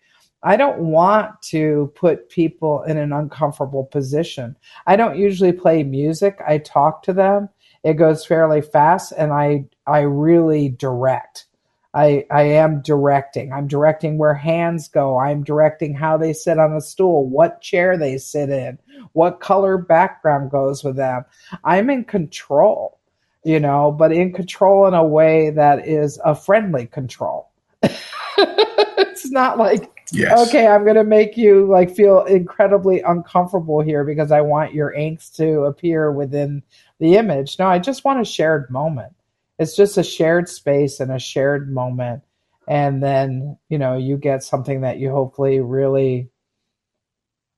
I 0.48 0.56
don't 0.56 0.80
want 0.80 1.42
to 1.50 1.92
put 1.94 2.30
people 2.30 2.82
in 2.84 2.96
an 2.96 3.12
uncomfortable 3.12 3.84
position. 3.84 4.56
I 4.86 4.96
don't 4.96 5.18
usually 5.18 5.52
play 5.52 5.84
music. 5.84 6.40
I 6.48 6.60
talk 6.60 7.04
to 7.04 7.12
them. 7.12 7.50
It 7.84 7.96
goes 7.96 8.26
fairly 8.26 8.62
fast 8.62 9.12
and 9.18 9.34
I 9.34 9.66
I 9.86 10.00
really 10.00 10.70
direct. 10.70 11.48
I 11.94 12.24
I 12.32 12.44
am 12.44 12.82
directing. 12.82 13.52
I'm 13.52 13.68
directing 13.68 14.18
where 14.18 14.34
hands 14.34 14.88
go. 14.88 15.20
I'm 15.20 15.44
directing 15.44 15.94
how 15.94 16.16
they 16.16 16.32
sit 16.32 16.60
on 16.60 16.72
a 16.72 16.80
stool, 16.80 17.28
what 17.28 17.60
chair 17.60 17.98
they 17.98 18.18
sit 18.18 18.50
in, 18.50 18.80
what 19.12 19.42
color 19.42 19.78
background 19.78 20.50
goes 20.50 20.82
with 20.82 20.96
them. 20.96 21.26
I'm 21.66 21.90
in 21.90 22.06
control, 22.06 23.02
you 23.44 23.60
know, 23.60 23.92
but 23.92 24.14
in 24.14 24.32
control 24.32 24.88
in 24.88 24.94
a 24.94 25.04
way 25.04 25.50
that 25.50 25.86
is 25.86 26.18
a 26.24 26.34
friendly 26.34 26.86
control. 26.88 27.52
it's 29.26 29.32
not 29.32 29.58
like 29.58 29.98
Yes. 30.12 30.48
Okay, 30.48 30.68
I'm 30.68 30.86
gonna 30.86 31.04
make 31.04 31.36
you 31.36 31.68
like 31.68 31.94
feel 31.94 32.24
incredibly 32.24 33.02
uncomfortable 33.02 33.82
here 33.82 34.04
because 34.04 34.32
I 34.32 34.42
want 34.42 34.74
your 34.74 34.94
angst 34.94 35.36
to 35.36 35.64
appear 35.64 36.12
within 36.12 36.64
the 37.00 37.18
image. 37.18 37.60
No, 37.60 37.68
I 37.68 37.80
just 37.80 38.06
want 38.06 38.22
a 38.22 38.26
shared 38.26 38.70
moment. 38.70 39.14
It's 39.60 39.76
just 39.76 39.98
a 39.98 40.04
shared 40.04 40.48
space 40.48 41.00
and 41.00 41.12
a 41.12 41.20
shared 41.20 41.74
moment. 41.74 42.24
And 42.68 43.02
then, 43.02 43.58
you 43.70 43.78
know, 43.78 43.98
you 43.98 44.18
get 44.18 44.44
something 44.44 44.82
that 44.82 44.98
you 44.98 45.12
hopefully 45.12 45.60
really 45.60 46.30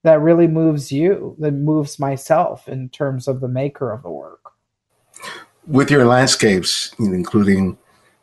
that 0.03 0.22
really 0.22 0.47
moves 0.47 0.91
you, 0.91 1.36
that 1.39 1.51
moves 1.51 1.99
myself 1.99 2.68
in 2.68 2.89
terms 2.89 3.28
of 3.28 3.41
the 3.41 3.49
maker 3.49 3.91
of 3.91 4.01
the 4.01 4.10
work. 4.10 4.39
With 5.68 5.91
your 5.91 6.05
landscapes, 6.05 6.95
including 6.97 7.78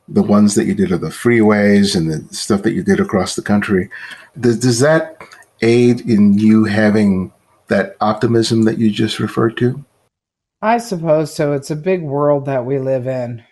the 0.09 0.23
ones 0.23 0.55
that 0.55 0.67
you 0.67 0.75
did 0.75 0.93
of 0.93 1.01
the 1.01 1.09
freeways 1.09 1.97
and 1.97 2.11
the 2.11 2.35
stuff 2.35 2.63
that 2.63 2.75
you 2.75 2.83
did 2.83 3.01
across 3.01 3.35
the 3.35 3.43
country. 3.43 3.91
Does, 4.39 4.59
does 4.59 4.81
that 4.81 5.21
aid 5.63 6.01
in 6.03 6.39
you 6.39 6.65
having 6.65 7.33
that 7.69 7.97
optimism 8.01 8.63
that 8.63 8.79
you 8.79 8.91
just 8.91 9.19
referred 9.19 9.57
to? 9.59 9.85
I 10.63 10.79
suppose 10.79 11.35
so. 11.35 11.53
It's 11.53 11.71
a 11.71 11.77
big 11.77 12.03
world 12.03 12.47
that 12.47 12.65
we 12.65 12.79
live 12.79 13.07
in. 13.07 13.43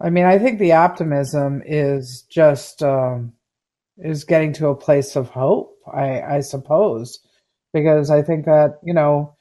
I 0.00 0.10
mean, 0.10 0.24
I 0.24 0.38
think 0.38 0.58
the 0.58 0.72
optimism 0.72 1.62
is 1.64 2.22
just 2.30 2.82
um, 2.82 3.34
is 3.98 4.24
getting 4.24 4.52
to 4.54 4.68
a 4.68 4.74
place 4.74 5.14
of 5.14 5.28
hope. 5.28 5.76
I, 5.92 6.22
I 6.22 6.40
suppose 6.40 7.20
because 7.72 8.10
I 8.10 8.22
think 8.22 8.46
that 8.46 8.78
you 8.82 8.94
know 8.94 9.36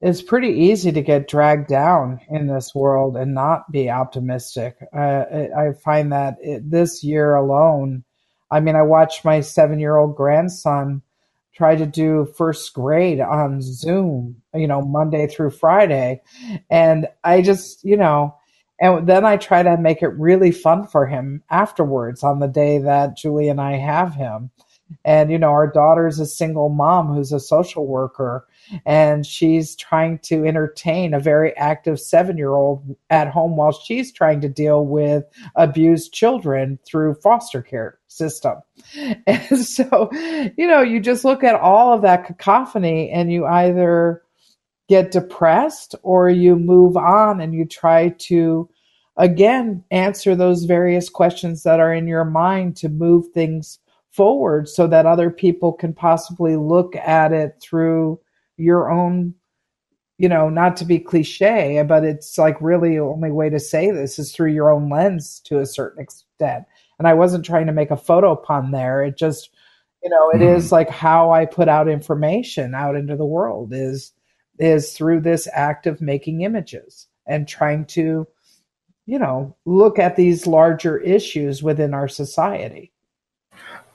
it's 0.00 0.22
pretty 0.22 0.48
easy 0.48 0.92
to 0.92 1.02
get 1.02 1.28
dragged 1.28 1.68
down 1.68 2.20
in 2.30 2.46
this 2.46 2.74
world 2.74 3.16
and 3.16 3.34
not 3.34 3.70
be 3.72 3.90
optimistic. 3.90 4.76
Uh, 4.96 5.24
I 5.56 5.72
find 5.84 6.12
that 6.12 6.36
it, 6.40 6.70
this 6.70 7.02
year 7.02 7.34
alone, 7.34 8.04
I 8.50 8.60
mean, 8.60 8.76
I 8.76 8.82
watched 8.82 9.24
my 9.24 9.40
seven 9.40 9.80
year 9.80 9.96
old 9.96 10.16
grandson 10.16 11.02
try 11.54 11.74
to 11.74 11.86
do 11.86 12.32
first 12.36 12.72
grade 12.72 13.20
on 13.20 13.60
Zoom, 13.60 14.40
you 14.54 14.68
know, 14.68 14.80
Monday 14.80 15.26
through 15.26 15.50
Friday. 15.50 16.22
And 16.70 17.08
I 17.24 17.42
just, 17.42 17.84
you 17.84 17.96
know, 17.96 18.36
and 18.80 19.08
then 19.08 19.24
I 19.24 19.36
try 19.36 19.64
to 19.64 19.76
make 19.76 20.02
it 20.02 20.16
really 20.16 20.52
fun 20.52 20.86
for 20.86 21.06
him 21.06 21.42
afterwards 21.50 22.22
on 22.22 22.38
the 22.38 22.46
day 22.46 22.78
that 22.78 23.16
Julie 23.16 23.48
and 23.48 23.60
I 23.60 23.72
have 23.72 24.14
him. 24.14 24.50
And, 25.04 25.30
you 25.30 25.38
know, 25.38 25.50
our 25.50 25.66
daughter's 25.66 26.18
a 26.18 26.26
single 26.26 26.68
mom 26.68 27.08
who's 27.08 27.32
a 27.32 27.40
social 27.40 27.86
worker 27.86 28.46
and 28.84 29.24
she's 29.24 29.76
trying 29.76 30.18
to 30.20 30.44
entertain 30.44 31.14
a 31.14 31.20
very 31.20 31.56
active 31.56 32.00
seven 32.00 32.36
year 32.36 32.50
old 32.50 32.96
at 33.10 33.28
home 33.28 33.56
while 33.56 33.72
she's 33.72 34.12
trying 34.12 34.40
to 34.42 34.48
deal 34.48 34.84
with 34.84 35.24
abused 35.56 36.12
children 36.12 36.78
through 36.86 37.14
foster 37.14 37.62
care 37.62 37.98
system. 38.08 38.58
And 39.26 39.66
so, 39.66 40.10
you 40.56 40.66
know, 40.66 40.80
you 40.80 41.00
just 41.00 41.24
look 41.24 41.44
at 41.44 41.54
all 41.54 41.92
of 41.92 42.02
that 42.02 42.26
cacophony 42.26 43.10
and 43.10 43.32
you 43.32 43.44
either 43.46 44.22
get 44.88 45.10
depressed 45.10 45.94
or 46.02 46.30
you 46.30 46.56
move 46.56 46.96
on 46.96 47.40
and 47.40 47.54
you 47.54 47.64
try 47.64 48.08
to 48.18 48.68
again 49.16 49.84
answer 49.90 50.34
those 50.34 50.64
various 50.64 51.08
questions 51.08 51.62
that 51.62 51.80
are 51.80 51.92
in 51.92 52.06
your 52.06 52.24
mind 52.24 52.76
to 52.76 52.88
move 52.88 53.26
things 53.34 53.78
forward 54.18 54.68
so 54.68 54.88
that 54.88 55.06
other 55.06 55.30
people 55.30 55.72
can 55.72 55.94
possibly 55.94 56.56
look 56.56 56.96
at 56.96 57.32
it 57.32 57.56
through 57.62 58.18
your 58.56 58.90
own 58.90 59.32
you 60.18 60.28
know 60.28 60.48
not 60.48 60.76
to 60.76 60.84
be 60.84 60.98
cliche 60.98 61.80
but 61.86 62.02
it's 62.02 62.36
like 62.36 62.60
really 62.60 62.96
the 62.96 62.98
only 62.98 63.30
way 63.30 63.48
to 63.48 63.60
say 63.60 63.92
this 63.92 64.18
is 64.18 64.32
through 64.32 64.50
your 64.50 64.72
own 64.72 64.90
lens 64.90 65.38
to 65.44 65.60
a 65.60 65.66
certain 65.66 66.02
extent. 66.02 66.64
And 66.98 67.06
i 67.06 67.14
wasn't 67.14 67.44
trying 67.44 67.66
to 67.66 67.72
make 67.72 67.92
a 67.92 67.96
photo 67.96 68.34
pun 68.34 68.72
there. 68.72 69.04
It 69.04 69.16
just 69.16 69.50
you 70.02 70.10
know 70.10 70.30
it 70.30 70.38
mm. 70.38 70.56
is 70.56 70.72
like 70.72 70.90
how 70.90 71.30
i 71.30 71.46
put 71.46 71.68
out 71.68 71.88
information 71.88 72.74
out 72.74 72.96
into 72.96 73.14
the 73.14 73.24
world 73.24 73.72
is 73.72 74.12
is 74.58 74.94
through 74.94 75.20
this 75.20 75.46
act 75.52 75.86
of 75.86 76.00
making 76.00 76.40
images 76.40 77.06
and 77.24 77.46
trying 77.46 77.84
to 77.84 78.26
you 79.06 79.18
know 79.20 79.56
look 79.64 80.00
at 80.00 80.16
these 80.16 80.44
larger 80.44 80.98
issues 80.98 81.62
within 81.62 81.94
our 81.94 82.08
society 82.08 82.92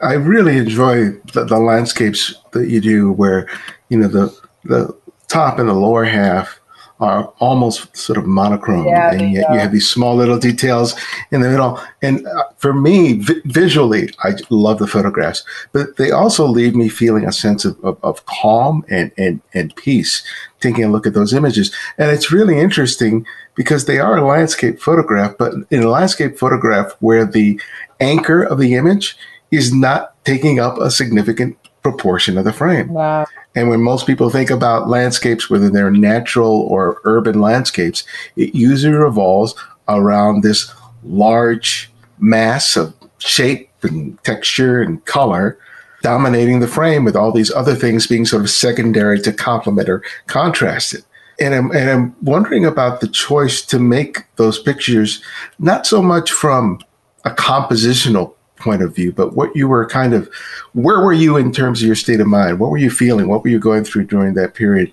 I 0.03 0.13
really 0.13 0.57
enjoy 0.57 1.11
the, 1.33 1.45
the, 1.45 1.57
landscapes 1.57 2.33
that 2.51 2.69
you 2.69 2.81
do, 2.81 3.11
where 3.11 3.47
you 3.89 3.97
know 3.97 4.07
the 4.07 4.37
the 4.65 4.95
top 5.27 5.59
and 5.59 5.69
the 5.69 5.73
lower 5.73 6.03
half 6.03 6.59
are 6.99 7.25
almost 7.39 7.95
sort 7.97 8.17
of 8.17 8.25
monochrome, 8.25 8.87
yeah, 8.87 9.11
and 9.11 9.33
yet 9.33 9.45
you 9.51 9.59
have 9.59 9.71
these 9.71 9.89
small 9.89 10.15
little 10.15 10.39
details 10.39 10.95
in 11.31 11.41
the 11.41 11.49
middle. 11.49 11.81
And 12.01 12.25
uh, 12.25 12.45
for 12.57 12.73
me, 12.73 13.13
vi- 13.13 13.41
visually, 13.45 14.09
I 14.19 14.35
love 14.49 14.79
the 14.79 14.87
photographs, 14.87 15.43
but 15.73 15.97
they 15.97 16.11
also 16.11 16.45
leave 16.45 16.75
me 16.75 16.87
feeling 16.87 17.25
a 17.25 17.31
sense 17.33 17.65
of, 17.65 17.77
of, 17.83 17.97
of 18.03 18.25
calm 18.25 18.85
and, 18.89 19.11
and, 19.17 19.41
and 19.53 19.75
peace 19.75 20.23
taking 20.61 20.85
a 20.85 20.89
look 20.89 21.05
at 21.05 21.13
those 21.13 21.33
images. 21.33 21.75
And 21.97 22.09
it's 22.09 22.31
really 22.31 22.57
interesting 22.57 23.25
because 23.55 23.85
they 23.85 23.99
are 23.99 24.17
a 24.17 24.25
landscape 24.25 24.79
photograph, 24.79 25.35
but 25.37 25.53
in 25.71 25.83
a 25.83 25.89
landscape 25.89 26.37
photograph 26.37 26.95
where 26.99 27.25
the 27.25 27.59
anchor 27.99 28.43
of 28.43 28.59
the 28.59 28.75
image 28.75 29.17
is 29.53 29.73
not 29.73 30.15
taking 30.25 30.59
up 30.59 30.79
a 30.79 30.89
significant 30.89 31.57
proportion 31.83 32.37
of 32.37 32.45
the 32.45 32.53
frame. 32.53 32.89
Wow. 32.89 33.25
And 33.55 33.69
when 33.69 33.81
most 33.81 34.07
people 34.07 34.29
think 34.29 34.49
about 34.49 34.89
landscapes, 34.89 35.49
whether 35.49 35.69
they're 35.69 35.91
natural 35.91 36.61
or 36.61 36.99
urban 37.03 37.39
landscapes, 37.39 38.03
it 38.35 38.55
usually 38.55 38.95
revolves 38.95 39.53
around 39.87 40.41
this 40.41 40.73
large 41.03 41.91
mass 42.19 42.75
of 42.75 42.95
shape 43.19 43.69
and 43.83 44.21
texture 44.23 44.81
and 44.81 45.03
color 45.05 45.57
dominating 46.01 46.59
the 46.59 46.67
frame 46.67 47.03
with 47.03 47.15
all 47.15 47.31
these 47.31 47.51
other 47.51 47.75
things 47.75 48.07
being 48.07 48.25
sort 48.25 48.41
of 48.41 48.49
secondary 48.49 49.19
to 49.21 49.31
complement 49.31 49.87
or 49.87 50.01
contrast 50.27 50.93
it. 50.93 51.05
And 51.39 51.53
I'm, 51.53 51.71
and 51.71 51.89
I'm 51.89 52.15
wondering 52.21 52.65
about 52.65 53.01
the 53.01 53.07
choice 53.07 53.61
to 53.67 53.79
make 53.79 54.23
those 54.35 54.59
pictures, 54.59 55.21
not 55.59 55.85
so 55.85 56.01
much 56.01 56.31
from 56.31 56.79
a 57.25 57.29
compositional 57.29 58.33
point 58.63 58.81
of 58.81 58.95
view, 58.95 59.11
but 59.11 59.35
what 59.35 59.55
you 59.55 59.67
were 59.67 59.85
kind 59.85 60.13
of, 60.13 60.29
where 60.73 61.01
were 61.01 61.13
you 61.13 61.37
in 61.37 61.51
terms 61.51 61.81
of 61.81 61.87
your 61.87 61.95
state 61.95 62.19
of 62.19 62.27
mind? 62.27 62.59
What 62.59 62.71
were 62.71 62.77
you 62.77 62.89
feeling? 62.89 63.27
What 63.27 63.43
were 63.43 63.49
you 63.49 63.59
going 63.59 63.83
through 63.83 64.05
during 64.05 64.33
that 64.35 64.53
period 64.53 64.91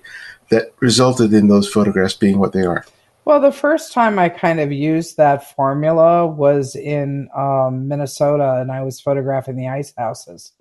that 0.49 0.73
resulted 0.79 1.33
in 1.33 1.47
those 1.47 1.69
photographs 1.69 2.13
being 2.13 2.37
what 2.37 2.53
they 2.53 2.65
are? 2.65 2.85
Well, 3.23 3.39
the 3.39 3.51
first 3.51 3.93
time 3.93 4.17
I 4.17 4.29
kind 4.29 4.59
of 4.59 4.71
used 4.71 5.17
that 5.17 5.55
formula 5.55 6.25
was 6.25 6.75
in 6.75 7.29
um, 7.35 7.87
Minnesota, 7.87 8.59
and 8.59 8.71
I 8.71 8.83
was 8.83 8.99
photographing 8.99 9.55
the 9.55 9.67
ice 9.67 9.93
houses. 9.97 10.53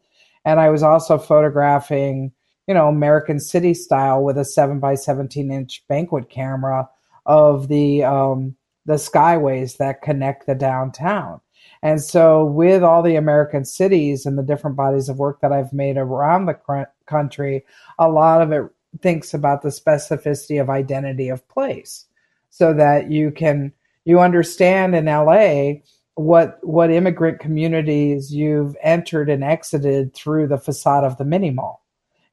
And 0.45 0.61
I 0.61 0.71
was 0.71 0.83
also 0.83 1.19
photographing, 1.19 2.33
you 2.67 2.75
know, 2.75 2.89
American 2.89 3.41
City 3.41 3.75
style 3.75 4.23
with 4.23 4.39
a 4.39 4.45
7 4.45 4.79
by 4.79 4.95
17 4.95 5.51
inch 5.51 5.85
banquet 5.89 6.29
camera 6.29 6.89
of 7.27 7.69
the 7.69 8.05
um, 8.05 8.57
the 8.87 8.95
skyways 8.95 9.77
that 9.79 10.03
connect 10.03 10.47
the 10.47 10.55
downtown. 10.55 11.41
And 11.83 12.03
so, 12.03 12.45
with 12.45 12.83
all 12.83 13.03
the 13.03 13.17
American 13.17 13.65
cities 13.65 14.27
and 14.27 14.37
the 14.37 14.43
different 14.43 14.77
bodies 14.77 15.09
of 15.09 15.19
work 15.19 15.41
that 15.41 15.53
I've 15.53 15.73
made 15.73 15.97
around 15.97 16.47
the 16.47 16.87
country, 17.07 17.65
a 17.99 18.09
lot 18.09 18.43
of 18.43 18.53
it 18.53 18.65
thinks 19.01 19.33
about 19.33 19.63
the 19.63 19.69
specificity 19.71 20.61
of 20.61 20.69
identity 20.69 21.29
of 21.29 21.47
place 21.49 22.07
so 22.51 22.75
that 22.75 23.11
you 23.11 23.31
can 23.31 23.73
you 24.05 24.21
understand 24.21 24.95
in 24.95 25.07
LA 25.07 25.81
what 26.15 26.59
what 26.63 26.91
immigrant 26.91 27.41
communities 27.41 28.35
you've 28.35 28.77
entered 28.83 29.31
and 29.31 29.43
exited 29.43 30.13
through 30.15 30.49
the 30.49 30.59
facade 30.59 31.05
of 31.05 31.17
the 31.17 31.25
mini 31.25 31.51
mall. 31.51 31.83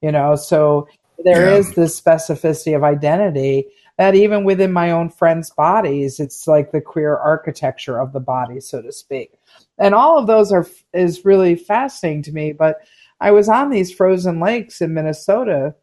You 0.02 0.12
know, 0.12 0.36
so 0.36 0.88
there 1.24 1.50
yeah. 1.50 1.58
is 1.58 1.74
this 1.74 2.00
specificity 2.00 2.76
of 2.76 2.84
identity 2.84 3.68
that 3.98 4.16
even 4.16 4.44
within 4.44 4.72
my 4.72 4.92
own 4.92 5.10
friends' 5.10 5.50
bodies, 5.50 6.20
it's 6.20 6.48
like 6.48 6.72
the 6.72 6.82
queer 6.82 7.16
architecture 7.16 8.00
of 8.00 8.14
the 8.14 8.20
body, 8.20 8.60
so 8.60 8.82
to 8.82 8.92
speak. 8.92 9.32
And 9.78 9.96
all 9.96 10.18
of 10.18 10.28
those 10.28 10.52
are 10.52 10.68
is 10.94 11.26
really 11.26 11.56
fascinating 11.56 12.22
to 12.24 12.32
me. 12.32 12.54
But 12.54 12.78
I 13.20 13.32
was 13.32 13.50
on 13.50 13.70
these 13.70 13.92
frozen 13.92 14.40
lakes 14.40 14.82
in 14.82 14.94
Minnesota, 14.94 15.74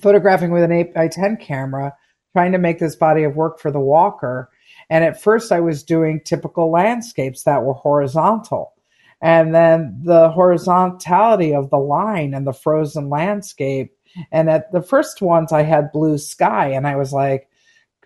photographing 0.00 0.50
with 0.50 0.62
an 0.62 0.72
eight 0.72 0.94
by 0.94 1.08
ten 1.08 1.36
camera, 1.36 1.94
trying 2.32 2.52
to 2.52 2.58
make 2.58 2.78
this 2.78 2.96
body 2.96 3.22
of 3.22 3.36
work 3.36 3.58
for 3.58 3.70
the 3.70 3.80
walker. 3.80 4.50
And 4.90 5.02
at 5.02 5.22
first, 5.22 5.50
I 5.50 5.60
was 5.60 5.82
doing 5.82 6.20
typical 6.20 6.70
landscapes 6.70 7.44
that 7.44 7.62
were 7.62 7.72
horizontal. 7.72 8.74
And 9.22 9.54
then 9.54 9.98
the 10.04 10.28
horizontality 10.28 11.54
of 11.54 11.70
the 11.70 11.78
line 11.78 12.34
and 12.34 12.46
the 12.46 12.52
frozen 12.52 13.08
landscape. 13.08 13.96
And 14.30 14.50
at 14.50 14.70
the 14.72 14.82
first 14.82 15.22
ones, 15.22 15.50
I 15.52 15.62
had 15.62 15.92
blue 15.92 16.18
sky, 16.18 16.68
and 16.68 16.86
I 16.86 16.96
was 16.96 17.12
like, 17.14 17.48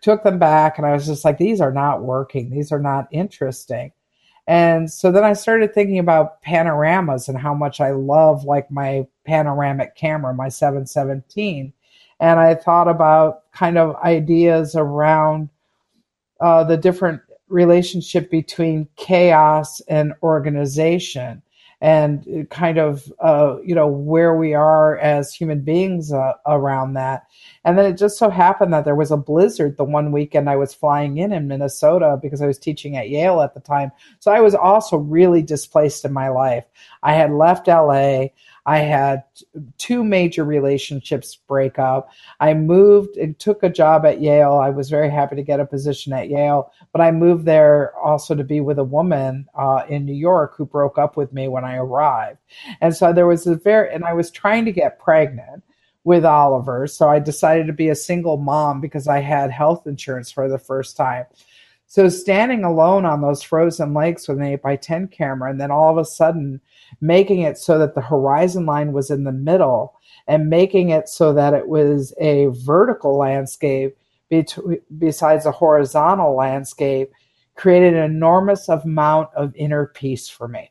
took 0.01 0.23
them 0.23 0.39
back, 0.39 0.79
and 0.79 0.87
I 0.87 0.93
was 0.93 1.07
just 1.07 1.25
like, 1.25 1.39
these 1.39 1.61
are 1.61 1.73
not 1.73 2.03
working. 2.03 2.51
These 2.51 2.73
are 2.73 2.79
not 2.79 3.09
interesting. 3.11 3.93
And 4.47 4.91
so 4.91 5.13
then 5.13 5.25
I 5.25 5.35
started 5.35 5.75
thinking 5.75 5.99
about 5.99 6.41
panoramas 6.43 7.29
and 7.29 7.39
how 7.39 7.53
much 7.53 7.81
I 7.81 7.91
love 7.91 8.45
like 8.45 8.71
my 8.71 9.07
panoramic 9.25 9.95
camera, 9.95 10.33
my 10.33 10.49
717 10.49 11.73
and 12.21 12.41
I 12.41 12.55
thought 12.55 12.89
about 12.89 13.51
kind 13.53 13.79
of 13.79 13.97
ideas 13.97 14.75
around 14.75 15.49
uh, 16.41 16.65
the 16.65 16.77
different 16.77 17.21
relationship 17.49 18.31
between 18.31 18.89
chaos 18.97 19.81
and 19.89 20.13
organization 20.23 21.43
and 21.81 22.49
kind 22.51 22.79
of 22.79 23.13
uh, 23.21 23.57
you 23.65 23.75
know 23.75 23.87
where 23.87 24.35
we 24.35 24.53
are 24.53 24.99
as 24.99 25.33
human 25.33 25.61
beings 25.61 26.13
uh, 26.13 26.33
around 26.47 26.95
that. 26.95 27.27
And 27.65 27.79
then 27.79 27.87
it 27.87 27.97
just 27.97 28.19
so 28.19 28.31
happened 28.31 28.73
that 28.73 28.85
there 28.85 28.97
was 28.97 29.11
a 29.13 29.17
blizzard 29.17 29.77
the 29.77 29.85
one 29.85 30.11
weekend 30.11 30.51
i 30.51 30.57
was 30.57 30.75
flying 30.75 31.19
in 31.19 31.33
in 31.33 31.47
minnesota 31.47 32.19
because 32.21 32.43
i 32.43 32.47
was 32.47 32.59
teaching 32.59 32.97
at 32.97 33.11
yale 33.11 33.41
at 33.43 33.55
the 33.55 33.61
time. 33.61 33.93
So 34.19 34.33
i 34.33 34.41
was 34.41 34.55
also 34.55 34.97
really 34.97 35.43
displaced 35.43 36.05
in 36.05 36.13
my 36.13 36.29
life. 36.29 36.65
I 37.03 37.15
had 37.15 37.33
left 37.33 37.69
la 37.69 38.27
I 38.69 38.81
had 38.81 39.23
two 39.79 40.05
major 40.05 40.45
relationships 40.45 41.35
break 41.35 41.79
up. 41.79 42.11
I 42.39 42.53
moved 42.53 43.17
and 43.17 43.39
took 43.39 43.63
a 43.63 43.71
job 43.71 44.05
at 44.05 44.21
Yale. 44.21 44.57
I 44.57 44.69
was 44.69 44.91
very 44.91 45.09
happy 45.09 45.37
to 45.37 45.43
get 45.43 45.59
a 45.59 45.65
position 45.65 46.13
at 46.13 46.29
Yale, 46.29 46.71
but 46.93 47.01
I 47.01 47.11
moved 47.11 47.47
there 47.47 47.97
also 47.97 48.35
to 48.35 48.45
be 48.45 48.61
with 48.61 48.79
a 48.79 48.85
woman 48.85 49.47
uh, 49.55 49.85
in 49.89 50.05
New 50.05 50.13
York 50.13 50.55
who 50.55 50.67
broke 50.67 50.99
up 50.99 51.17
with 51.17 51.33
me 51.33 51.49
when 51.49 51.65
I 51.65 51.77
arrived. 51.77 52.41
And 52.83 52.95
so 52.95 53.11
there 53.11 53.27
was 53.27 53.47
a 53.47 53.55
very, 53.55 53.91
and 53.91 54.05
I 54.05 54.13
was 54.13 54.31
trying 54.31 54.67
to 54.67 54.73
get 54.73 54.99
pregnant 54.99 55.65
with 56.05 56.27
Oliver. 56.27 56.87
So 56.87 57.09
I 57.09 57.21
decided 57.21 57.69
to 57.69 57.73
be 57.73 57.89
a 57.89 57.95
single 57.95 58.37
mom 58.37 58.83
because 58.83 59.09
I 59.09 59.21
had 59.21 59.51
health 59.51 59.87
insurance 59.87 60.31
for 60.31 60.47
the 60.47 60.59
first 60.59 60.95
time. 60.95 61.25
So 61.89 62.11
standing 62.11 62.65
alone 62.65 63.07
on 63.07 63.23
those 63.23 63.43
frozen 63.43 63.95
lakes 63.95 64.29
with 64.29 64.39
an 64.39 64.45
8 64.45 64.63
by 64.63 64.77
10 64.77 65.09
camera, 65.09 65.51
and 65.51 65.59
then 65.59 65.71
all 65.71 65.91
of 65.91 65.97
a 65.97 66.05
sudden 66.05 66.61
making 67.01 67.41
it 67.41 67.57
so 67.57 67.79
that 67.79 67.95
the 67.95 68.03
horizon 68.03 68.67
line 68.67 68.93
was 68.93 69.11
in 69.11 69.25
the 69.25 69.33
middle 69.33 69.95
and 70.27 70.51
making 70.51 70.91
it 70.91 71.09
so 71.09 71.33
that 71.33 71.55
it 71.55 71.67
was 71.67 72.13
a 72.21 72.47
vertical 72.47 73.17
landscape 73.17 73.97
besides 74.99 75.47
a 75.47 75.51
horizontal 75.51 76.37
landscape 76.37 77.11
created 77.55 77.95
an 77.95 78.05
enormous 78.05 78.69
amount 78.69 79.31
of 79.35 79.57
inner 79.57 79.87
peace 79.87 80.29
for 80.29 80.47
me. 80.47 80.71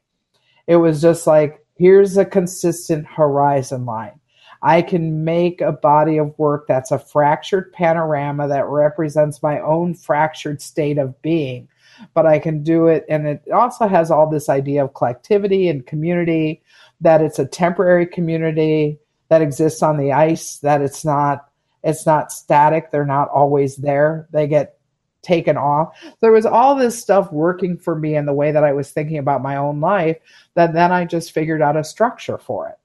It 0.67 0.75
was 0.75 1.01
just 1.01 1.25
like, 1.25 1.65
here's 1.75 2.17
a 2.17 2.25
consistent 2.25 3.07
horizon 3.07 3.85
line. 3.85 4.16
I 4.61 4.81
can 4.81 5.23
make 5.23 5.61
a 5.61 5.71
body 5.71 6.17
of 6.17 6.37
work 6.37 6.67
that's 6.67 6.91
a 6.91 6.99
fractured 6.99 7.71
panorama 7.73 8.47
that 8.47 8.67
represents 8.67 9.43
my 9.43 9.59
own 9.59 9.93
fractured 9.93 10.61
state 10.61 10.97
of 10.97 11.21
being, 11.21 11.67
but 12.13 12.25
I 12.25 12.39
can 12.39 12.63
do 12.63 12.87
it. 12.87 13.05
And 13.09 13.27
it 13.27 13.43
also 13.53 13.87
has 13.87 14.11
all 14.11 14.29
this 14.29 14.49
idea 14.49 14.83
of 14.83 14.93
collectivity 14.93 15.69
and 15.69 15.85
community, 15.85 16.61
that 17.01 17.21
it's 17.21 17.39
a 17.39 17.45
temporary 17.45 18.07
community 18.07 18.99
that 19.29 19.41
exists 19.41 19.83
on 19.83 19.97
the 19.97 20.11
ice, 20.13 20.57
that 20.57 20.81
it's 20.81 21.05
not 21.05 21.47
it's 21.83 22.05
not 22.05 22.31
static. 22.31 22.91
They're 22.91 23.05
not 23.05 23.29
always 23.29 23.77
there. 23.77 24.27
They 24.31 24.47
get 24.47 24.77
taken 25.21 25.57
off. 25.57 25.97
There 26.21 26.31
was 26.31 26.45
all 26.45 26.75
this 26.75 26.99
stuff 26.99 27.31
working 27.31 27.77
for 27.77 27.95
me 27.95 28.15
in 28.15 28.25
the 28.25 28.33
way 28.33 28.51
that 28.51 28.63
I 28.63 28.73
was 28.73 28.91
thinking 28.91 29.17
about 29.17 29.41
my 29.41 29.55
own 29.57 29.79
life 29.79 30.17
that 30.55 30.73
then 30.73 30.91
I 30.91 31.05
just 31.05 31.31
figured 31.31 31.61
out 31.61 31.77
a 31.77 31.83
structure 31.83 32.37
for 32.37 32.69
it. 32.69 32.76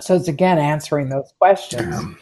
So 0.00 0.16
it's 0.16 0.28
again 0.28 0.58
answering 0.58 1.08
those 1.08 1.32
questions. 1.38 1.94
Damn. 1.94 2.18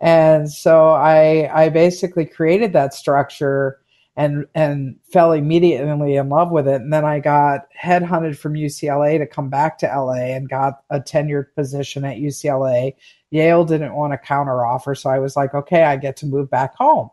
And 0.00 0.50
so 0.50 0.90
I 0.90 1.50
I 1.52 1.68
basically 1.68 2.26
created 2.26 2.72
that 2.72 2.94
structure 2.94 3.78
and 4.16 4.46
and 4.54 4.96
fell 5.10 5.32
immediately 5.32 6.16
in 6.16 6.28
love 6.28 6.50
with 6.50 6.68
it. 6.68 6.80
And 6.80 6.92
then 6.92 7.04
I 7.04 7.20
got 7.20 7.62
headhunted 7.80 8.36
from 8.36 8.54
UCLA 8.54 9.18
to 9.18 9.26
come 9.26 9.48
back 9.48 9.78
to 9.78 9.86
LA 9.86 10.34
and 10.34 10.48
got 10.48 10.82
a 10.90 11.00
tenured 11.00 11.54
position 11.54 12.04
at 12.04 12.18
UCLA. 12.18 12.94
Yale 13.30 13.64
didn't 13.64 13.94
want 13.94 14.12
a 14.12 14.18
counter 14.18 14.64
offer, 14.66 14.94
so 14.94 15.08
I 15.08 15.18
was 15.18 15.36
like, 15.36 15.54
okay, 15.54 15.84
I 15.84 15.96
get 15.96 16.16
to 16.18 16.26
move 16.26 16.50
back 16.50 16.74
home. 16.74 17.08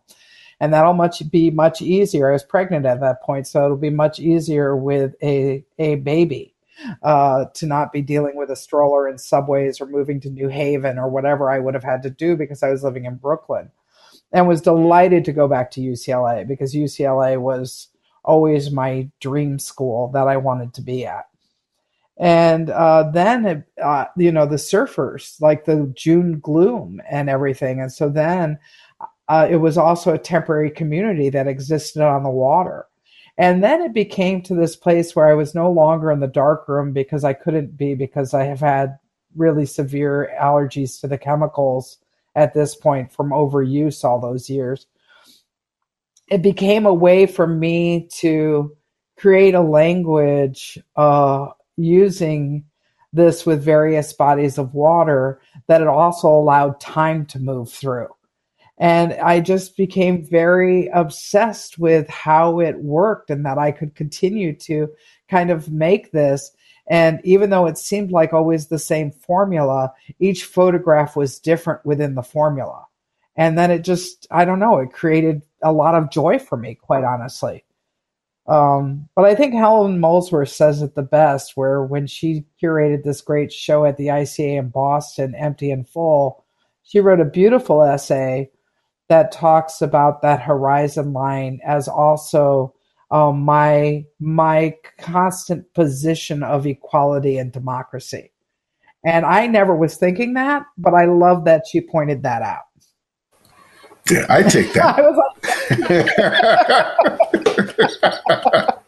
And 0.59 0.73
that'll 0.73 0.93
much 0.93 1.23
be 1.31 1.49
much 1.49 1.81
easier. 1.81 2.29
I 2.29 2.33
was 2.33 2.43
pregnant 2.43 2.85
at 2.85 2.99
that 2.99 3.21
point, 3.23 3.47
so 3.47 3.63
it'll 3.63 3.77
be 3.77 3.89
much 3.89 4.19
easier 4.19 4.75
with 4.75 5.15
a 5.23 5.63
a 5.77 5.95
baby 5.95 6.53
uh, 7.03 7.45
to 7.53 7.65
not 7.65 7.91
be 7.91 8.01
dealing 8.01 8.35
with 8.35 8.49
a 8.49 8.55
stroller 8.55 9.07
in 9.07 9.17
subways 9.17 9.81
or 9.81 9.85
moving 9.85 10.19
to 10.21 10.29
New 10.29 10.47
Haven 10.47 10.97
or 10.97 11.09
whatever 11.09 11.51
I 11.51 11.59
would 11.59 11.73
have 11.73 11.83
had 11.83 12.03
to 12.03 12.09
do 12.09 12.35
because 12.35 12.63
I 12.63 12.69
was 12.69 12.83
living 12.83 13.05
in 13.05 13.15
Brooklyn. 13.15 13.71
And 14.31 14.47
was 14.47 14.61
delighted 14.61 15.25
to 15.25 15.33
go 15.33 15.47
back 15.47 15.71
to 15.71 15.81
UCLA 15.81 16.47
because 16.47 16.75
UCLA 16.75 17.41
was 17.41 17.87
always 18.23 18.69
my 18.69 19.09
dream 19.19 19.57
school 19.57 20.11
that 20.13 20.27
I 20.27 20.37
wanted 20.37 20.73
to 20.75 20.81
be 20.81 21.03
at. 21.03 21.25
And 22.19 22.69
uh, 22.69 23.09
then, 23.11 23.63
uh, 23.81 24.05
you 24.17 24.31
know, 24.31 24.45
the 24.45 24.57
surfers, 24.57 25.41
like 25.41 25.65
the 25.65 25.91
June 25.95 26.39
gloom 26.39 27.01
and 27.09 27.29
everything. 27.29 27.79
And 27.79 27.91
so 27.91 28.09
then 28.09 28.59
uh, 29.29 29.47
it 29.49 29.55
was 29.55 29.77
also 29.77 30.13
a 30.13 30.19
temporary 30.19 30.69
community 30.69 31.29
that 31.29 31.47
existed 31.47 32.03
on 32.03 32.23
the 32.23 32.29
water. 32.29 32.87
And 33.39 33.63
then 33.63 33.81
it 33.81 33.93
became 33.93 34.41
to 34.43 34.53
this 34.53 34.75
place 34.75 35.15
where 35.15 35.29
I 35.29 35.33
was 35.33 35.55
no 35.55 35.71
longer 35.71 36.11
in 36.11 36.19
the 36.19 36.27
dark 36.27 36.67
room 36.67 36.91
because 36.91 37.23
I 37.23 37.31
couldn't 37.31 37.77
be 37.77 37.95
because 37.95 38.33
I 38.33 38.43
have 38.43 38.59
had 38.59 38.99
really 39.33 39.65
severe 39.65 40.29
allergies 40.37 40.99
to 40.99 41.07
the 41.07 41.17
chemicals 41.17 41.99
at 42.35 42.53
this 42.53 42.75
point 42.75 43.13
from 43.13 43.29
overuse 43.29 44.03
all 44.03 44.19
those 44.19 44.49
years. 44.49 44.87
It 46.27 46.41
became 46.41 46.85
a 46.85 46.93
way 46.93 47.25
for 47.25 47.47
me 47.47 48.09
to 48.17 48.75
create 49.17 49.55
a 49.55 49.61
language 49.61 50.77
uh, 50.97 51.47
using 51.77 52.65
this 53.13 53.45
with 53.45 53.63
various 53.63 54.11
bodies 54.11 54.57
of 54.57 54.73
water 54.73 55.39
that 55.67 55.81
it 55.81 55.87
also 55.87 56.27
allowed 56.27 56.81
time 56.81 57.25
to 57.27 57.39
move 57.39 57.71
through. 57.71 58.09
And 58.79 59.13
I 59.13 59.41
just 59.41 59.75
became 59.75 60.25
very 60.25 60.87
obsessed 60.93 61.77
with 61.77 62.09
how 62.09 62.61
it 62.61 62.79
worked 62.79 63.29
and 63.29 63.45
that 63.45 63.57
I 63.57 63.71
could 63.71 63.93
continue 63.93 64.55
to 64.59 64.87
kind 65.27 65.51
of 65.51 65.69
make 65.69 66.11
this. 66.11 66.51
And 66.87 67.19
even 67.25 67.49
though 67.49 67.65
it 67.65 67.77
seemed 67.77 68.11
like 68.11 68.31
always 68.33 68.67
the 68.67 68.79
same 68.79 69.11
formula, 69.11 69.91
each 70.19 70.45
photograph 70.45 71.17
was 71.17 71.39
different 71.39 71.85
within 71.85 72.15
the 72.15 72.23
formula. 72.23 72.85
And 73.35 73.57
then 73.57 73.69
it 73.69 73.83
just, 73.83 74.27
I 74.31 74.45
don't 74.45 74.59
know, 74.59 74.79
it 74.79 74.93
created 74.93 75.41
a 75.61 75.73
lot 75.73 75.95
of 75.95 76.09
joy 76.09 76.39
for 76.39 76.57
me, 76.57 76.75
quite 76.75 77.03
honestly. 77.03 77.65
Um, 78.47 79.07
but 79.15 79.25
I 79.25 79.35
think 79.35 79.53
Helen 79.53 79.99
Molesworth 79.99 80.49
says 80.49 80.81
it 80.81 80.95
the 80.95 81.03
best, 81.03 81.55
where 81.55 81.83
when 81.83 82.07
she 82.07 82.45
curated 82.61 83.03
this 83.03 83.21
great 83.21 83.53
show 83.53 83.85
at 83.85 83.97
the 83.97 84.07
ICA 84.07 84.57
in 84.57 84.69
Boston, 84.69 85.35
Empty 85.35 85.69
and 85.69 85.87
Full, 85.87 86.43
she 86.81 86.99
wrote 86.99 87.19
a 87.19 87.25
beautiful 87.25 87.83
essay 87.83 88.49
that 89.09 89.31
talks 89.31 89.81
about 89.81 90.21
that 90.21 90.41
horizon 90.41 91.13
line 91.13 91.59
as 91.65 91.87
also 91.87 92.73
um, 93.11 93.41
my 93.41 94.05
my 94.19 94.75
constant 94.99 95.73
position 95.73 96.43
of 96.43 96.65
equality 96.65 97.37
and 97.37 97.51
democracy. 97.51 98.31
And 99.05 99.25
I 99.25 99.47
never 99.47 99.75
was 99.75 99.97
thinking 99.97 100.33
that, 100.33 100.63
but 100.77 100.93
I 100.93 101.05
love 101.05 101.45
that 101.45 101.63
she 101.69 101.79
pointed 101.81 102.23
that 102.23 102.41
out. 102.41 102.63
Yeah, 104.09 104.25
I 104.29 104.43
take 104.43 104.73
that. 104.73 104.99
I 104.99 105.01
like, 108.61 108.79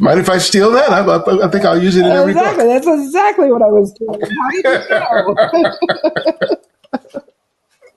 Mind 0.00 0.18
if 0.18 0.28
I 0.28 0.38
steal 0.38 0.72
that? 0.72 0.90
I, 0.90 1.04
I, 1.44 1.48
think 1.48 1.64
I'll 1.64 1.80
use 1.80 1.94
it 1.96 2.04
in 2.04 2.10
every 2.10 2.32
exactly. 2.32 2.64
Book. 2.64 2.72
That's 2.72 2.88
exactly 3.04 3.52
what 3.52 3.62
I 3.62 3.66
was 3.66 3.92
doing. 3.92 4.20
How 4.40 4.50
did 4.50 4.64
you 4.64 4.70
know? 4.90 5.36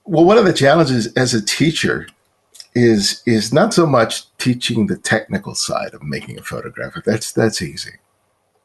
Well, 0.06 0.26
one 0.26 0.38
of 0.38 0.45
the 0.45 0.53
challenges 0.53 1.12
as 1.14 1.34
a 1.34 1.43
teacher 1.43 2.08
is 2.74 3.24
is 3.26 3.53
not 3.53 3.74
so 3.74 3.86
much 3.86 4.26
teaching 4.38 4.88
the 4.88 4.97
technical 4.97 5.56
side 5.56 5.93
of 5.93 6.03
making 6.03 6.38
a 6.38 6.43
photograph. 6.43 6.93
That's 7.06 7.32
that's 7.32 7.62
easy, 7.62 7.93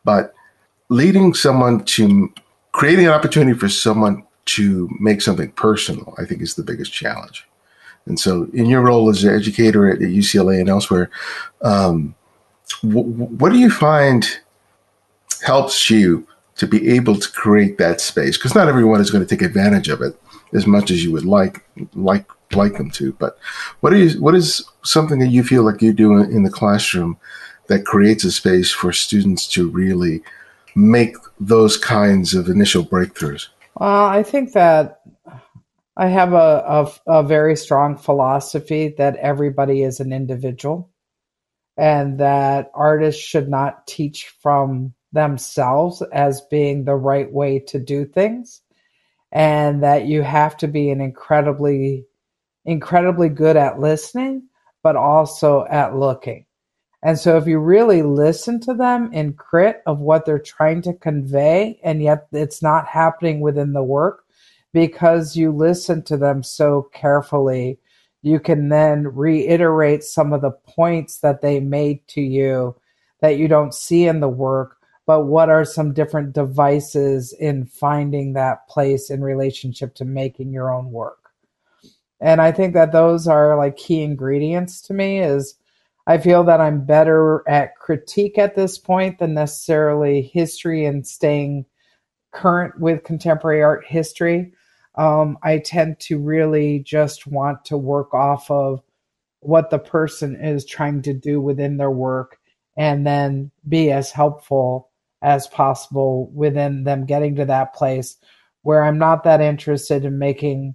but 0.05 0.34
leading 0.88 1.34
someone 1.34 1.84
to 1.84 2.32
creating 2.72 3.07
an 3.07 3.12
opportunity 3.12 3.59
for 3.59 3.68
someone 3.68 4.24
to 4.47 4.88
make 4.99 5.20
something 5.20 5.51
personal, 5.53 6.14
I 6.18 6.24
think, 6.24 6.43
is 6.43 6.55
the 6.55 6.62
biggest 6.62 6.93
challenge. 6.93 7.47
And 8.07 8.18
so, 8.18 8.49
in 8.53 8.66
your 8.66 8.80
role 8.80 9.09
as 9.09 9.22
an 9.22 9.34
educator 9.34 9.88
at, 9.88 10.01
UCLA 10.01 10.61
and 10.61 10.68
elsewhere, 10.68 11.11
um, 11.62 12.14
what 12.82 13.53
do 13.53 13.59
you 13.59 13.70
find 13.70 14.26
helps 15.43 15.88
you 15.91 16.26
to 16.57 16.66
be 16.66 16.91
able 16.91 17.16
to 17.16 17.30
create 17.32 17.78
that 17.78 18.01
space? 18.01 18.36
Because 18.36 18.55
not 18.55 18.68
everyone 18.68 19.01
is 19.01 19.11
going 19.11 19.24
to 19.24 19.36
take 19.36 19.43
advantage 19.43 19.88
of 19.88 20.03
it 20.03 20.20
as 20.53 20.66
much 20.66 20.90
as 20.90 21.05
you 21.05 21.12
would 21.12 21.24
like 21.24 21.64
like 21.94 22.30
like 22.55 22.74
them 22.74 22.90
to. 22.92 23.12
But 23.14 23.38
what 23.80 23.92
is 23.92 24.18
what 24.18 24.34
is 24.34 24.64
something 24.82 25.18
that 25.20 25.28
you 25.28 25.42
feel 25.44 25.62
like 25.62 25.82
you 25.82 25.92
do 25.92 26.16
in 26.18 26.42
the 26.42 26.51
classroom 26.51 27.18
that 27.68 27.84
creates 27.84 28.24
a 28.24 28.32
space 28.32 28.70
for 28.70 28.92
students 28.92 29.46
to 29.48 29.68
really 29.68 30.22
make 30.74 31.16
those 31.38 31.76
kinds 31.76 32.34
of 32.34 32.48
initial 32.48 32.84
breakthroughs? 32.84 33.48
Well, 33.76 34.07
I 34.07 34.22
think 34.22 34.53
that 34.53 35.01
I 35.96 36.09
have 36.09 36.32
a, 36.32 36.90
a, 37.07 37.18
a 37.18 37.22
very 37.22 37.57
strong 37.57 37.96
philosophy 37.96 38.94
that 38.98 39.16
everybody 39.16 39.82
is 39.82 40.01
an 40.01 40.12
individual 40.12 40.90
and 41.76 42.18
that 42.18 42.70
artists 42.74 43.22
should 43.22 43.48
not 43.48 43.86
teach 43.86 44.32
from 44.42 44.94
themselves 45.12 46.03
as 46.12 46.40
being 46.42 46.84
the 46.84 46.94
right 46.94 47.30
way 47.30 47.59
to 47.59 47.78
do 47.78 48.05
things 48.05 48.62
and 49.33 49.83
that 49.83 50.07
you 50.07 50.22
have 50.22 50.57
to 50.59 50.68
be 50.68 50.91
an 50.91 51.01
incredibly 51.01 52.07
incredibly 52.64 53.28
good 53.28 53.57
at 53.57 53.81
listening, 53.81 54.43
but 54.83 54.97
also 54.97 55.64
at 55.70 55.97
looking. 55.97 56.45
And 57.03 57.18
so 57.18 57.39
if 57.39 57.47
you 57.47 57.59
really 57.59 58.03
listen 58.03 58.61
to 58.61 58.74
them 58.74 59.11
in 59.12 59.33
crit 59.33 59.83
of 59.87 60.01
what 60.01 60.26
they're 60.26 60.39
trying 60.39 60.83
to 60.83 60.93
convey, 60.93 61.81
and 61.83 62.03
yet 62.03 62.26
it's 62.33 62.62
not 62.62 62.87
happening 62.87 63.41
within 63.41 63.72
the 63.72 63.83
work 63.83 64.24
because 64.72 65.35
you 65.35 65.51
listen 65.51 66.03
to 66.05 66.16
them 66.16 66.43
so 66.43 66.89
carefully, 66.93 67.78
you 68.22 68.39
can 68.39 68.68
then 68.68 69.09
reiterate 69.09 70.05
some 70.05 70.33
of 70.35 70.43
the 70.43 70.51
points 70.51 71.20
that 71.20 71.41
they 71.41 71.59
made 71.59 72.07
to 72.09 72.20
you 72.20 72.76
that 73.22 73.39
you 73.39 73.49
don't 73.49 73.74
see 73.74 74.07
in 74.07 74.20
the 74.20 74.28
work. 74.28 74.76
But 75.11 75.26
what 75.26 75.48
are 75.48 75.64
some 75.64 75.92
different 75.92 76.34
devices 76.34 77.32
in 77.32 77.66
finding 77.66 78.34
that 78.34 78.68
place 78.68 79.11
in 79.11 79.24
relationship 79.24 79.96
to 79.96 80.04
making 80.04 80.52
your 80.52 80.72
own 80.72 80.92
work? 80.92 81.32
and 82.20 82.40
i 82.40 82.52
think 82.52 82.74
that 82.74 82.92
those 82.92 83.26
are 83.26 83.56
like 83.56 83.76
key 83.76 84.02
ingredients 84.02 84.80
to 84.80 84.94
me 84.94 85.18
is 85.18 85.54
i 86.06 86.18
feel 86.18 86.44
that 86.44 86.61
i'm 86.61 86.84
better 86.84 87.42
at 87.48 87.76
critique 87.76 88.38
at 88.38 88.54
this 88.54 88.78
point 88.78 89.18
than 89.18 89.34
necessarily 89.34 90.22
history 90.22 90.84
and 90.84 91.06
staying 91.06 91.64
current 92.32 92.78
with 92.78 93.02
contemporary 93.02 93.62
art 93.62 93.84
history 93.86 94.52
um, 94.96 95.38
i 95.42 95.58
tend 95.58 95.98
to 95.98 96.20
really 96.20 96.80
just 96.80 97.26
want 97.26 97.64
to 97.64 97.76
work 97.76 98.14
off 98.14 98.48
of 98.50 98.80
what 99.40 99.70
the 99.70 99.78
person 99.78 100.36
is 100.36 100.64
trying 100.64 101.02
to 101.02 101.14
do 101.14 101.40
within 101.40 101.78
their 101.78 101.90
work 101.90 102.36
and 102.76 103.06
then 103.06 103.50
be 103.68 103.90
as 103.90 104.12
helpful 104.12 104.89
as 105.23 105.47
possible 105.49 106.31
within 106.35 106.85
them 106.85 107.07
getting 107.07 107.37
to 107.37 107.45
that 107.45 107.75
place 107.75 108.16
where 108.62 108.85
i'm 108.85 108.99
not 108.99 109.25
that 109.25 109.41
interested 109.41 110.05
in 110.05 110.18
making 110.18 110.75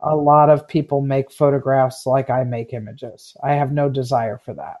a 0.00 0.14
lot 0.14 0.50
of 0.50 0.68
people 0.68 1.00
make 1.00 1.32
photographs 1.32 2.06
like 2.06 2.30
I 2.30 2.44
make 2.44 2.72
images. 2.72 3.36
I 3.42 3.54
have 3.54 3.72
no 3.72 3.88
desire 3.88 4.38
for 4.38 4.54
that. 4.54 4.76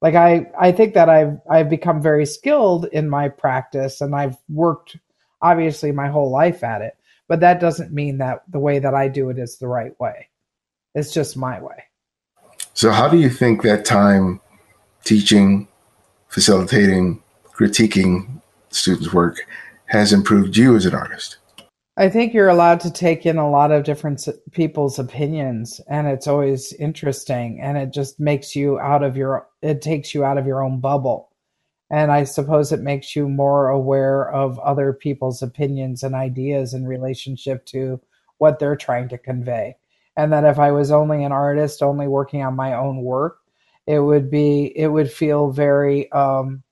Like 0.00 0.14
I, 0.14 0.50
I 0.58 0.72
think 0.72 0.94
that 0.94 1.08
I've 1.08 1.38
I've 1.50 1.70
become 1.70 2.02
very 2.02 2.26
skilled 2.26 2.86
in 2.86 3.08
my 3.08 3.28
practice 3.28 4.00
and 4.00 4.14
I've 4.14 4.36
worked 4.48 4.96
obviously 5.40 5.92
my 5.92 6.08
whole 6.08 6.30
life 6.30 6.64
at 6.64 6.82
it. 6.82 6.96
But 7.28 7.40
that 7.40 7.60
doesn't 7.60 7.92
mean 7.92 8.18
that 8.18 8.42
the 8.48 8.58
way 8.58 8.78
that 8.78 8.94
I 8.94 9.08
do 9.08 9.30
it 9.30 9.38
is 9.38 9.56
the 9.56 9.68
right 9.68 9.98
way. 10.00 10.28
It's 10.94 11.14
just 11.14 11.36
my 11.36 11.62
way. 11.62 11.84
So 12.74 12.90
how 12.90 13.08
do 13.08 13.16
you 13.16 13.30
think 13.30 13.62
that 13.62 13.84
time 13.84 14.40
teaching, 15.04 15.68
facilitating, 16.28 17.22
critiquing 17.62 18.40
students' 18.70 19.12
work 19.12 19.36
has 19.86 20.12
improved 20.12 20.56
you 20.56 20.74
as 20.74 20.84
an 20.84 20.94
artist? 20.94 21.38
I 21.96 22.08
think 22.08 22.34
you're 22.34 22.48
allowed 22.48 22.80
to 22.80 22.90
take 22.90 23.24
in 23.24 23.36
a 23.36 23.50
lot 23.50 23.70
of 23.70 23.84
different 23.84 24.26
people's 24.50 24.98
opinions, 24.98 25.80
and 25.88 26.08
it's 26.08 26.26
always 26.26 26.72
interesting, 26.72 27.60
and 27.60 27.78
it 27.78 27.92
just 27.92 28.18
makes 28.18 28.56
you 28.56 28.80
out 28.80 29.04
of 29.04 29.16
your. 29.16 29.46
It 29.60 29.80
takes 29.80 30.12
you 30.12 30.24
out 30.24 30.38
of 30.38 30.46
your 30.46 30.62
own 30.64 30.80
bubble, 30.80 31.30
and 31.90 32.10
I 32.10 32.24
suppose 32.24 32.72
it 32.72 32.80
makes 32.80 33.14
you 33.14 33.28
more 33.28 33.68
aware 33.68 34.28
of 34.32 34.58
other 34.58 34.92
people's 34.92 35.42
opinions 35.42 36.02
and 36.02 36.14
ideas 36.14 36.74
in 36.74 36.86
relationship 36.86 37.64
to 37.66 38.00
what 38.38 38.58
they're 38.58 38.74
trying 38.74 39.08
to 39.10 39.18
convey. 39.18 39.76
And 40.16 40.32
that 40.32 40.44
if 40.44 40.58
I 40.58 40.72
was 40.72 40.90
only 40.90 41.22
an 41.22 41.32
artist, 41.32 41.82
only 41.82 42.08
working 42.08 42.42
on 42.42 42.56
my 42.56 42.74
own 42.74 43.02
work, 43.02 43.38
it 43.86 44.00
would 44.00 44.30
be. 44.30 44.72
It 44.74 44.88
would 44.88 45.12
feel 45.12 45.50
very. 45.52 46.10
Um, 46.10 46.64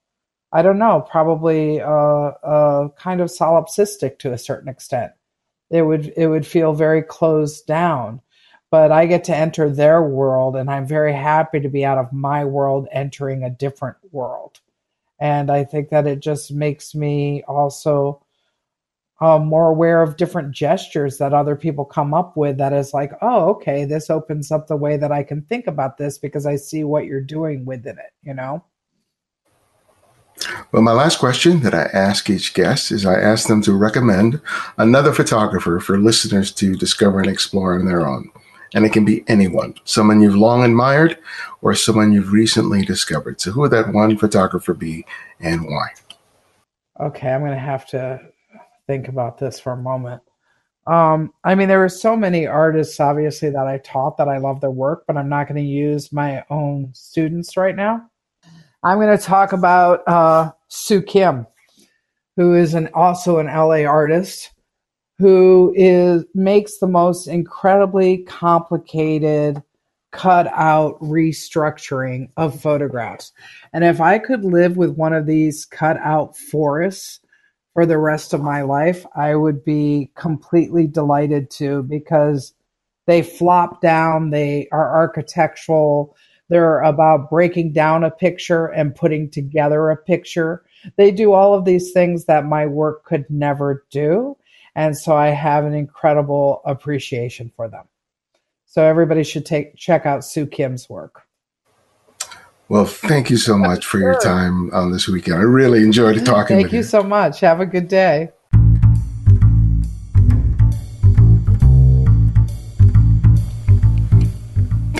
I 0.53 0.61
don't 0.61 0.79
know, 0.79 1.05
probably 1.09 1.81
uh, 1.81 1.87
uh, 1.87 2.89
kind 2.97 3.21
of 3.21 3.29
solipsistic 3.29 4.19
to 4.19 4.33
a 4.33 4.37
certain 4.37 4.67
extent. 4.69 5.13
It 5.69 5.83
would 5.83 6.13
it 6.17 6.27
would 6.27 6.45
feel 6.45 6.73
very 6.73 7.01
closed 7.01 7.65
down. 7.67 8.21
But 8.71 8.91
I 8.91 9.05
get 9.05 9.25
to 9.25 9.35
enter 9.35 9.69
their 9.69 10.01
world, 10.01 10.55
and 10.55 10.69
I'm 10.69 10.87
very 10.87 11.13
happy 11.13 11.59
to 11.59 11.69
be 11.69 11.83
out 11.85 11.97
of 11.97 12.13
my 12.13 12.45
world, 12.45 12.87
entering 12.91 13.43
a 13.43 13.49
different 13.49 13.97
world. 14.11 14.61
And 15.19 15.51
I 15.51 15.65
think 15.65 15.89
that 15.89 16.07
it 16.07 16.21
just 16.21 16.51
makes 16.53 16.95
me 16.95 17.43
also 17.47 18.23
uh, 19.19 19.39
more 19.39 19.67
aware 19.67 20.01
of 20.01 20.17
different 20.17 20.51
gestures 20.51 21.17
that 21.19 21.33
other 21.33 21.55
people 21.55 21.85
come 21.85 22.13
up 22.13 22.35
with. 22.37 22.57
That 22.57 22.73
is 22.73 22.93
like, 22.93 23.11
oh, 23.21 23.49
okay, 23.51 23.85
this 23.85 24.09
opens 24.09 24.51
up 24.51 24.67
the 24.67 24.77
way 24.77 24.97
that 24.97 25.11
I 25.11 25.23
can 25.23 25.43
think 25.43 25.67
about 25.67 25.97
this 25.97 26.17
because 26.17 26.45
I 26.45 26.55
see 26.55 26.83
what 26.83 27.05
you're 27.05 27.21
doing 27.21 27.65
within 27.65 27.97
it. 27.99 28.13
You 28.23 28.33
know. 28.33 28.63
Well, 30.71 30.81
my 30.81 30.91
last 30.91 31.19
question 31.19 31.59
that 31.61 31.73
I 31.73 31.83
ask 31.93 32.29
each 32.29 32.53
guest 32.53 32.91
is 32.91 33.05
I 33.05 33.19
ask 33.19 33.47
them 33.47 33.61
to 33.63 33.73
recommend 33.73 34.41
another 34.77 35.13
photographer 35.13 35.79
for 35.79 35.99
listeners 35.99 36.51
to 36.53 36.75
discover 36.75 37.19
and 37.19 37.29
explore 37.29 37.75
on 37.75 37.85
their 37.85 38.07
own. 38.07 38.31
And 38.73 38.85
it 38.85 38.93
can 38.93 39.03
be 39.03 39.23
anyone, 39.27 39.75
someone 39.83 40.21
you've 40.21 40.35
long 40.35 40.63
admired 40.63 41.17
or 41.61 41.75
someone 41.75 42.13
you've 42.13 42.31
recently 42.31 42.83
discovered. 42.83 43.41
So, 43.41 43.51
who 43.51 43.61
would 43.61 43.71
that 43.71 43.93
one 43.93 44.17
photographer 44.17 44.73
be 44.73 45.05
and 45.41 45.65
why? 45.65 45.89
Okay, 46.99 47.29
I'm 47.29 47.41
going 47.41 47.51
to 47.51 47.57
have 47.57 47.85
to 47.87 48.21
think 48.87 49.09
about 49.09 49.37
this 49.37 49.59
for 49.59 49.73
a 49.73 49.77
moment. 49.77 50.21
Um, 50.87 51.33
I 51.43 51.53
mean, 51.53 51.67
there 51.67 51.83
are 51.83 51.89
so 51.89 52.15
many 52.15 52.47
artists, 52.47 52.99
obviously, 52.99 53.49
that 53.49 53.67
I 53.67 53.77
taught 53.79 54.17
that 54.17 54.27
I 54.27 54.37
love 54.37 54.61
their 54.61 54.71
work, 54.71 55.03
but 55.05 55.17
I'm 55.17 55.29
not 55.29 55.47
going 55.47 55.61
to 55.61 55.69
use 55.69 56.11
my 56.11 56.43
own 56.49 56.91
students 56.93 57.55
right 57.55 57.75
now. 57.75 58.09
I'm 58.83 58.97
going 58.97 59.15
to 59.15 59.23
talk 59.23 59.53
about 59.53 60.07
uh, 60.07 60.51
Sook 60.67 61.07
Kim, 61.07 61.45
who 62.35 62.55
is 62.55 62.73
an 62.73 62.89
also 62.93 63.37
an 63.37 63.47
LA 63.47 63.83
artist 63.85 64.51
who 65.19 65.71
is 65.75 66.25
makes 66.33 66.79
the 66.79 66.87
most 66.87 67.27
incredibly 67.27 68.23
complicated 68.23 69.61
cut 70.11 70.47
out 70.47 70.99
restructuring 70.99 72.27
of 72.37 72.59
photographs. 72.59 73.31
And 73.71 73.83
if 73.83 74.01
I 74.01 74.17
could 74.17 74.43
live 74.43 74.77
with 74.77 74.97
one 74.97 75.13
of 75.13 75.27
these 75.27 75.63
cut 75.65 75.97
out 75.97 76.35
forests 76.35 77.19
for 77.73 77.85
the 77.85 77.99
rest 77.99 78.33
of 78.33 78.41
my 78.41 78.63
life, 78.63 79.05
I 79.15 79.35
would 79.35 79.63
be 79.63 80.11
completely 80.15 80.87
delighted 80.87 81.51
to 81.51 81.83
because 81.83 82.55
they 83.05 83.21
flop 83.21 83.79
down, 83.79 84.31
they 84.31 84.67
are 84.71 84.95
architectural, 84.95 86.15
they're 86.51 86.81
about 86.81 87.29
breaking 87.29 87.71
down 87.71 88.03
a 88.03 88.11
picture 88.11 88.67
and 88.67 88.93
putting 88.93 89.29
together 89.29 89.89
a 89.89 89.95
picture. 89.95 90.65
They 90.97 91.09
do 91.09 91.31
all 91.31 91.53
of 91.53 91.63
these 91.63 91.93
things 91.93 92.25
that 92.25 92.45
my 92.45 92.65
work 92.65 93.05
could 93.05 93.25
never 93.29 93.85
do. 93.89 94.35
And 94.75 94.97
so 94.97 95.15
I 95.15 95.29
have 95.29 95.63
an 95.63 95.73
incredible 95.73 96.61
appreciation 96.65 97.53
for 97.55 97.69
them. 97.69 97.85
So 98.65 98.83
everybody 98.83 99.23
should 99.23 99.45
take 99.45 99.77
check 99.77 100.05
out 100.05 100.25
Sook 100.25 100.51
Kim's 100.51 100.89
work. 100.89 101.21
Well, 102.67 102.85
thank 102.85 103.29
you 103.29 103.37
so 103.37 103.57
much 103.57 103.85
for 103.85 103.99
your 103.99 104.19
time 104.19 104.73
on 104.73 104.91
this 104.91 105.07
weekend. 105.07 105.37
I 105.37 105.43
really 105.43 105.83
enjoyed 105.83 106.17
talking 106.25 106.57
Thank 106.57 106.65
you, 106.65 106.69
Thank 106.69 106.73
you 106.73 106.83
so 106.83 107.01
much. 107.01 107.39
Have 107.39 107.61
a 107.61 107.65
good 107.65 107.87
day. 107.87 108.31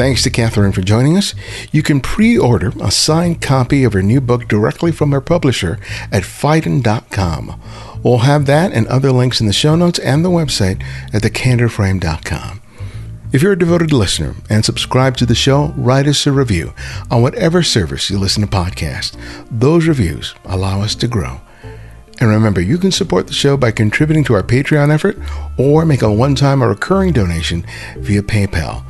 Thanks 0.01 0.23
to 0.23 0.31
Catherine 0.31 0.71
for 0.71 0.81
joining 0.81 1.15
us. 1.15 1.35
You 1.71 1.83
can 1.83 2.01
pre 2.01 2.35
order 2.35 2.73
a 2.81 2.89
signed 2.89 3.39
copy 3.39 3.83
of 3.83 3.93
her 3.93 4.01
new 4.01 4.19
book 4.19 4.47
directly 4.47 4.91
from 4.91 5.11
her 5.11 5.21
publisher 5.21 5.77
at 6.11 6.23
Phaidon.com. 6.23 7.61
We'll 8.01 8.17
have 8.17 8.47
that 8.47 8.71
and 8.71 8.87
other 8.87 9.11
links 9.11 9.39
in 9.39 9.45
the 9.45 9.53
show 9.53 9.75
notes 9.75 9.99
and 9.99 10.25
the 10.25 10.29
website 10.29 10.81
at 11.13 11.21
thecandidframe.com. 11.21 12.63
If 13.31 13.43
you're 13.43 13.51
a 13.51 13.59
devoted 13.59 13.93
listener 13.93 14.33
and 14.49 14.65
subscribe 14.65 15.17
to 15.17 15.27
the 15.27 15.35
show, 15.35 15.71
write 15.77 16.07
us 16.07 16.25
a 16.25 16.31
review 16.31 16.73
on 17.11 17.21
whatever 17.21 17.61
service 17.61 18.09
you 18.09 18.17
listen 18.17 18.41
to 18.41 18.49
podcasts. 18.49 19.15
Those 19.51 19.87
reviews 19.87 20.33
allow 20.45 20.81
us 20.81 20.95
to 20.95 21.07
grow. 21.07 21.41
And 22.19 22.27
remember, 22.27 22.59
you 22.59 22.79
can 22.79 22.91
support 22.91 23.27
the 23.27 23.33
show 23.33 23.55
by 23.55 23.69
contributing 23.69 24.23
to 24.23 24.33
our 24.33 24.41
Patreon 24.41 24.91
effort 24.91 25.19
or 25.59 25.85
make 25.85 26.01
a 26.01 26.11
one 26.11 26.33
time 26.33 26.63
or 26.63 26.69
recurring 26.69 27.13
donation 27.13 27.67
via 27.97 28.23
PayPal. 28.23 28.83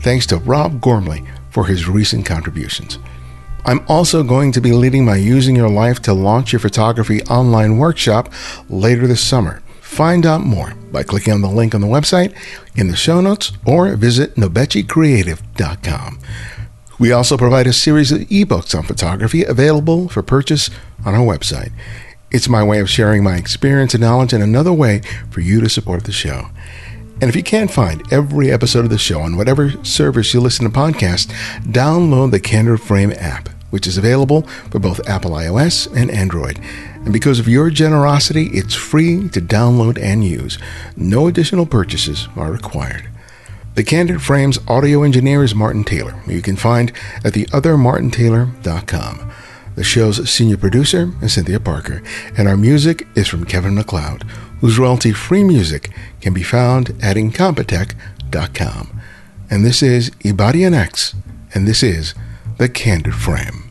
Thanks 0.00 0.26
to 0.26 0.38
Rob 0.38 0.80
Gormley 0.80 1.24
for 1.50 1.66
his 1.66 1.88
recent 1.88 2.24
contributions. 2.24 2.98
I'm 3.64 3.84
also 3.88 4.22
going 4.22 4.52
to 4.52 4.60
be 4.60 4.72
leading 4.72 5.04
my 5.04 5.16
Using 5.16 5.56
Your 5.56 5.68
Life 5.68 6.00
to 6.02 6.14
Launch 6.14 6.52
Your 6.52 6.60
Photography 6.60 7.22
online 7.24 7.78
workshop 7.78 8.32
later 8.68 9.06
this 9.06 9.20
summer. 9.20 9.62
Find 9.80 10.24
out 10.24 10.42
more 10.42 10.74
by 10.92 11.02
clicking 11.02 11.32
on 11.32 11.40
the 11.40 11.50
link 11.50 11.74
on 11.74 11.80
the 11.80 11.86
website 11.86 12.34
in 12.76 12.88
the 12.88 12.96
show 12.96 13.20
notes 13.20 13.52
or 13.66 13.94
visit 13.96 14.36
nobechicreative.com. 14.36 16.20
We 16.98 17.12
also 17.12 17.36
provide 17.36 17.66
a 17.66 17.72
series 17.72 18.12
of 18.12 18.20
ebooks 18.20 18.76
on 18.76 18.84
photography 18.84 19.44
available 19.44 20.08
for 20.08 20.22
purchase 20.22 20.70
on 21.04 21.14
our 21.14 21.24
website. 21.24 21.72
It's 22.30 22.48
my 22.48 22.62
way 22.62 22.80
of 22.80 22.90
sharing 22.90 23.24
my 23.24 23.36
experience 23.36 23.94
and 23.94 24.02
knowledge 24.02 24.32
and 24.32 24.42
another 24.42 24.72
way 24.72 25.00
for 25.30 25.40
you 25.40 25.60
to 25.60 25.68
support 25.68 26.04
the 26.04 26.12
show. 26.12 26.48
And 27.20 27.28
if 27.28 27.34
you 27.34 27.42
can't 27.42 27.70
find 27.70 28.12
every 28.12 28.52
episode 28.52 28.84
of 28.84 28.90
the 28.90 28.98
show 28.98 29.20
on 29.20 29.36
whatever 29.36 29.72
service 29.84 30.32
you 30.32 30.40
listen 30.40 30.64
to 30.64 30.70
podcasts, 30.70 31.32
download 31.62 32.30
the 32.30 32.38
Candid 32.38 32.80
Frame 32.80 33.12
app, 33.16 33.48
which 33.70 33.88
is 33.88 33.98
available 33.98 34.42
for 34.70 34.78
both 34.78 35.06
Apple 35.08 35.32
iOS 35.32 35.92
and 35.96 36.12
Android. 36.12 36.60
And 36.94 37.12
because 37.12 37.40
of 37.40 37.48
your 37.48 37.70
generosity, 37.70 38.50
it's 38.52 38.74
free 38.74 39.28
to 39.30 39.40
download 39.40 40.00
and 40.00 40.24
use. 40.24 40.58
No 40.96 41.26
additional 41.26 41.66
purchases 41.66 42.28
are 42.36 42.52
required. 42.52 43.08
The 43.74 43.82
Candid 43.82 44.22
Frames 44.22 44.60
audio 44.68 45.02
engineer 45.02 45.42
is 45.42 45.56
Martin 45.56 45.82
Taylor, 45.82 46.12
who 46.12 46.34
you 46.34 46.42
can 46.42 46.56
find 46.56 46.92
at 47.24 47.32
theothermartintaylor.com. 47.32 49.32
The 49.74 49.84
show's 49.84 50.28
senior 50.28 50.56
producer 50.56 51.12
is 51.22 51.34
Cynthia 51.34 51.60
Parker, 51.60 52.02
and 52.36 52.48
our 52.48 52.56
music 52.56 53.06
is 53.14 53.28
from 53.28 53.44
Kevin 53.44 53.76
MacLeod, 53.76 54.24
whose 54.60 54.78
royalty 54.78 55.12
free 55.12 55.44
music 55.44 55.90
can 56.20 56.32
be 56.32 56.42
found 56.42 56.90
at 57.02 57.16
incompetech.com. 57.16 59.00
And 59.50 59.64
this 59.64 59.82
is 59.82 60.10
Ibarionex, 60.10 61.14
and 61.54 61.66
this 61.66 61.82
is 61.82 62.14
The 62.58 62.68
Candid 62.68 63.14
Frame. 63.14 63.67